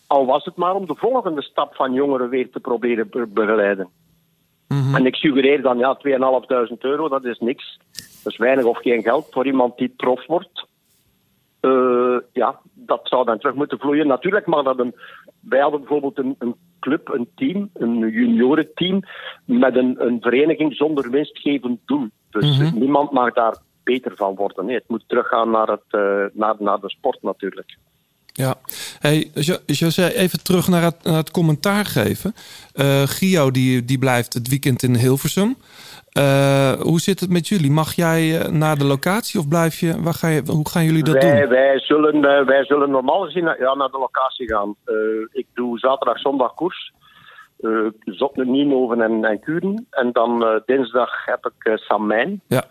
[0.07, 3.89] Al was het maar om de volgende stap van jongeren weer te proberen be- begeleiden.
[4.95, 7.79] En ik suggereer dan, ja, 2.500 euro, dat is niks.
[8.23, 10.67] Dat is weinig of geen geld voor iemand die prof wordt.
[11.61, 14.07] Eh, ja, dat zou dan terug moeten vloeien.
[14.07, 14.95] Natuurlijk mag dat een...
[15.49, 19.01] Wij hadden bijvoorbeeld een, een club, een team, een juniorenteam,
[19.45, 22.09] met een, een vereniging zonder winstgevend doel.
[22.31, 22.79] Dus Mhm.
[22.79, 24.65] niemand mag daar beter van worden.
[24.65, 27.77] Nee, het moet teruggaan naar, het, eh, naar, naar de sport natuurlijk.
[28.37, 28.55] Ja.
[29.01, 32.35] Hey, Jo- José, even terug naar het, naar het commentaar geven.
[32.73, 35.57] Eh Gio die, die blijft het weekend in Hilversum.
[36.13, 37.71] Eh, hoe zit het met jullie?
[37.71, 40.03] Mag jij eh, naar de locatie of blijf je?
[40.03, 41.49] Waar ga je hoe gaan jullie dat wij, doen?
[41.49, 44.75] Wij zullen, wij zullen normaal gezien naar, ja, naar de locatie gaan.
[45.33, 46.93] Ik doe zaterdag, zondag koers.
[47.61, 49.87] Uh, Zotten, Nienhoven en, en Kuren.
[49.91, 52.41] En dan dinsdag heb ik uh, Samijn.
[52.47, 52.65] Ja.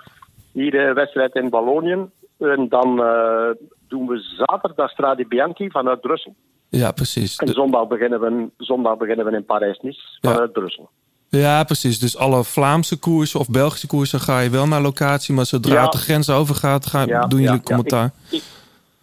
[0.51, 1.97] Hier een wedstrijd in Wallonië.
[2.39, 3.49] En dan eh,
[3.87, 6.35] doen we zaterdag Strade Bianchi vanuit Brussel.
[6.69, 7.35] Ja, precies.
[7.35, 10.31] En zondag beginnen we, zondag beginnen we in Parijs-Nice Ja.
[10.31, 10.89] vanuit Brussel.
[11.29, 11.99] Ja, precies.
[11.99, 15.83] Dus alle Vlaamse koersen of Belgische koersen ga je wel naar locatie, maar zodra Ja.
[15.83, 18.11] het de grens overgaat, ga, Ja, doen jullie commentaar.
[18.31, 18.43] Ik,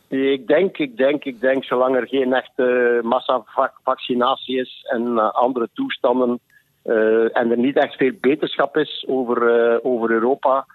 [0.09, 5.69] ik denk, ik denk, ik denk, zolang er geen echte massavaccinatie is en eh, andere
[5.75, 6.41] toestanden
[6.83, 9.39] eh, en er niet echt veel beterschap is over,
[9.85, 10.67] over Europa,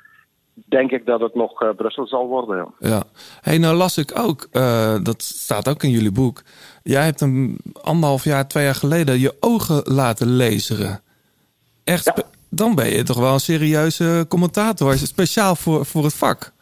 [0.66, 2.74] denk ik dat het nog eh, Brussel zal worden.
[2.80, 2.90] Ja.
[2.90, 3.04] Ja.
[3.42, 6.44] Hey, nou las ik ook, eh, dat staat ook in jullie boek.
[6.84, 11.02] Jij hebt een anderhalf jaar, twee jaar geleden je ogen laten laseren.
[11.84, 12.12] Echt,
[12.50, 16.54] dan ben je toch wel een serieuze commentator, speciaal voor, voor het vak.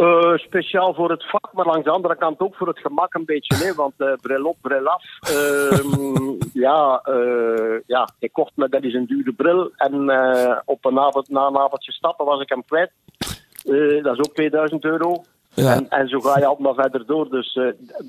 [0.00, 3.24] Eh, speciaal voor het vak, maar langs de andere kant ook voor het gemak een
[3.24, 3.64] beetje.
[3.64, 5.04] Nee, want eh bril op, bril af.
[5.20, 6.34] Ehm,
[6.66, 9.70] ja, eh, ja, ik kocht me dat is een dure bril.
[9.76, 9.94] En
[10.64, 12.90] op een avond, na een avondje stappen was ik hem kwijt.
[14.02, 15.24] Dat is ook 2000 euro.
[15.54, 15.74] Ja.
[15.74, 17.28] En, en zo ga je altijd maar verder door.
[17.30, 17.58] Dus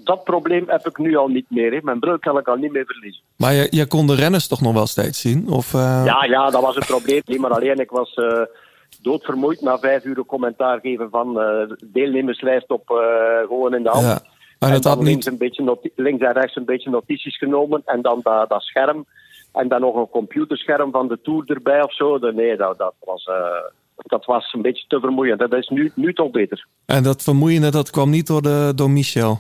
[0.04, 1.72] dat probleem heb ik nu al niet meer.
[1.72, 1.80] Hè.
[1.82, 3.22] Mijn bril kan ik al niet meer verliezen.
[3.38, 5.50] Maar je, je kon de renners toch nog wel steeds zien?
[5.50, 7.22] Of, Ja, ja, dat was het probleem.
[7.26, 7.80] Niet maar alleen.
[7.80, 8.14] Ik was
[9.02, 13.90] doodvermoeid na vijf uur commentaar geven van eh, de deelnemerslijst op eh, gewoon in de
[13.90, 14.06] hand.
[14.06, 14.22] Ja.
[14.60, 15.34] En dat dan had links, niet...
[15.34, 17.82] een beetje links en rechts een beetje notities genomen.
[17.86, 19.06] En dan dat, dat scherm.
[19.52, 22.18] En dan nog een computerscherm van de Tour erbij of zo.
[22.18, 23.36] Nee, dat, dat, was, eh,
[23.96, 25.40] dat was een beetje te vermoeiend.
[25.40, 26.68] Dat is nu, nu toch beter.
[26.86, 29.40] En dat vermoeiende, dat kwam niet door, de, door Michel.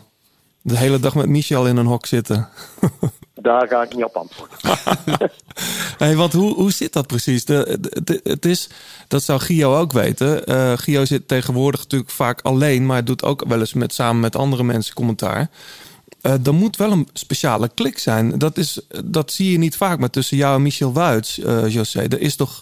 [0.61, 2.47] De hele dag met Michel in een hok zitten.
[3.41, 4.57] Daar ga ik niet op antwoorden.
[5.97, 7.45] Hey, want hoe, hoe zit dat precies?
[7.45, 8.69] De, de- de- het is,
[9.07, 10.45] dat zou Gio ook weten.
[10.45, 14.35] Eh Gio zit tegenwoordig natuurlijk vaak alleen, maar doet ook wel eens met, samen met
[14.35, 15.49] andere mensen commentaar.
[16.21, 18.37] Eh er moet wel een speciale klik zijn.
[18.37, 21.99] Dat, is, dat zie je niet vaak, maar tussen jou en Michel Wuits, eh José,
[22.01, 22.61] er is toch.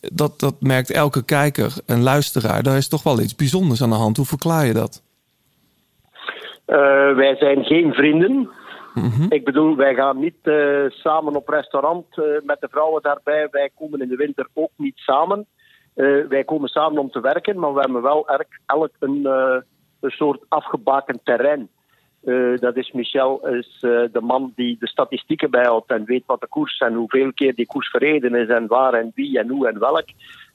[0.00, 2.62] Dat, dat merkt elke kijker en luisteraar.
[2.62, 4.16] Daar is toch wel iets bijzonders aan de hand.
[4.16, 5.02] Hoe verklaar je dat?
[7.16, 8.48] Wij zijn geen vrienden.
[8.94, 9.26] Mhm.
[9.28, 13.48] Ik bedoel, wij gaan niet eh, samen op restaurant eh, met de vrouwen daarbij.
[13.50, 15.46] Wij komen in de winter ook niet samen.
[15.94, 19.24] Eh, wij komen samen om te werken, maar we hebben wel elk, elk een,
[20.00, 21.68] een soort afgebakend terrein.
[22.60, 26.78] Dat is Michel, is de man die de statistieken bijhoudt en weet wat de koers
[26.78, 30.06] en hoeveel keer die koers verreden is en waar en wie en hoe en welk.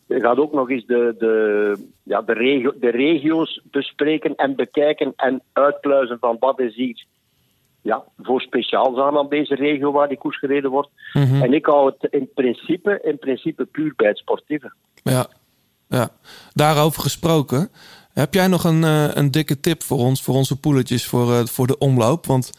[0.07, 5.13] Hij gaat ook nog eens de, de, ja, de, regio, de regio's bespreken en bekijken
[5.15, 7.05] en uitpluizen van wat is hier
[7.81, 10.89] ja, voor speciaals aan aan deze regio waar die koers gereden wordt.
[11.13, 14.73] En ik hou het in principe, in principe puur bij het sportieve.
[15.03, 15.27] Ja,
[15.87, 16.09] ja.
[16.53, 17.69] daarover gesproken.
[18.13, 21.45] Heb jij nog een, eh, een dikke tip voor ons, voor onze poeletjes, voor, eh,
[21.45, 22.25] voor de omloop?
[22.25, 22.51] Want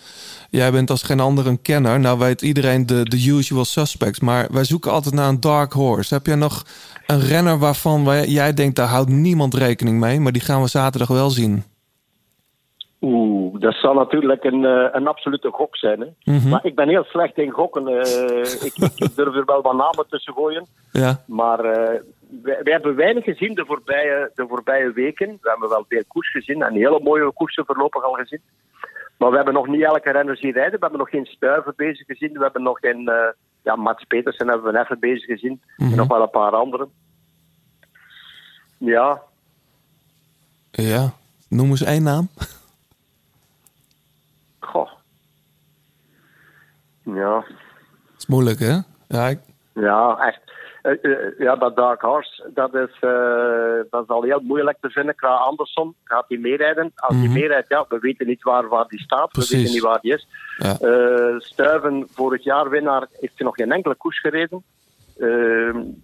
[0.51, 2.01] jij bent als geen ander een kenner.
[2.01, 6.15] Nou weet iedereen de, de usual suspects, maar wij zoeken altijd naar een dark horse.
[6.15, 6.67] Heb jij nog
[7.07, 11.09] een renner waarvan jij denkt, daar houdt niemand rekening mee, maar die gaan we zaterdag
[11.09, 11.65] wel zien?
[13.01, 16.01] Oeh, dat zal natuurlijk een, eh, een absolute gok zijn.
[16.01, 16.33] Hè?
[16.33, 16.49] Mhm.
[16.49, 17.87] Maar ik ben heel slecht in gokken.
[17.89, 20.67] eh, ik, ik durf er wel wat namen tussen gooien.
[20.93, 22.01] Ja, Maar eh,
[22.43, 25.39] wij, wij hebben weinig gezien de voorbije, de voorbije weken.
[25.41, 28.41] We hebben wel veel koers gezien en hele mooie koersen voorlopig al gezien.
[29.19, 30.73] Maar we hebben nog niet elke renner zien rijden.
[30.73, 32.33] We hebben nog geen Stuiven bezig gezien.
[32.33, 33.09] We hebben nog geen...
[33.09, 33.29] eh,
[33.63, 35.63] ja, Mats Petersen hebben we even bezig gezien.
[35.77, 36.91] En nog wel een paar anderen.
[38.79, 39.23] Ja,
[40.71, 41.13] ja.
[41.49, 42.29] Noem eens één naam.
[44.71, 44.91] Goh.
[47.05, 47.45] Ja,
[48.19, 48.79] is moeilijk, hè?
[49.09, 49.41] Ja, ik-
[49.75, 50.41] Ja, echt.
[50.83, 54.91] Eh, eh, ja, dat Dark Horse, dat is, eh, dat is al heel moeilijk te
[54.91, 55.15] vinden.
[55.15, 56.93] Qua Anderson gaat hij meerijden.
[56.97, 59.29] Als hij meerijdt, ja, we weten niet waar, waar die staat.
[59.31, 59.51] Precies.
[59.51, 60.27] We weten niet waar die is.
[60.59, 60.77] Ja.
[60.79, 64.63] Eh, Stuiven, vorig jaar winnaar, heeft hij nog geen enkele koers gereden.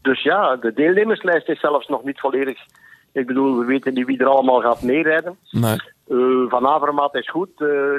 [0.03, 2.59] Dus ja, de deelnemerslijst is zelfs nog niet volledig.
[3.13, 5.37] Ik bedoel, we weten niet wie er allemaal gaat meerijden.
[5.51, 5.77] nee.
[6.49, 7.51] Van Avermaat is goed.
[7.61, 7.95] Uh,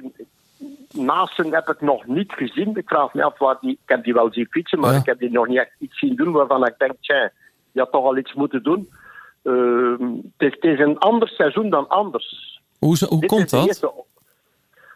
[0.92, 2.76] Naasten heb ik nog niet gezien.
[2.76, 3.72] Ik vraag me af waar die.
[3.72, 4.98] Ik heb die wel zien fietsen, maar Ja.
[5.00, 7.32] ik heb die nog niet echt iets zien doen waarvan ik denk, tja,
[7.72, 8.90] je had toch al iets moeten doen.
[9.42, 10.00] Eh,
[10.38, 12.60] het, is, het is een ander seizoen dan anders.
[12.80, 13.68] Hoe, hoe Dit komt dat?
[13.68, 13.92] eerste-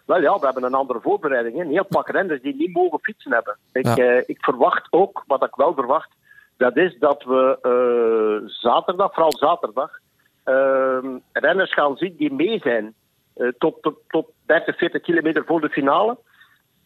[0.06, 1.60] Wel ja, we hebben een andere voorbereiding.
[1.60, 3.58] Een heel pak renners die niet mogen fietsen hebben.
[3.74, 3.96] Ik, Ja.
[3.96, 6.10] eh, ik verwacht ook, wat ik wel verwacht,
[6.58, 10.00] dat is dat we eh, zaterdag, vooral zaterdag,
[10.44, 10.98] eh,
[11.32, 12.94] renners gaan zien die mee zijn
[13.58, 16.18] tot, tot, tot 30, 40 kilometer voor de finale.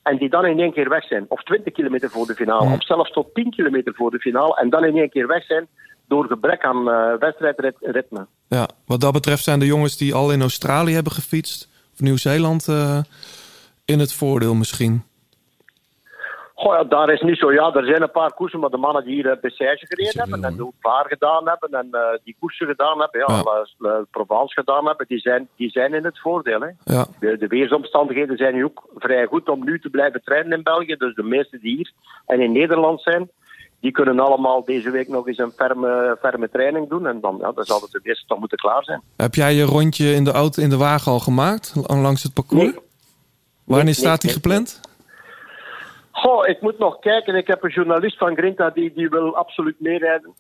[0.04, 1.26] En die dan in één keer weg zijn.
[1.28, 2.74] Of 20 kilometer voor de finale.
[2.74, 4.56] Of zelfs tot 10 kilometer voor de finale.
[4.56, 5.68] En dan in één keer weg zijn
[6.08, 8.28] door gebrek aan eh wedstrijdritme.
[8.48, 12.68] Ja, wat dat betreft zijn de jongens die al in Australië hebben gefietst, of Nieuw-Zeeland,
[12.68, 13.00] eh,
[13.86, 15.04] in het voordeel misschien.
[16.58, 17.54] Goh, daar is niet zo.
[17.54, 20.44] Ja, er zijn een paar koersen, maar de mannen die hier uh, Bessage gereden hebben
[20.44, 23.66] en de Klaar gedaan hebben en uh, die koersen gedaan hebben, ja, Ja.
[23.78, 26.62] Le Provence gedaan hebben, die zijn, die zijn in het voordeel.
[26.62, 26.70] Hè.
[26.96, 27.06] Ja.
[27.20, 30.96] De, de weersomstandigheden zijn nu ook vrij goed om nu te blijven trainen in België.
[30.96, 31.92] Dus de meesten die hier
[32.26, 33.30] en in Nederland zijn,
[33.80, 37.08] die kunnen allemaal deze week nog eens een ferme, ferme training doen.
[37.08, 39.02] En dan, ja, dan zal het de meeste toch moeten klaar zijn.
[39.18, 41.74] Heb jij je rondje in de auto in de wagen al gemaakt?
[41.88, 42.64] Langs het parcours?
[42.64, 42.80] Nee.
[43.64, 44.82] Wanneer Nee, staat die gepland?
[46.16, 47.36] Goh, ik moet nog kijken.
[47.36, 50.34] Ik heb een journalist van Grinta die, die wil absoluut meerijden.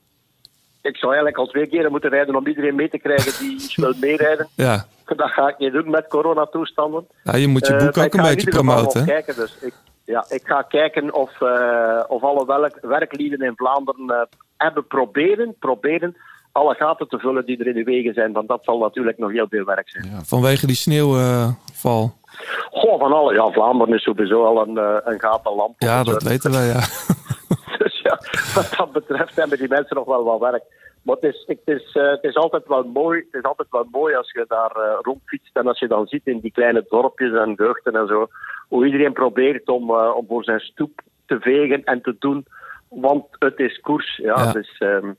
[0.81, 3.93] Ik zou eigenlijk al twee keren moeten rijden om iedereen mee te krijgen die wil
[3.99, 4.47] meerijden.
[4.55, 4.85] Ja.
[5.05, 7.07] Dat ga ik niet doen met coronatoestanden.
[7.23, 8.99] ja, je moet je Eh, boek ook ik een beetje promoten.
[8.99, 9.05] hè?
[9.05, 9.73] Kijken, dus ik,
[10.05, 14.21] ja, ik ga kijken of, eh, of alle welk- werklieden in Vlaanderen eh,
[14.57, 16.15] hebben proberen, proberen
[16.55, 18.31] alle gaten te vullen die er in de wegen zijn.
[18.33, 20.05] Want dat zal natuurlijk nog heel veel werk zijn.
[20.25, 22.13] Vanwege die sneeuwval.
[22.71, 23.33] Goh, van alle.
[23.33, 25.75] Ja, Vlaanderen is sowieso al een, eh, een gatenland.
[25.77, 26.79] ja, Dus, dat eh, weten wij, ja.
[27.77, 28.19] Dus ja,
[28.55, 30.63] wat dat betreft hebben die mensen nog wel wat werk.
[31.01, 33.25] Maar het is, het, is, eh, het is altijd wel mooi.
[33.31, 36.25] Het is altijd wel mooi als je daar eh, rondfietst en als je dan ziet
[36.25, 38.27] in die kleine dorpjes en gehuchten en zo,
[38.67, 42.45] hoe iedereen probeert om, om voor zijn stoep te vegen en te doen,
[42.89, 44.17] want het is koers.
[44.17, 44.51] Ja, Ja.
[44.51, 45.11] Dus, ehm,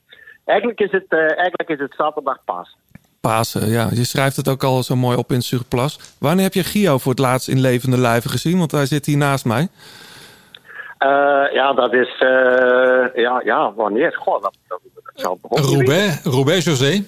[0.47, 2.75] eigenlijk, is het, eh, eigenlijk is het zaterdag paas.
[3.21, 3.87] Pasen, ja.
[3.91, 5.99] Je schrijft het ook al zo mooi op in Surplus.
[6.19, 8.57] Wanneer heb je Gio voor het laatst in levende lijven gezien?
[8.57, 9.67] Want hij zit hier naast mij.
[10.97, 12.15] Eh, ja, dat is.
[12.19, 14.15] eh, ja, ja, wanneer?
[14.19, 15.39] Goh, dat, dat, dat zal.
[15.41, 17.03] Roubaix, Roubaix José.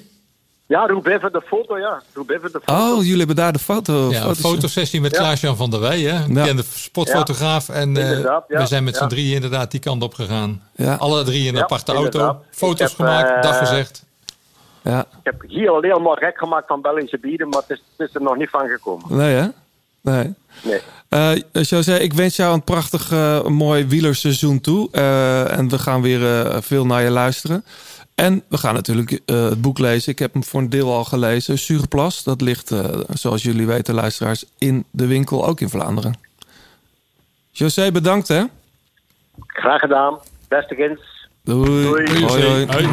[0.69, 2.01] Ja, Roubaix voor de foto, ja.
[2.13, 2.91] Roubaix voor de foto.
[2.95, 3.93] Oh, jullie hebben daar de foto.
[3.93, 5.17] Ja, een foto's- fotosessie met Ja.
[5.17, 6.07] Klaas-Jan van der Wij, hè?
[6.19, 6.27] Ja.
[6.27, 7.69] bekende sportfotograaf.
[7.69, 9.09] en eh, we zijn met z'n Ja.
[9.09, 10.61] drieën inderdaad die kant op gegaan.
[10.75, 10.95] Ja.
[10.95, 12.41] Alle drie in een Ja, aparte auto.
[12.51, 14.03] Foto's heb, gemaakt, eh, dag gezegd.
[14.83, 14.99] Ja.
[14.99, 18.15] Ik heb hier al helemaal gek gemaakt van Belgische bieren, maar het is, het is
[18.15, 19.17] er nog niet van gekomen.
[19.17, 19.47] Nee, hè?
[20.01, 20.33] Nee.
[20.63, 20.81] Nee.
[21.09, 24.87] Eh José, ik wens jou een prachtig eh, mooi wielerseizoen toe.
[24.91, 27.65] Eh, en we gaan weer eh, veel naar je luisteren.
[28.19, 30.11] En we gaan natuurlijk eh, het boek lezen.
[30.11, 31.57] Ik heb hem voor een deel al gelezen.
[31.57, 36.13] Surplas, dat ligt, eh, zoals jullie weten, luisteraars, in de winkel, ook in Vlaanderen.
[37.51, 38.43] José, bedankt hè.
[39.47, 40.17] Graag gedaan.
[40.47, 41.27] Beste Gens.
[41.43, 41.83] Doei.
[41.83, 42.25] Doei.
[42.25, 42.65] Hoi, hoi.
[42.65, 42.87] Hoi.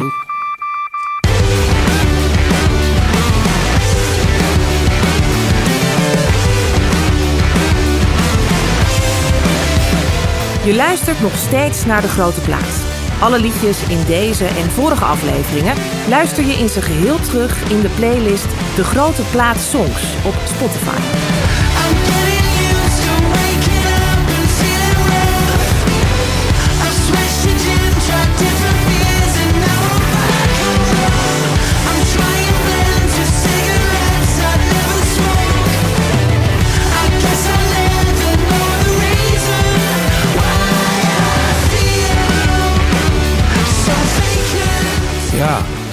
[10.65, 12.96] Je luistert nog steeds naar De Grote Plaats.
[13.19, 15.75] Alle liedjes in deze en vorige afleveringen
[16.09, 22.36] luister je in zijn geheel terug in de playlist De Grote Plaats Songs op Spotify.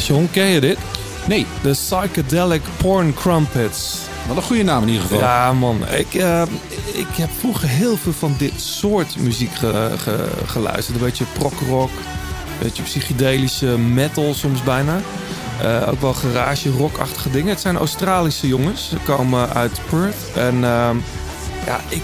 [0.07, 0.79] John, ken je dit?
[1.27, 3.99] Nee, De Psychedelic Porn Crumpets.
[4.29, 5.19] wat een goede naam in ieder geval.
[5.19, 5.81] Ja, man.
[5.89, 6.43] Ik, eh,
[6.93, 10.97] ik heb vroeger heel veel van dit soort muziek ge- ge- geluisterd.
[10.99, 15.01] Een beetje prog-rock, een beetje psychedelische metal soms bijna.
[15.61, 17.49] Eh, ook wel garage rockachtige dingen.
[17.49, 18.89] Het zijn Australische jongens.
[18.89, 20.17] Ze komen uit Perth.
[20.37, 20.97] En ehm,
[21.67, 22.03] ja, ik,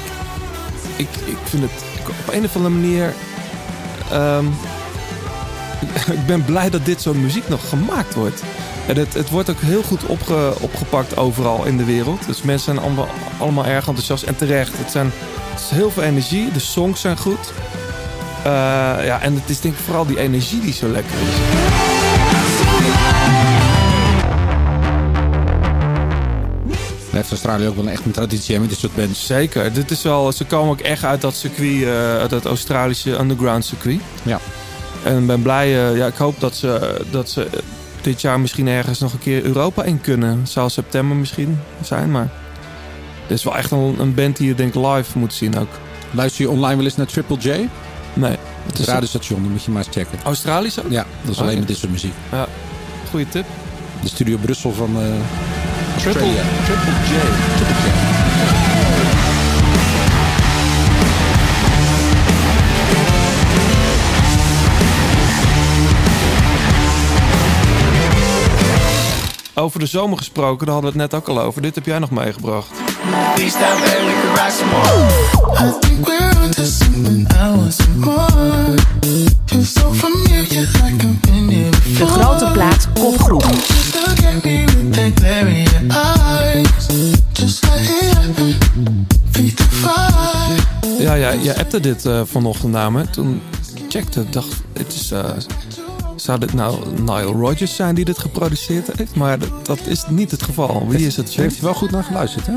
[0.97, 3.15] ik, ik vind het op een of andere manier...
[4.11, 4.45] ehm,
[6.19, 8.43] ik ben blij dat dit soort muziek nog gemaakt wordt.
[8.87, 12.27] En het, het wordt ook heel goed opge- opgepakt overal in de wereld.
[12.27, 13.09] Dus mensen zijn allemaal,
[13.39, 14.23] allemaal erg enthousiast.
[14.23, 14.79] En terecht.
[14.79, 15.11] Het, zijn,
[15.51, 16.53] het is heel veel energie.
[16.53, 17.53] De songs zijn goed.
[18.45, 18.51] Eh,
[19.05, 21.35] ja, en het is denk ik vooral die energie die zo lekker is.
[27.11, 29.27] Heeft Australië ook wel echt een traditie met dit soort bands.
[29.27, 29.73] Zeker.
[29.73, 33.65] Dit is wel, ze komen ook echt uit dat circuit, eh, uit dat Australische underground
[33.65, 34.01] circuit.
[34.23, 34.41] Ja.
[35.03, 35.89] En ik ben blij.
[35.91, 37.47] eh, ja, ik hoop dat ze, dat ze
[38.01, 40.39] dit jaar misschien ergens nog een keer Europa in kunnen.
[40.39, 42.29] Het zou september misschien zijn, maar...
[43.27, 45.69] Dit is wel echt een, een band die je denk live moet zien ook.
[46.11, 47.69] Luister je online wel eens naar Triple J?
[48.15, 48.37] Nee.
[48.67, 50.19] Het is een radiostation, dat moet je maar eens checken.
[50.25, 50.91] Australisch ook?
[50.91, 51.59] Ja, dat is Oh, alleen ja.
[51.59, 52.13] met dit soort muziek.
[52.33, 52.47] Ja.
[53.11, 53.45] Goeie tip.
[54.03, 56.43] De studio Brussel van eh Triple, Australia.
[56.65, 57.15] Triple J.
[57.57, 58.20] Triple J.
[69.55, 71.63] Over de zomer gesproken, daar hadden we het net ook al over.
[71.63, 72.69] Dit heb jij nog meegebracht.
[81.99, 82.07] De.
[82.07, 83.45] Grote Plaats Kopgroep.
[90.99, 93.11] Ja, ja, je appte dit eh, vanochtend naar me.
[93.11, 93.43] Toen
[93.75, 95.11] ik checkte, dacht het is...
[95.11, 95.25] eh,
[96.21, 99.15] zou dit nou Nile Rodgers zijn die dit geproduceerd heeft?
[99.15, 100.89] Maar dat, is niet het geval.
[100.89, 101.27] Wie is het?
[101.27, 102.55] Daar heeft hij wel goed naar geluisterd, hè?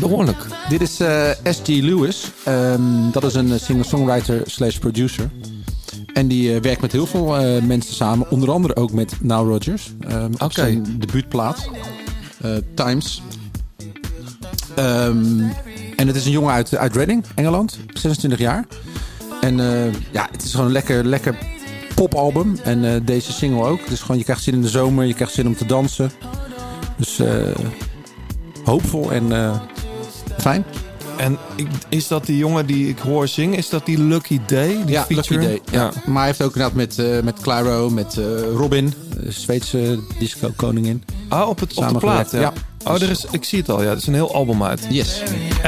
[0.00, 0.46] Behoorlijk.
[0.68, 1.66] Dit is eh, S.G.
[1.66, 2.30] Lewis.
[2.44, 5.30] Ehm, dat is een eh, singer-songwriter slash producer.
[6.12, 7.26] En die eh, werkt met heel veel
[7.62, 8.30] mensen samen.
[8.30, 9.92] Onder andere ook met Now Rodgers.
[10.38, 10.52] Oké.
[10.52, 11.70] Zijn debuutplaat.
[12.74, 13.22] Times.
[14.74, 15.40] Ehm,
[15.96, 17.78] en het is een jongen uit, uit Reading, Engeland.
[17.92, 18.66] 26 jaar.
[19.40, 19.56] En
[20.12, 21.49] ja, het is gewoon lekker, lekker
[22.06, 22.58] popalbum.
[22.64, 23.88] En eh, deze single ook.
[23.88, 25.04] Dus gewoon, je krijgt zin in de zomer.
[25.04, 26.10] Je krijgt zin om te dansen.
[26.96, 27.34] Dus eh,
[28.64, 29.60] hoopvol en eh,
[30.38, 30.64] fijn.
[31.16, 33.58] En ik, is dat die jongen die ik hoor zingen?
[33.58, 34.84] Is dat die Lucky Day?
[34.84, 35.40] Die ja, feature?
[35.40, 35.80] Lucky Day.
[35.80, 35.92] Ja.
[36.06, 38.24] Maar hij heeft ook inderdaad met, eh met Claro, met eh,
[38.54, 41.02] Robin, de Zweedse disco-koningin.
[41.28, 42.40] Ah, op, het, op de plaat, ja.
[42.40, 42.52] ja.
[42.84, 43.88] Oh, er is, ik zie het al, ja.
[43.88, 44.86] Het is een heel album uit.
[44.88, 45.22] Yes.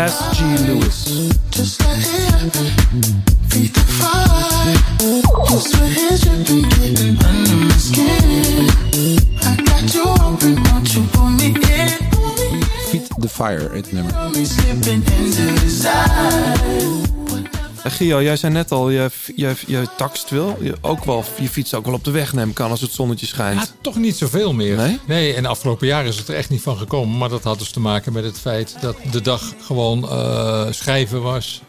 [0.06, 0.40] S.G.
[0.66, 1.04] Lewis.
[3.52, 3.60] Just let it happen.
[3.60, 4.42] Feed the fire.
[5.50, 8.68] Your sweat is dripping, getting under my skin.
[9.40, 11.88] I got you open, won't you pull me in?
[12.88, 14.12] Feed the Fire, het nummer.
[14.12, 17.10] Pull me slipping into desire.
[17.82, 20.56] Eh, Gio, jij zei net al, je, je, je takst wel.
[20.60, 21.24] Je, ook wel.
[21.40, 23.60] Je fiets ook wel op de weg nemen kan als het zonnetje schijnt.
[23.60, 24.98] Ja, toch niet zoveel meer.
[25.06, 25.34] Nee?
[25.34, 27.18] en de afgelopen jaren is het er echt niet van gekomen.
[27.18, 31.22] Maar dat had dus te maken met het feit dat de dag gewoon eh, schrijven
[31.22, 31.62] was.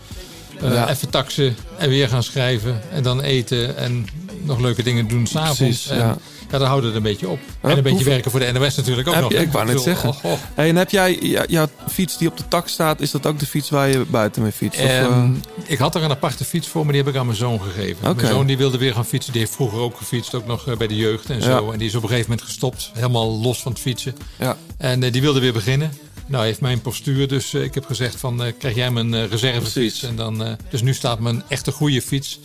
[0.61, 0.89] Eh, Ja.
[0.89, 2.81] Even taxen en weer gaan schrijven.
[2.91, 4.07] En dan eten en
[4.43, 5.57] nog leuke dingen doen s'avonds.
[5.57, 6.17] Precies, En ja.
[6.51, 7.39] ja, dan houden we het een beetje op.
[7.63, 9.31] Ja, en een beetje werken voor de NOS natuurlijk ook Heb nog.
[9.31, 10.09] je, ik wou net zeggen.
[10.09, 10.31] oh, oh.
[10.53, 13.39] Hey, en heb jij ja, jouw fiets die op de tak staat, is dat ook
[13.39, 14.80] de fiets waar je buiten mee fietst?
[14.80, 15.30] Ehm, eh,
[15.65, 18.15] ik had er een aparte fiets voor, maar die heb ik aan mijn zoon gegeven.
[18.15, 19.31] Mijn zoon die wilde weer gaan fietsen.
[19.31, 21.65] Die heeft vroeger ook gefietst, ook nog eh, bij de jeugd en zo.
[21.67, 21.71] Ja.
[21.73, 24.15] En die is op een gegeven moment gestopt, helemaal los van het fietsen.
[24.39, 24.57] ja.
[24.77, 25.91] En die wilde weer beginnen.
[26.28, 29.26] Nou, heeft mijn postuur, dus eh, ik heb gezegd van, eh, krijg jij mijn eh,
[29.28, 29.74] reservefiets.
[29.74, 30.04] Precies.
[30.04, 32.40] En dan, dus nu staat mijn echte goede fiets.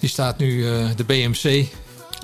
[0.00, 0.62] Die staat nu
[0.96, 1.66] de BMC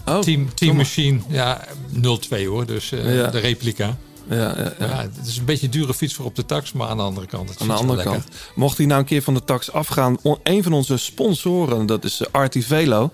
[0.07, 0.19] Oh,
[0.55, 0.77] Team.
[0.77, 1.65] Machine, ja,
[2.01, 3.27] 02 hoor, dus Ja.
[3.27, 3.97] de replica.
[4.29, 4.87] Ja, ja, ja.
[4.87, 7.03] Ja, het is een beetje een dure fiets voor op de tax, maar aan de
[7.03, 7.49] andere kant.
[7.49, 8.13] Het Aan de andere lekker.
[8.15, 12.05] kant, mocht hij nou een keer van de tax afgaan, een van onze sponsoren, dat
[12.05, 13.11] is Artivelo.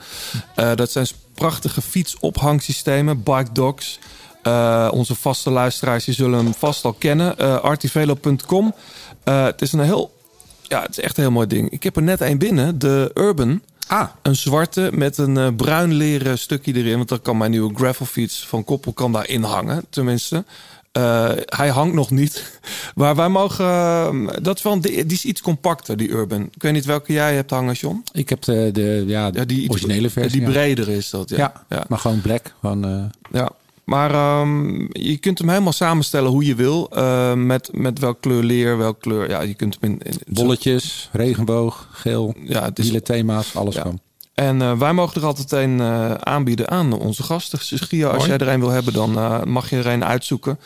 [0.54, 3.98] Eh, dat zijn prachtige fietsophangsystemen, Bike Dogs.
[4.46, 7.38] Eh, onze vaste luisteraars die zullen hem vast al kennen.
[7.38, 8.74] Eh artivelo.com.
[9.24, 10.14] Eh, het is een heel,
[10.62, 11.70] ja, het is echt een heel mooi ding.
[11.70, 13.60] Ik heb er net een binnen, de Urban.
[13.88, 16.96] Ah, Een zwarte met een bruin leren stukje erin.
[16.96, 19.84] Want dan kan mijn nieuwe gravelfiets van Koppel kan daarin hangen.
[19.90, 20.44] Tenminste.
[21.46, 22.60] Hij hangt nog niet.
[22.94, 23.64] Maar wij mogen...
[23.66, 26.42] eh, dat is wel die is iets compacter, die Urban.
[26.54, 28.02] Ik weet niet welke jij hebt hangen, John.
[28.12, 30.32] ik heb de, de, ja, de Ja, die originele versie.
[30.32, 30.48] Die ja.
[30.48, 31.64] breder is dat, ja.
[31.68, 32.54] Ja, maar gewoon black.
[32.60, 33.04] Gewoon, eh,
[33.40, 33.50] Ja.
[33.86, 36.88] Maar ehm, je kunt hem helemaal samenstellen hoe je wil.
[36.90, 39.28] eh, met, met welk kleur leer, welk kleur...
[39.28, 40.00] Ja, je kunt hem in...
[40.02, 43.80] in bolletjes, regenboog, geel, Ja, het is thema's, alles Ja.
[43.80, 44.00] gewoon.
[44.34, 47.58] En eh, wij mogen er altijd een eh, aanbieden aan onze gasten.
[47.68, 50.58] Dus Gio, als jij er een wil hebben, dan eh, mag je er een uitzoeken.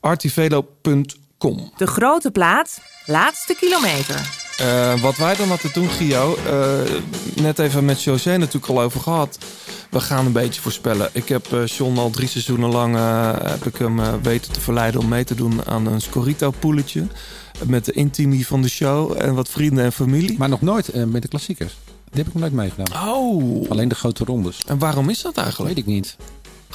[0.00, 4.45] artivelo.com De grote plaat, laatste kilometer.
[4.56, 6.80] Eh, Wat wij dan altijd doen, Gio, eh,
[7.34, 9.38] net even met José natuurlijk al over gehad.
[9.90, 11.08] We gaan een beetje voorspellen.
[11.12, 12.96] Ik heb eh John al drie seizoenen lang
[13.48, 17.06] heb ik hem weten te verleiden om mee te doen aan een Scorito-poeletje.
[17.66, 20.38] Met de intimie van de show en wat vrienden en familie.
[20.38, 21.76] Maar nog nooit met de klassiekers.
[22.10, 23.08] Die heb ik nog nooit meegedaan.
[23.08, 24.58] Oh, Alleen de grote rondes.
[24.66, 25.74] en waarom is dat eigenlijk?
[25.74, 26.16] Weet ik niet.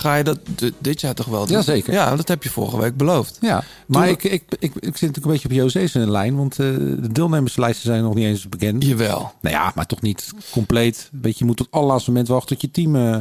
[0.02, 0.40] Ga je dat
[0.80, 1.56] dit jaar toch wel doen?
[1.56, 1.94] Jazeker.
[1.94, 3.38] Ja, dat heb je vorige week beloofd.
[3.42, 6.12] Ja, maar Toen- ik, ik, ik, ik zit natuurlijk een beetje op José's in de
[6.12, 6.36] lijn.
[6.36, 8.84] Want eh, de deelnemerslijsten zijn nog niet eens bekend.
[8.86, 9.32] Jawel.
[9.42, 11.10] Nou ja, maar toch niet compleet.
[11.22, 12.96] Weet je, je moet tot het allerlaatste moment wachten tot je team...
[12.96, 13.18] eh,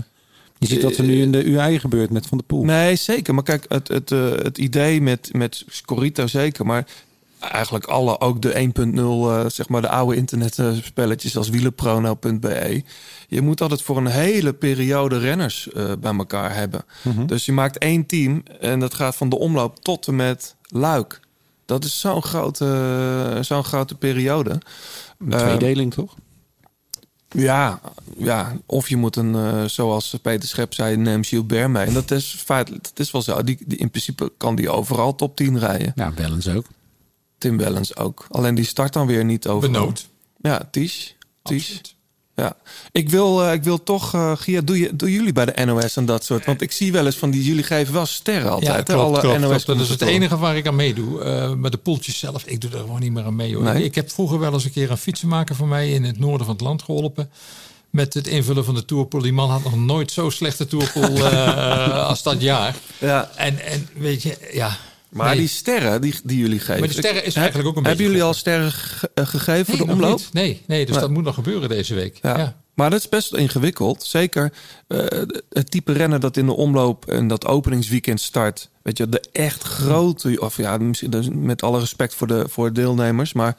[0.59, 2.65] je ziet wat er nu in de UAE gebeurt met Van der Poel.
[2.65, 3.35] Nee, zeker.
[3.35, 6.67] Maar kijk, het, het, eh, het idee met, met Scorito zeker.
[6.67, 6.87] Maar
[7.41, 12.85] eigenlijk alle, ook de 1.0, eh, zeg maar de oude internetspelletjes als wielerprono.be.
[13.29, 16.85] Je moet altijd voor een hele periode renners eh, bij elkaar hebben.
[17.27, 21.21] Dus je maakt één team en dat gaat van de omloop tot en met Luik.
[21.67, 24.59] Dat is zo'n grote, zo'n grote periode.
[25.19, 26.15] Een tweedeling toch?
[27.37, 27.81] Ja,
[28.17, 31.87] ja, of je moet een, eh, zoals Peter Schep zei, neem Gilbert mee.
[31.87, 33.43] En dat is feitelijk, dat is wel zo.
[33.43, 35.93] Die, die, in principe kan die overal top 10 rijden.
[35.95, 36.65] Ja, Wellens ook.
[37.41, 38.27] Tim Wellens ook.
[38.31, 39.73] Alleen die start dan weer niet overal.
[39.73, 40.09] Benoot.
[40.41, 41.17] Ja, Ties.
[41.43, 41.81] Ties.
[42.37, 42.57] Ja.
[42.93, 45.97] Ik wil, eh, ik wil toch, eh Gia, doe, je, doe jullie bij de NOS
[45.97, 46.47] en dat soort?
[46.47, 48.77] Want ik zie wel eens van die, jullie geven wel sterren altijd.
[48.77, 49.67] Ja, klopt, Alle klopt, NOS klopt.
[49.67, 51.23] Dat is het enige waar ik aan meedoe.
[51.23, 53.55] Eh maar de poeltjes zelf, ik doe er gewoon niet meer aan mee.
[53.55, 53.65] Hoor.
[53.65, 53.85] Nee?
[53.85, 56.55] Ik heb vroeger wel eens een keer een fietsenmaker van mij in het noorden van
[56.55, 57.31] het land geholpen.
[57.91, 59.21] Met het invullen van de tourpool.
[59.21, 61.27] Die man had nog nooit zo slechte tourpool
[62.11, 62.77] als dat jaar.
[62.99, 63.31] Ja.
[63.37, 64.79] En, en weet je, ja,
[65.11, 65.39] Maar Nee.
[65.39, 66.79] die sterren die, die jullie geven.
[66.79, 69.87] Maar die sterren is eigenlijk ook een Hebben jullie al sterren ge- eh, gegeven voor
[69.87, 70.19] de omloop?
[70.19, 70.33] niet.
[70.33, 72.19] Nee, nee, dus dat moet nog gebeuren deze week.
[72.23, 72.39] Ja.
[72.39, 72.57] Ja.
[72.75, 74.03] Maar dat is best ingewikkeld.
[74.03, 74.53] Zeker
[74.87, 74.99] eh,
[75.51, 78.69] het type rennen dat in de omloop en dat openingsweekend start.
[78.83, 80.79] Weet je, de echt grote, of ja,
[81.09, 83.57] dus met alle respect voor de, voor de deelnemers, maar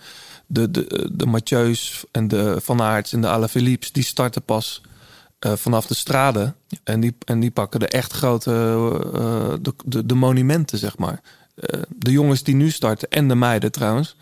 [0.48, 4.82] de, de, de Mathieu's en de Van Aerts en de Alaphilippes, die starten pas
[5.40, 6.56] eh, vanaf de straden.
[6.84, 8.49] En die, en die pakken de echt grote,
[9.61, 11.22] de, de, de monumenten, zeg maar.
[11.56, 14.15] Eh, de jongens die nu starten en de meiden trouwens.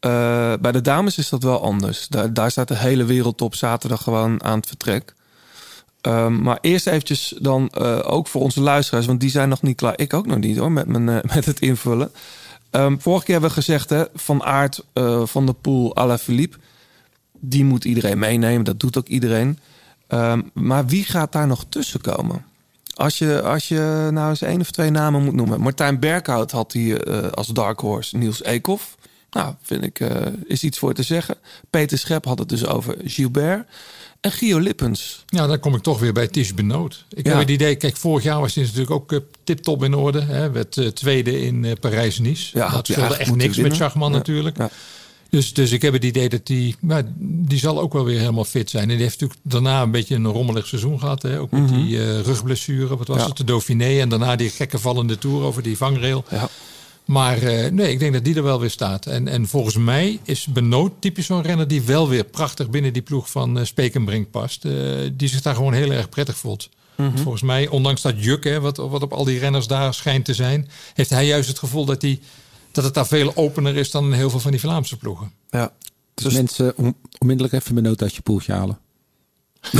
[0.00, 2.08] Eh, bij de dames is dat wel anders.
[2.08, 5.14] Daar, daar staat de hele wereldtop zaterdag gewoon aan het vertrek.
[6.00, 9.76] Ehm, maar eerst eventjes dan eh, ook voor onze luisteraars, want die zijn nog niet
[9.76, 9.98] klaar.
[9.98, 11.04] Ik ook nog niet hoor, met, mijn,
[11.34, 12.12] met het invullen.
[12.70, 14.84] Ehm, vorige keer hebben we gezegd, hè, Van Aert,
[15.24, 16.58] Van der Poel, Alaphilippe.
[17.40, 19.58] Die moet iedereen meenemen, dat doet ook iedereen.
[20.06, 22.44] Ehm, maar wie gaat daar nog tussen komen?
[22.98, 25.60] Als je, als je nou eens één of twee namen moet noemen.
[25.60, 28.96] Martijn Berghout had hij eh, als dark horse Niels Eekhoff.
[29.30, 31.36] Nou, vind ik, eh, is iets voor te zeggen.
[31.70, 33.66] Peter Schep had het dus over Gilbert.
[34.20, 35.24] En Gio Lippens.
[35.26, 37.04] Ja, dan kom ik toch weer bij Ties Benoot.
[37.10, 37.30] Ik Ja.
[37.30, 40.20] heb het idee, kijk, vorig jaar was hij natuurlijk ook eh, tip-top in orde.
[40.20, 42.58] Hè, werd tweede in Parijs-Nice.
[42.58, 43.74] Ja, had dat eigenlijk echt niks met.
[43.74, 44.16] Schachman Ja.
[44.16, 44.56] natuurlijk.
[45.30, 48.44] Dus, dus ik heb het idee dat die, nou, die zal ook wel weer helemaal
[48.44, 48.82] fit zijn.
[48.82, 51.22] En die heeft natuurlijk daarna een beetje een rommelig seizoen gehad.
[51.22, 51.40] Hè?
[51.40, 51.74] Ook met Mhm.
[51.84, 53.26] die eh, rugblessure, wat was Ja.
[53.26, 54.00] het, de Dauphiné.
[54.00, 56.24] En daarna die gekke vallende tour over die vangrail.
[56.30, 56.48] Ja.
[57.04, 59.06] Maar eh, nee, ik denk dat die er wel weer staat.
[59.06, 63.02] En, en volgens mij is Benoot typisch zo'n renner die wel weer prachtig binnen die
[63.02, 64.62] ploeg van eh Spekenbrink past.
[65.12, 66.68] Die zich daar gewoon heel erg prettig voelt.
[66.96, 67.16] Mhm.
[67.18, 70.34] Volgens mij, ondanks dat juk, hè, wat, wat op al die renners daar schijnt te
[70.34, 72.20] zijn, heeft hij juist het gevoel dat, hij,
[72.78, 75.32] dat het daar veel opener is dan in heel veel van die Vlaamse ploegen.
[75.50, 75.72] Ja.
[76.14, 78.78] Dus, mensen om, onmiddellijk even mijn noot uit je poeltje halen.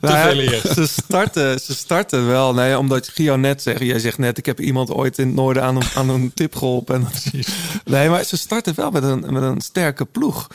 [0.00, 0.60] Nou ja, eer.
[0.74, 2.54] Ze starten, ze starten wel.
[2.54, 5.62] Nee, omdat Gio net zegt, jij zegt net, ik heb iemand ooit in het noorden
[5.62, 6.94] aan een, aan een tip geholpen.
[7.04, 7.08] En,
[7.84, 10.46] nee, maar ze starten wel met een, met een sterke ploeg.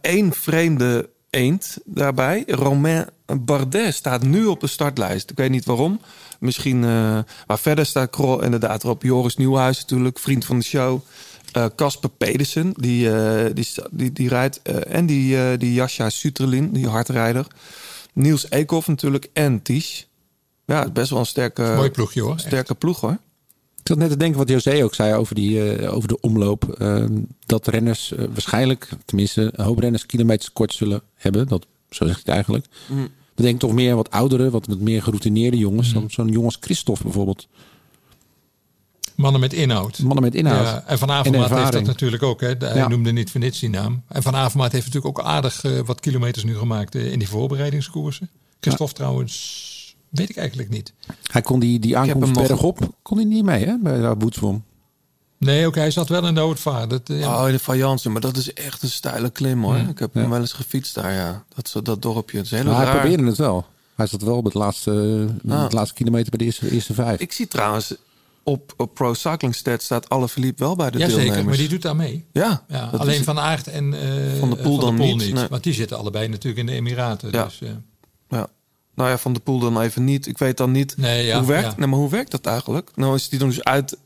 [0.00, 2.44] Eén vreemde eend daarbij.
[2.46, 3.06] Romain
[3.40, 5.30] Bardet staat nu op de startlijst.
[5.30, 6.00] Ik weet niet waarom.
[6.40, 9.02] Misschien, eh, maar verder staat Krol inderdaad erop.
[9.02, 11.00] Joris Nieuwhuis natuurlijk, vriend van de show.
[11.52, 14.62] Eh, Casper Pedersen, die, eh, die, die, die rijdt.
[14.62, 17.46] en die, die Jascha Suterlin, die hardrijder.
[18.12, 20.08] Niels Eekhoff natuurlijk en Ties.
[20.66, 22.34] Ja, best wel een sterke, Mooi ploegje hoor.
[22.34, 22.40] echt.
[22.40, 23.18] sterke ploeg hoor.
[23.82, 26.64] Ik zat net te denken wat José ook zei over, die, eh, over de omloop.
[26.68, 27.04] eh,
[27.46, 31.48] dat renners eh, waarschijnlijk, tenminste een hoop renners, kilometers kort zullen hebben.
[31.48, 32.66] Dat, zo zeg ik het eigenlijk.
[33.36, 35.92] Ik denk toch meer wat oudere, wat, wat meer geroutineerde jongens.
[35.92, 37.46] Dan Zo'n jongens Christophe bijvoorbeeld.
[39.14, 39.98] Mannen met inhoud.
[39.98, 40.64] Mannen met inhoud.
[40.66, 42.40] Ja, en Van En Avermaat heeft dat natuurlijk ook.
[42.40, 42.56] Hè.
[42.56, 42.88] De- Hij Ja.
[42.88, 44.02] noemde niet voor niets die naam.
[44.08, 48.30] En Van Avermaat heeft natuurlijk ook aardig eh, wat kilometers nu gemaakt in die voorbereidingskoersen.
[48.60, 49.34] Christophe trouwens,
[50.12, 50.92] weet ik eigenlijk niet.
[51.30, 54.64] Hij kon die, die aankomst nog- bergop, kon hij niet mee hè, bij de Boetswom.
[55.38, 56.90] Nee, ook hij zat wel in de houtvaart.
[56.90, 57.44] Dat, eh, ja.
[57.46, 59.76] Oh, de Van Jansen, maar dat is echt een steile klim hoor.
[59.76, 59.88] Ja.
[59.88, 60.20] Ik heb Ja.
[60.20, 61.44] hem wel eens gefietst daar, ja.
[61.54, 62.98] Dat, dat dorpje, het is heel Maar hij raar.
[63.00, 63.66] probeerde het wel.
[63.94, 65.62] Hij zat wel op het laatste, Ah.
[65.62, 67.20] het laatste kilometer bij de eerste, eerste vijf.
[67.20, 67.94] Ik zie trouwens,
[68.42, 71.46] op, op Pro Cycling Stats staat alle Philippe wel bij de Jazeker, deelnemers.
[71.46, 72.24] maar die doet daar mee.
[72.32, 75.46] Ja, Ja, alleen is- Van Aert en eh, Van der Poel dan niet, nee.
[75.48, 77.30] Want die zitten allebei natuurlijk in de Emiraten.
[77.32, 77.44] Ja.
[77.44, 77.68] Dus, eh,
[78.28, 78.46] Ja.
[78.94, 80.26] Nou ja, Van de Poel dan even niet.
[80.26, 81.70] Ik weet dan niet Nee, ja, hoe werkt.
[81.70, 81.74] ja.
[81.76, 82.90] Nee, maar hoe werkt dat eigenlijk?
[82.94, 83.96] Nou is die dan dus uit,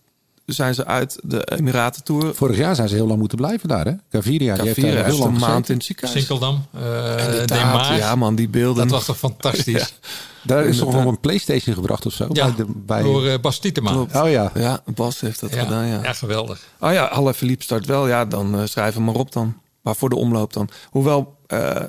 [0.47, 2.35] zijn ze uit de Emiraten Tour.
[2.35, 3.85] Vorig jaar zijn ze heel lang moeten blijven daar.
[3.85, 3.93] Hè?
[4.11, 5.69] Gaviria, die heeft Caviria daar heel lang een maand gezeten.
[5.71, 6.19] in het ziekenhuis.
[6.19, 7.99] Sinkeldam, eh.
[7.99, 8.83] Ja man, die beelden.
[8.83, 9.95] Dat was toch fantastisch.
[10.43, 12.27] Daar is toch wel een Playstation gebracht of zo?
[12.33, 13.03] Ja, bij de, bij...
[13.03, 13.91] door eh Bas Tietema.
[13.91, 14.15] Klopt.
[14.17, 14.51] Oh ja.
[14.55, 16.01] Ja, Bas heeft dat Ja, gedaan, ja.
[16.03, 16.61] ja, geweldig.
[16.81, 18.09] Oh ja, alle Philippe start wel.
[18.09, 19.57] Ja, dan eh, schrijf hem maar op dan.
[19.81, 20.69] Maar voor de omloop dan.
[20.91, 21.83] Hoewel, eh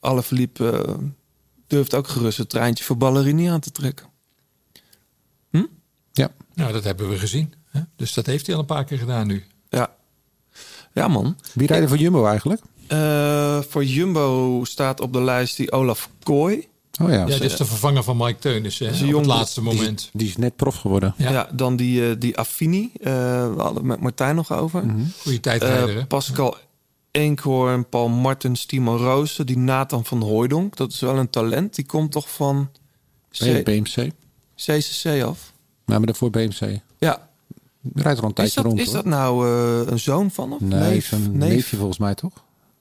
[0.00, 0.94] alle Philippe eh,
[1.66, 4.06] durft ook gerust het treintje voor Ballerini aan te trekken.
[6.12, 6.30] ja.
[6.54, 7.54] Nou, dat hebben we gezien.
[7.70, 7.80] Hè?
[7.96, 9.44] Dus dat heeft hij al een paar keer gedaan nu.
[9.68, 9.94] Ja,
[10.92, 11.36] ja man.
[11.54, 12.60] Wie rijden voor Jumbo eigenlijk?
[12.86, 16.68] Eh, voor Jumbo staat op de lijst die Olaf Kooi.
[17.02, 17.14] Oh ja.
[17.14, 18.94] Ja, dit is de vervanger van Mike Teunissen.
[18.94, 20.10] hè, Op het laatste moment.
[20.12, 21.14] Die is net prof geworden.
[21.16, 21.30] Ja.
[21.30, 21.48] Ja.
[21.52, 22.90] dan die, eh, die Affini.
[23.00, 23.12] eh,
[23.54, 24.84] we hadden het met Martijn nog over.
[25.22, 25.88] Goede tijdrijder.
[25.88, 26.06] Eh, hè?
[26.06, 26.56] Pascal
[27.18, 29.46] Enkhoorn, Paul Martens, Timo Roosen.
[29.46, 30.76] Die Nathan van Hooijdonk.
[30.76, 31.74] Dat is wel een talent.
[31.74, 32.70] Die komt toch van
[33.38, 34.10] Bij C- BMC.
[34.56, 35.52] CCC af?
[35.84, 36.80] Maar maar daarvoor BMC.
[36.98, 37.28] Ja.
[37.94, 38.78] Rijdt er al een Is tijdje dat, rond.
[38.80, 38.94] is hoor.
[38.94, 40.52] dat nou eh, een zoon van?
[40.52, 41.10] Of Nee, neef?
[41.12, 41.28] neef?
[41.28, 42.32] neefje volgens mij toch?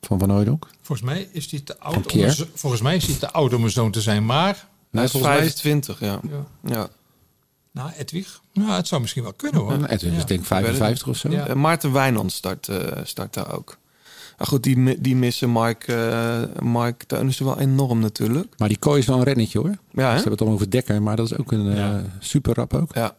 [0.01, 0.67] Van Van Hooydonk.
[0.81, 2.11] Volgens mij is hij te oud.
[2.13, 4.25] Om een volgens mij is hij te oud om een zoon te zijn.
[4.25, 6.19] Maar, Hij Nee, is volgens mij 25, ja.
[6.29, 6.45] ja.
[6.73, 6.87] ja.
[7.71, 8.41] nou, Edwig.
[8.53, 9.89] Nou, het zou misschien wel kunnen hoor.
[9.89, 10.09] Is Ja.
[10.09, 11.29] denk ik 55 of zo.
[11.29, 11.47] Ja.
[11.47, 13.77] Eh, Maarten Wijnand start, eh, start daar ook.
[14.43, 18.53] Maar goed, die, die missen Mark, eh Mark Teunissen wel enorm natuurlijk.
[18.57, 19.69] Maar die kooi is wel een rennetje hoor.
[19.91, 21.95] Ja, Ze hebben het al over Dekker, maar dat is ook een Ja.
[21.97, 22.93] eh, super rap ook.
[22.95, 23.15] Ja.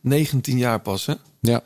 [0.00, 1.14] 19 jaar pas, hè?
[1.40, 1.62] Ja.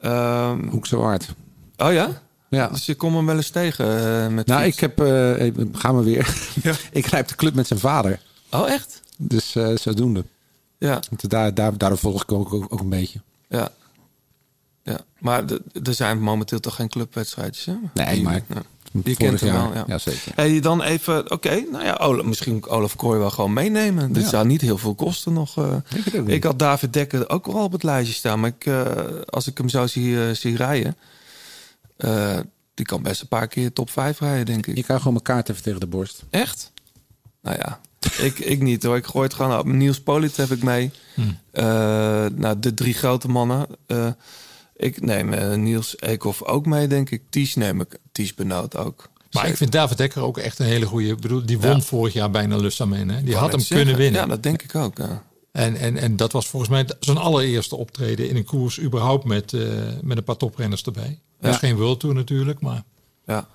[0.00, 1.34] Ehm, Hoekse Waard.
[1.76, 2.22] oh ja?
[2.48, 2.68] Ja.
[2.68, 4.74] Dus je komt hem wel eens tegen eh, met Nou, fiets.
[4.74, 5.00] ik heb...
[5.00, 6.34] eh, gaan we weer.
[6.92, 8.20] ik rijd de club met zijn vader.
[8.50, 9.00] Oh, echt?
[9.18, 10.24] Dus eh, zodoende.
[10.78, 13.20] Ja, Daar, daar, daardoor volg ik ook, ook, ook een beetje.
[13.48, 13.68] ja.
[14.84, 15.44] Ja, maar
[15.82, 17.74] er zijn momenteel toch geen clubwedstrijdjes, hè?
[17.94, 18.62] Nee, Die- maar ja.
[18.92, 19.84] Je vorig kent hem wel, ja.
[19.86, 20.32] ja, zeker.
[20.34, 24.12] Hey, dan even, oké, nou ja, Olaf, misschien Olaf Kooi wel gewoon meenemen.
[24.12, 24.28] Dit Ja.
[24.28, 25.56] zou niet heel veel kosten nog.
[25.58, 25.74] eh.
[26.12, 26.28] Niet.
[26.28, 28.86] ik had David Dekker ook wel op het lijstje staan, maar ik, eh,
[29.26, 30.96] als ik hem zo zie, eh, zie rijden,
[31.96, 32.38] eh,
[32.74, 34.76] die kan best een paar keer top 5 rijden, denk ik.
[34.76, 36.22] Je kan gewoon mijn kaart even tegen de borst.
[36.30, 36.72] Echt?
[37.42, 37.80] Nou ja,
[38.18, 38.96] ik, ik niet hoor.
[38.96, 39.66] Ik gooi het gewoon op.
[39.66, 40.90] Niels Polit heb ik mee.
[41.50, 41.64] Eh,
[42.34, 43.66] nou, de drie grote mannen.
[44.82, 47.22] Ik neem eh, Niels Eekhoff ook mee, denk ik.
[47.30, 47.98] Ties neem ik.
[48.12, 49.08] Ties Benoot ook.
[49.30, 51.08] Maar ik vind David Dekker ook echt een hele goede.
[51.08, 51.80] Ik bedoel, die won Ja.
[51.80, 53.08] vorig jaar bijna Lussamen.
[53.08, 53.22] Hè?
[53.22, 54.20] Die had hem kunnen winnen.
[54.20, 54.98] Ja, dat denk ik ook.
[54.98, 55.22] Ja.
[55.52, 59.52] En, en, en dat was volgens mij zijn allereerste optreden in een koers überhaupt met,
[59.52, 59.60] eh,
[60.02, 61.18] met een paar toprenners erbij.
[61.40, 61.52] Ja.
[61.52, 62.82] geen World Tour natuurlijk, maar
[63.26, 63.48] Ja.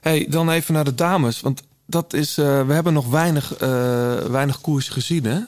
[0.00, 1.40] Hey, dan even naar de dames.
[1.40, 3.58] Want dat is, eh, we hebben nog weinig,
[4.30, 5.38] weinig koers gezien hè?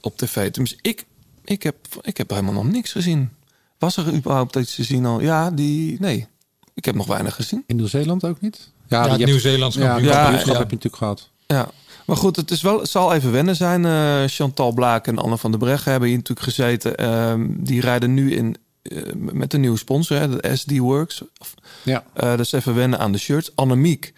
[0.00, 0.50] op tv.
[0.50, 1.06] Dus ik,
[1.44, 3.30] ik, heb, ik heb helemaal nog niks gezien.
[3.78, 5.20] Was er überhaupt iets te zien al?
[5.20, 5.96] Ja, die.
[6.00, 6.26] Nee.
[6.74, 7.64] Ik heb nog weinig gezien.
[7.66, 8.70] In Nieuw-Zeeland ook niet?
[8.86, 11.30] Ja, heb- Nieuw-Zeelands ja, kampioenschap Ja, heb je natuurlijk gehad.
[11.46, 11.68] Ja.
[12.06, 13.84] Maar goed, het, is wel, het zal even wennen zijn.
[13.84, 16.96] Eh, Chantal Blaak en Anne van der Breggen hebben hier natuurlijk gezeten.
[16.96, 21.22] Ehm, die rijden nu in, eh, met een nieuwe sponsor, hè, de SD Works.
[21.38, 22.04] Of, Ja.
[22.14, 23.56] eh, dus even wennen aan de shirts.
[23.56, 24.12] Annemiek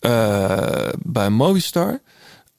[0.00, 2.00] eh, bij Movistar.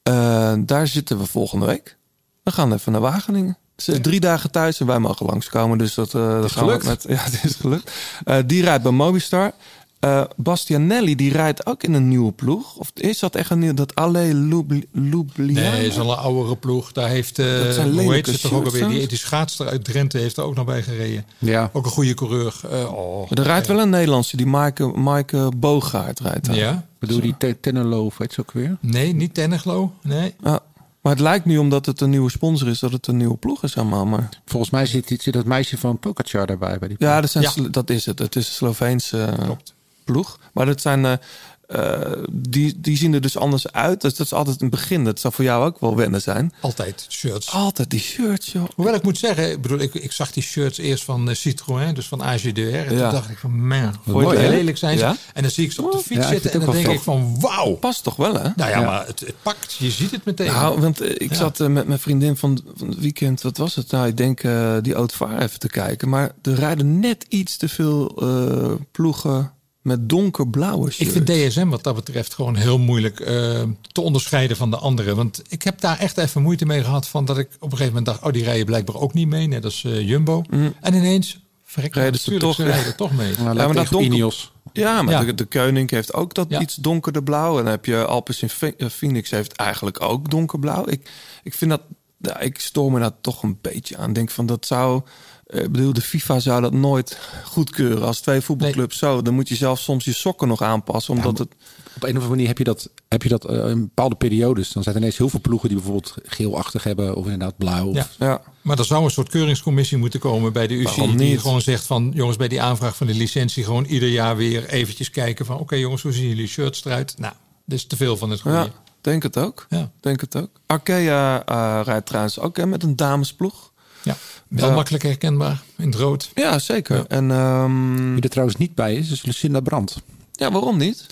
[0.02, 1.96] Eh, daar zitten we volgende week.
[2.42, 3.56] We gaan even naar Wageningen.
[3.76, 5.78] Ze is drie dagen thuis en wij mogen langskomen.
[5.78, 6.84] Dus dat, eh dat gaan we gelukt.
[6.86, 7.04] met.
[7.18, 7.90] Ja, het is gelukt.
[8.24, 9.52] Eh, die rijdt bij Movistar.
[10.00, 12.76] Eh Bastianelli die rijdt ook in een nieuwe ploeg.
[12.76, 13.74] Of is dat echt een nieuw?
[13.74, 15.70] Dat Alle Lubli- Ljubljana?
[15.70, 16.92] Nee, is al een oudere ploeg.
[16.92, 18.88] Daar heeft, eh Dat zijn hoe heet ze toch ook alweer?
[18.88, 21.24] Die, die schaatster uit Drenthe heeft er ook nog bij gereden.
[21.38, 21.70] Ja.
[21.72, 22.54] Ook een goede coureur.
[22.70, 26.56] Eh, oh, Er rijdt wel een Nederlandse, die Maaike, Maaike Boogaard rijdt daar.
[26.56, 26.84] Ja?
[26.98, 28.76] Bedoel die Te- Tennelo, of weet je ook weer?
[28.80, 29.92] Nee, niet Tenneglo.
[30.02, 30.34] Nee.
[30.42, 30.60] Ja.
[31.04, 33.62] Maar het lijkt nu, omdat het een nieuwe sponsor is, dat het een nieuwe ploeg
[33.62, 34.06] is allemaal.
[34.06, 36.78] Maar Volgens mij zit, zit dat meisje van Pogacar daarbij.
[36.78, 37.50] Bij die ja, dat, zijn, Ja.
[37.50, 38.18] Slo- dat is het.
[38.18, 39.74] Het is een Sloveense eh, Klopt.
[40.04, 40.38] ploeg.
[40.52, 41.20] Maar dat zijn,
[41.66, 42.00] eh,
[42.32, 44.00] die, die zien er dus anders uit.
[44.00, 45.04] Dus dat is altijd een begin.
[45.04, 46.52] Dat zal voor jou ook wel wennen zijn.
[46.60, 47.50] Altijd shirts.
[47.52, 48.64] Altijd die shirts, joh.
[48.74, 51.94] Hoewel ik moet zeggen, ik, bedoel, ik, ik zag die shirts eerst van eh, Citroën,
[51.94, 52.58] dus van AGDR.
[52.58, 52.88] En Ja.
[52.88, 54.38] toen dacht ik van, man, leuk?
[54.38, 55.04] lelijk zijn ze.
[55.04, 55.16] Ja?
[55.34, 57.00] En dan zie ik ze op de fiets Ja, ik zitten en dan denk ik
[57.00, 57.72] van, wauw.
[57.74, 58.42] Past toch wel, hè?
[58.42, 58.80] Nou ja, Ja.
[58.80, 60.46] maar het, het pakt, je ziet het meteen.
[60.52, 61.34] Nou, want eh, ik Ja.
[61.36, 63.90] zat met mijn vriendin van, van het weekend, wat was het?
[63.90, 64.40] Nou, ik denk
[64.82, 66.08] die Oudvaar even te kijken.
[66.08, 69.52] Maar er rijden net iets te veel eh, ploegen
[69.84, 71.14] met donkerblauwe shirts.
[71.16, 73.62] Ik vind DSM wat dat betreft gewoon heel moeilijk eh,
[73.92, 75.16] te onderscheiden van de anderen.
[75.16, 77.86] Want ik heb daar echt even moeite mee gehad van dat ik op een gegeven
[77.86, 80.42] moment dacht, oh die rijden blijkbaar ook niet mee, net als eh, Jumbo.
[80.80, 82.74] En ineens, verrek, Rijden ze natuurlijk, toch, ze ja.
[82.76, 83.32] rijden toch mee.
[83.32, 84.52] Nou, maar maar dat donker- Ineos.
[84.72, 85.24] Ja, maar Ja.
[85.24, 86.60] De, de Koning heeft ook dat Ja.
[86.60, 87.50] iets donkerder blauw.
[87.58, 90.88] En dan heb je Alpes in eh, Phoenix heeft eigenlijk ook donkerblauw.
[90.88, 91.10] Ik,
[91.42, 91.80] ik vind dat,
[92.18, 94.08] ja, ik stoor me daar toch een beetje aan.
[94.08, 95.02] Ik denk van dat zou,
[95.46, 99.22] ik bedoel, de FIFA zou dat nooit goedkeuren als twee voetbalclubs zo.
[99.22, 101.48] Dan moet je zelf soms je sokken nog aanpassen, omdat het.
[101.96, 104.72] Op een of andere manier heb je dat, heb je dat eh, in bepaalde periodes.
[104.72, 107.14] Dan zijn er ineens heel veel ploegen die bijvoorbeeld geelachtig hebben.
[107.16, 107.86] Of inderdaad blauw.
[107.86, 108.06] Of, Ja.
[108.18, 111.00] Ja, Maar er zou een soort keuringscommissie moeten komen bij de UCI.
[111.00, 111.40] Die niet?
[111.40, 115.10] gewoon zegt van jongens, bij die aanvraag van de licentie gewoon ieder jaar weer eventjes
[115.10, 117.14] kijken van oké jongens, hoe zien jullie shirts eruit?
[117.18, 117.34] Nou,
[117.64, 118.56] dit is te veel van het goede.
[118.56, 118.68] ja,
[119.00, 119.66] denk het ook.
[119.68, 119.90] Ja.
[120.00, 120.50] Denk het ook.
[120.66, 123.72] Arkea eh, rijdt trouwens ook hè, met een damesploeg.
[124.02, 124.16] Ja,
[124.60, 126.30] wel makkelijk herkenbaar in het rood.
[126.34, 127.06] Ja, zeker.
[127.06, 130.02] En ehm, Wie er trouwens niet bij is, is Lucinda Brandt.
[130.32, 131.06] ja, waarom niet?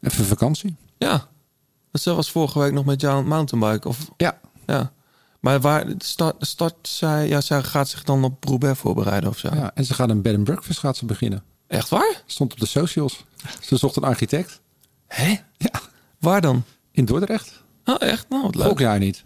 [0.00, 0.76] Even vakantie.
[0.98, 1.28] Ja.
[1.92, 3.90] Ze was vorige week nog met jou aan het mountainbiken.
[3.90, 4.38] Of Ja.
[4.66, 4.92] Ja.
[5.40, 9.48] Maar waar start, start zij, ja, zij gaat zich dan op Roubaix voorbereiden of zo?
[9.54, 9.70] ja.
[9.74, 11.42] En ze gaat een bed and breakfast gaat ze beginnen.
[11.66, 12.22] Echt waar?
[12.26, 13.24] Stond op de socials.
[13.62, 14.60] Ze zocht een architect.
[15.06, 15.36] Hé?
[15.56, 15.80] Ja.
[16.18, 16.64] Waar dan?
[16.92, 17.62] In Dordrecht.
[17.84, 18.28] Oh, echt?
[18.28, 18.78] Nou, wat leuk.
[18.78, 19.24] Jij niet?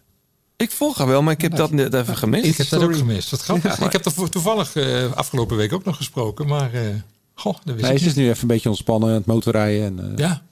[0.57, 2.45] Ik volg haar wel, maar ik heb dat net even gemist.
[2.47, 3.31] Ik heb dat ook gemist.
[3.31, 3.79] Wat grappig.
[3.81, 6.81] ik heb er toevallig eh, afgelopen week ook nog gesproken, maar eh,
[7.35, 9.85] goh, dat wist Nee, ik ze is nu even een beetje ontspannen aan het motorrijden.
[9.99, 10.43] En, eh, Ja.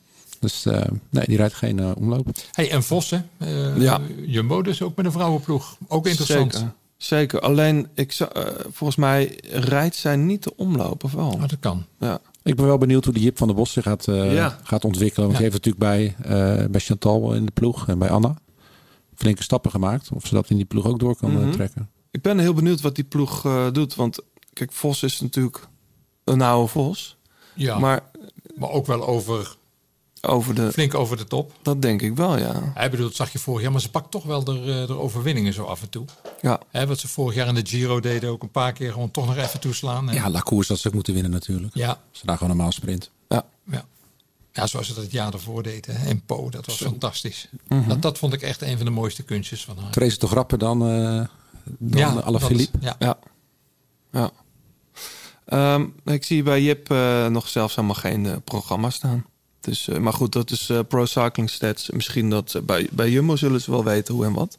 [0.41, 2.27] Dus eh, nee, die rijdt geen eh, omloop.
[2.53, 3.19] Hey, en Vos, hè?
[3.39, 4.01] Eh, Ja.
[4.27, 5.77] Jumbo dus ook met een vrouwenploeg.
[5.89, 6.53] Ook interessant.
[6.55, 6.73] Zeker.
[6.97, 7.41] Zeker.
[7.41, 8.31] Alleen, ik, zou-
[8.73, 11.37] volgens mij rijdt zij niet te omlopen, of wel?
[11.39, 11.85] Maar dat kan.
[11.99, 12.21] Ja.
[12.43, 14.59] Ik ben wel benieuwd hoe die Jip van der Bos zich gaat, eh, Ja.
[14.63, 15.29] gaat ontwikkelen.
[15.29, 15.45] Want Ja.
[15.45, 18.35] die heeft natuurlijk bij, eh, bij Chantal in de ploeg en bij Anna
[19.21, 20.09] flinke stappen gemaakt.
[20.13, 21.51] Of ze dat in die ploeg ook door kan eh, Mhm.
[21.51, 21.91] trekken.
[22.11, 23.95] Ik ben heel benieuwd wat die ploeg eh, doet.
[23.95, 24.19] Want
[24.53, 25.69] kijk, Vos is natuurlijk
[26.25, 27.17] een oude Vos.
[27.55, 28.03] Ja, maar,
[28.57, 29.59] Maar ook wel over
[30.23, 30.73] over de...
[30.73, 31.53] Flink over de top.
[31.63, 32.73] Dat denk ik wel, ja.
[32.75, 35.53] Hij bedoelt, zag je vorig jaar, maar ze pakt toch wel de, eh, de overwinningen
[35.53, 36.05] zo af en toe.
[36.41, 36.61] Ja.
[36.71, 39.27] Hè, wat ze vorig jaar in de Giro deden, ook een paar keer gewoon toch
[39.27, 40.09] nog even toeslaan.
[40.09, 40.15] hè.
[40.15, 41.75] Ja, La Koers dat ze ook moeten winnen natuurlijk.
[41.75, 42.01] Ja.
[42.11, 43.11] Ze daar gewoon normaal sprint.
[43.29, 43.45] Ja.
[43.71, 43.85] Ja.
[44.53, 45.97] Ja, zoals ze dat het jaar ervoor deden.
[45.97, 47.49] hè, In Po, dat was fantastisch.
[47.69, 47.89] Mhm.
[47.89, 49.91] dat, dat vond ik echt een van de mooiste kunstjes van haar.
[49.91, 51.27] Trace toch rapper dan, eh
[51.79, 52.23] dan Ja,
[52.81, 52.97] Ja.
[52.99, 53.19] Ja.
[54.13, 54.31] ja.
[55.45, 59.25] Ehm, ik zie bij Jip eh, nog zelfs helemaal geen eh, programma staan.
[59.61, 61.91] Dus, eh, maar goed, dat is eh, Pro Cycling Stats.
[61.91, 64.59] Misschien dat eh, bij, bij Jumbo zullen ze wel weten hoe en wat.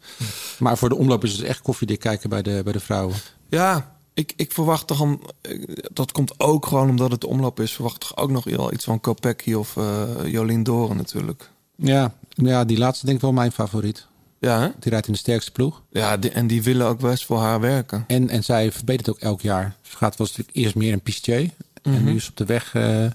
[0.59, 3.15] Maar voor de omloop is het echt koffiedik kijken bij de, bij de vrouwen.
[3.49, 4.99] Ja, ik, ik verwacht toch...
[4.99, 5.63] Een, eh,
[5.93, 7.73] dat komt ook gewoon omdat het de omloop is.
[7.73, 11.49] Verwacht toch ook nog wel iets van Kopecky of eh Jolien Doren natuurlijk.
[11.75, 14.05] Ja, ja, die laatste denk ik wel mijn favoriet.
[14.39, 14.67] Ja, hè?
[14.79, 15.81] Die rijdt in de sterkste ploeg.
[15.89, 18.03] Ja, die- en die willen ook best voor haar werken.
[18.07, 19.75] En, en zij verbetert ook elk jaar.
[19.81, 21.49] Ze gaat was natuurlijk eerst meer een pistier.
[21.81, 22.03] En Mhm.
[22.03, 22.73] nu is ze op de weg.
[22.75, 23.05] eh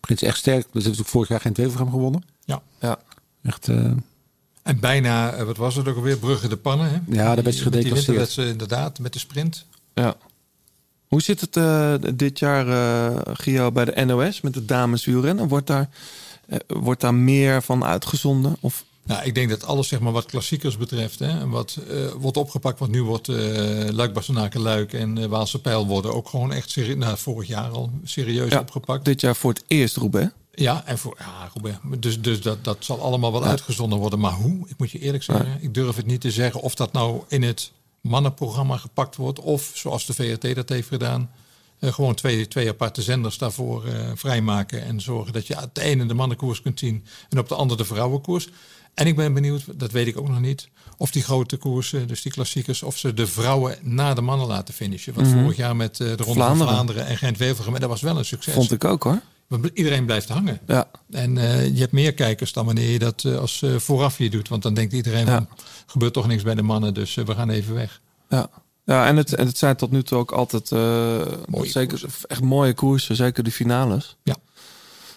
[0.00, 0.56] begint ze echt sterk.
[0.62, 2.24] Dus heeft natuurlijk vorig jaar geen tweevoegam gewonnen.
[2.44, 2.62] Ja.
[2.80, 2.98] Ja.
[3.42, 3.68] Echt.
[3.68, 3.90] eh,
[4.62, 6.88] En bijna, wat was het ook alweer, Brugge de Pannen.
[6.90, 6.98] Hè?
[7.16, 7.94] Ja, daar werd ze die gedeclasseerd.
[7.94, 9.66] winter werd ze inderdaad met de sprint.
[9.94, 10.16] Ja.
[11.08, 15.48] Hoe zit het eh, dit jaar, eh Gio, bij de NOS met de dames wielrennen?
[15.48, 15.88] Wordt daar,
[16.46, 18.56] eh, wordt daar meer van uitgezonden?
[18.60, 21.78] Of, Nou, ik denk dat alles zeg maar, wat klassiekers betreft, hè, en wat
[22.18, 23.26] wordt opgepakt, wat nu wordt
[23.92, 27.90] Luik, Bastenaken, Luik en Waalse Pijl worden ook gewoon echt serie, nou, vorig jaar al
[28.04, 29.04] serieus Ja, opgepakt.
[29.04, 30.32] dit jaar voor het eerst, Roubaix.
[30.54, 34.18] Ja, en voor ja, Robert, dus, dus dat, dat zal allemaal wel uitgezonden worden.
[34.18, 34.68] Maar hoe?
[34.68, 37.42] Ik moet je eerlijk zeggen, ik durf het niet te zeggen of dat nou in
[37.42, 37.72] het
[38.08, 41.30] mannenprogramma gepakt wordt, of zoals de VRT dat heeft gedaan,
[41.78, 45.80] eh, gewoon twee, twee aparte zenders daarvoor eh, vrijmaken en zorgen dat je op de
[45.80, 48.48] ene de mannenkoers kunt zien en op de andere de vrouwenkoers.
[48.94, 52.22] En ik ben benieuwd, dat weet ik ook nog niet, of die grote koersen, dus
[52.22, 55.14] die klassiekers, of ze de vrouwen na de mannen laten finishen.
[55.14, 55.40] Want Mhm.
[55.42, 56.56] vorig jaar met eh, de Ronde Vlaanderen.
[56.56, 58.54] van Vlaanderen en Gent-Wevelgem, en dat was wel een succes.
[58.54, 59.20] Vond ik ook hoor.
[59.46, 60.60] Want Iedereen blijft hangen.
[60.66, 60.90] Ja.
[61.10, 61.34] En
[61.74, 64.48] je hebt meer kijkers dan wanneer je dat als vooraf je doet.
[64.48, 65.48] Want dan denkt iedereen, van,
[65.86, 68.00] gebeurt toch niks bij de mannen, dus eh, we gaan even weg.
[68.28, 68.50] Ja,
[68.84, 71.22] ja en, het, en het zijn tot nu toe ook altijd eh,
[71.62, 74.16] zeker, echt mooie koersen, zeker de finales.
[74.22, 74.36] Ja.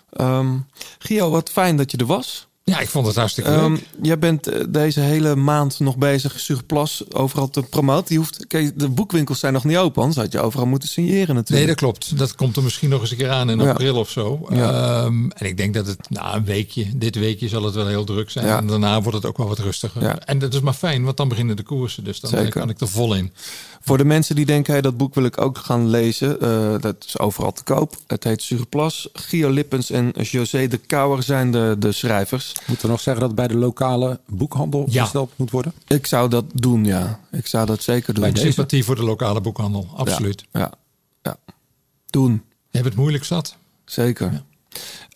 [0.10, 0.58] Ehm,
[1.00, 2.47] Gio, wat fijn dat je er was.
[2.70, 3.84] Ja, ik vond het hartstikke Ehm, leuk.
[4.02, 8.08] jij bent eh, deze hele maand nog bezig Surplus overal te promoten.
[8.08, 11.36] Die hoeft, kijk, de boekwinkels zijn nog niet open, anders had je overal moeten signeren
[11.36, 11.50] natuurlijk.
[11.50, 12.18] Nee, dat klopt.
[12.18, 13.70] Dat komt er misschien nog eens een keer aan in Ja.
[13.70, 14.48] april of zo.
[14.50, 15.04] Ja.
[15.04, 18.04] Ehm, en ik denk dat het na een weekje, dit weekje zal het wel heel
[18.04, 18.46] druk zijn.
[18.46, 18.58] Ja.
[18.58, 20.18] En daarna wordt het ook wel wat rustiger.
[20.18, 22.04] En dat is maar fijn, want dan beginnen de koersen.
[22.04, 22.50] Dus dan Zeker.
[22.50, 23.32] kan ik er vol in.
[23.88, 26.42] Voor de mensen die denken, hey, dat boek wil ik ook gaan lezen.
[26.42, 27.96] eh, dat is overal te koop.
[28.08, 29.10] Het heet Surplus.
[29.14, 32.52] Gio Lippens en José de Kouwer zijn de, de schrijvers.
[32.68, 35.02] Moeten we nog zeggen dat het bij de lokale boekhandel Ja.
[35.02, 35.74] besteld moet worden?
[35.88, 37.20] Ik zou dat doen, ja.
[37.32, 38.32] Ik zou dat zeker doen.
[38.32, 40.46] Bij sympathie voor de lokale boekhandel, absoluut.
[40.52, 40.72] Ja, ja,
[41.22, 41.38] ja.
[42.10, 42.32] Doen.
[42.70, 43.56] Je hebt het moeilijk zat.
[43.86, 44.44] Zeker.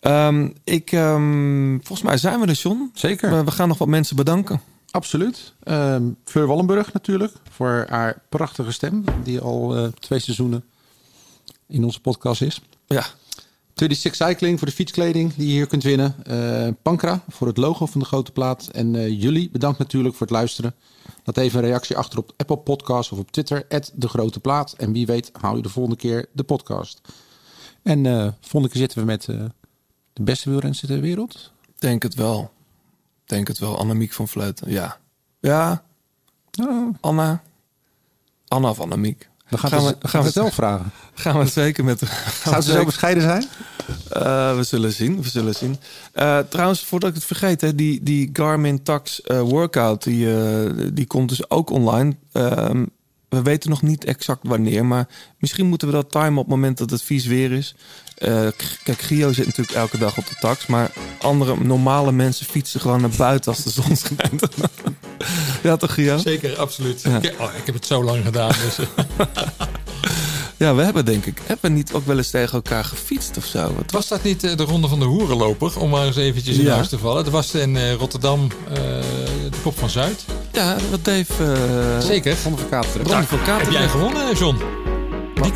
[0.00, 2.90] Ehm, ik, ehm, volgens mij zijn we er, John.
[2.94, 3.30] Zeker.
[3.30, 4.60] We, we gaan nog wat mensen bedanken.
[4.92, 5.54] Absoluut.
[5.62, 7.32] Ehm Fleur Wallenburg natuurlijk.
[7.50, 9.04] Voor haar prachtige stem.
[9.24, 10.64] Die al eh, twee seizoenen
[11.66, 12.60] in onze podcast is.
[12.86, 13.04] Ja.
[13.74, 16.14] 26 Cycling voor de fietskleding die je hier kunt winnen.
[16.24, 18.68] Eh, Pankra voor het logo van de grote plaat.
[18.72, 20.74] En eh, jullie bedankt natuurlijk voor het luisteren.
[21.24, 23.66] Laat even een reactie achter op Apple Podcasts of op Twitter.
[23.94, 24.72] de grote plaat.
[24.72, 27.00] En wie weet hou je de volgende keer de podcast.
[27.82, 29.24] En eh volgende keer zitten we met
[30.12, 31.52] de beste wielrenster ter wereld.
[31.78, 32.50] Denk het wel.
[33.24, 33.78] Denk het wel.
[33.78, 34.70] Annemiek van Vleuten.
[34.70, 34.98] Ja.
[35.40, 35.82] Ja.
[37.00, 37.42] Anna.
[38.48, 39.30] Anna of Annemiek.
[39.48, 40.92] We gaan, we gaan het zelf vragen.
[41.14, 42.02] Gaan we het zeker met...
[42.44, 43.44] Zou ze zo bescheiden zijn?
[44.10, 45.76] Eh, we zullen zien, we zullen zien.
[46.12, 50.26] Eh, trouwens, voordat ik het vergeet, hè, die, die Garmin Tax eh, workout, die,
[50.92, 52.16] die komt dus ook online.
[52.32, 52.84] Ehm,
[53.28, 55.08] we weten nog niet exact wanneer, maar
[55.38, 57.74] misschien moeten we dat timen op het moment dat het vies weer is.
[58.22, 58.46] Eh,
[58.82, 60.90] kijk, Gio zit natuurlijk elke dag op de tax, maar
[61.20, 64.42] andere normale mensen fietsen gewoon naar buiten als de zon schijnt.
[65.62, 66.18] ja, toch Gio?
[66.18, 67.00] Zeker, absoluut.
[67.02, 67.16] Ja.
[67.22, 68.52] Ik, oh, ik heb het zo lang gedaan.
[68.64, 68.86] Dus.
[70.56, 73.44] Ja, we hebben denk ik, hebben we niet ook wel eens tegen elkaar gefietst of
[73.44, 73.72] zo?
[73.76, 75.78] Wat was dat niet eh, de ronde van de hoerenloper?
[75.80, 76.74] Om maar eens eventjes in Ja.
[76.74, 77.24] huis te vallen.
[77.24, 78.74] Dat was in eh, Rotterdam, eh,
[79.50, 80.24] de kop van Zuid.
[80.52, 81.44] Ja, wat Dave...
[82.00, 82.36] eh, Zeker.
[82.44, 82.84] Ron van.
[83.02, 84.56] Ron van Heb jij gewonnen, John?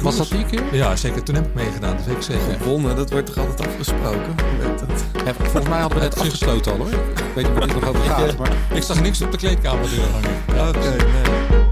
[0.02, 0.62] Was, dat die keer?
[0.72, 1.22] Ja, zeker.
[1.22, 1.96] Toen heb ik meegedaan.
[1.96, 2.60] Dat weet ik zeker.
[2.62, 4.34] Gewonnen, dat wordt toch altijd afgesproken?
[4.58, 5.04] Weet.
[5.24, 6.88] Ja, volgens mij hadden we het afgesloten al hoor.
[6.88, 8.36] Ik weet niet wat ik nog over gaat.
[8.36, 8.52] Maar...
[8.74, 10.68] Ik zag niks op de kleedkamerdeur hangen.
[10.68, 11.65] Oké, nee.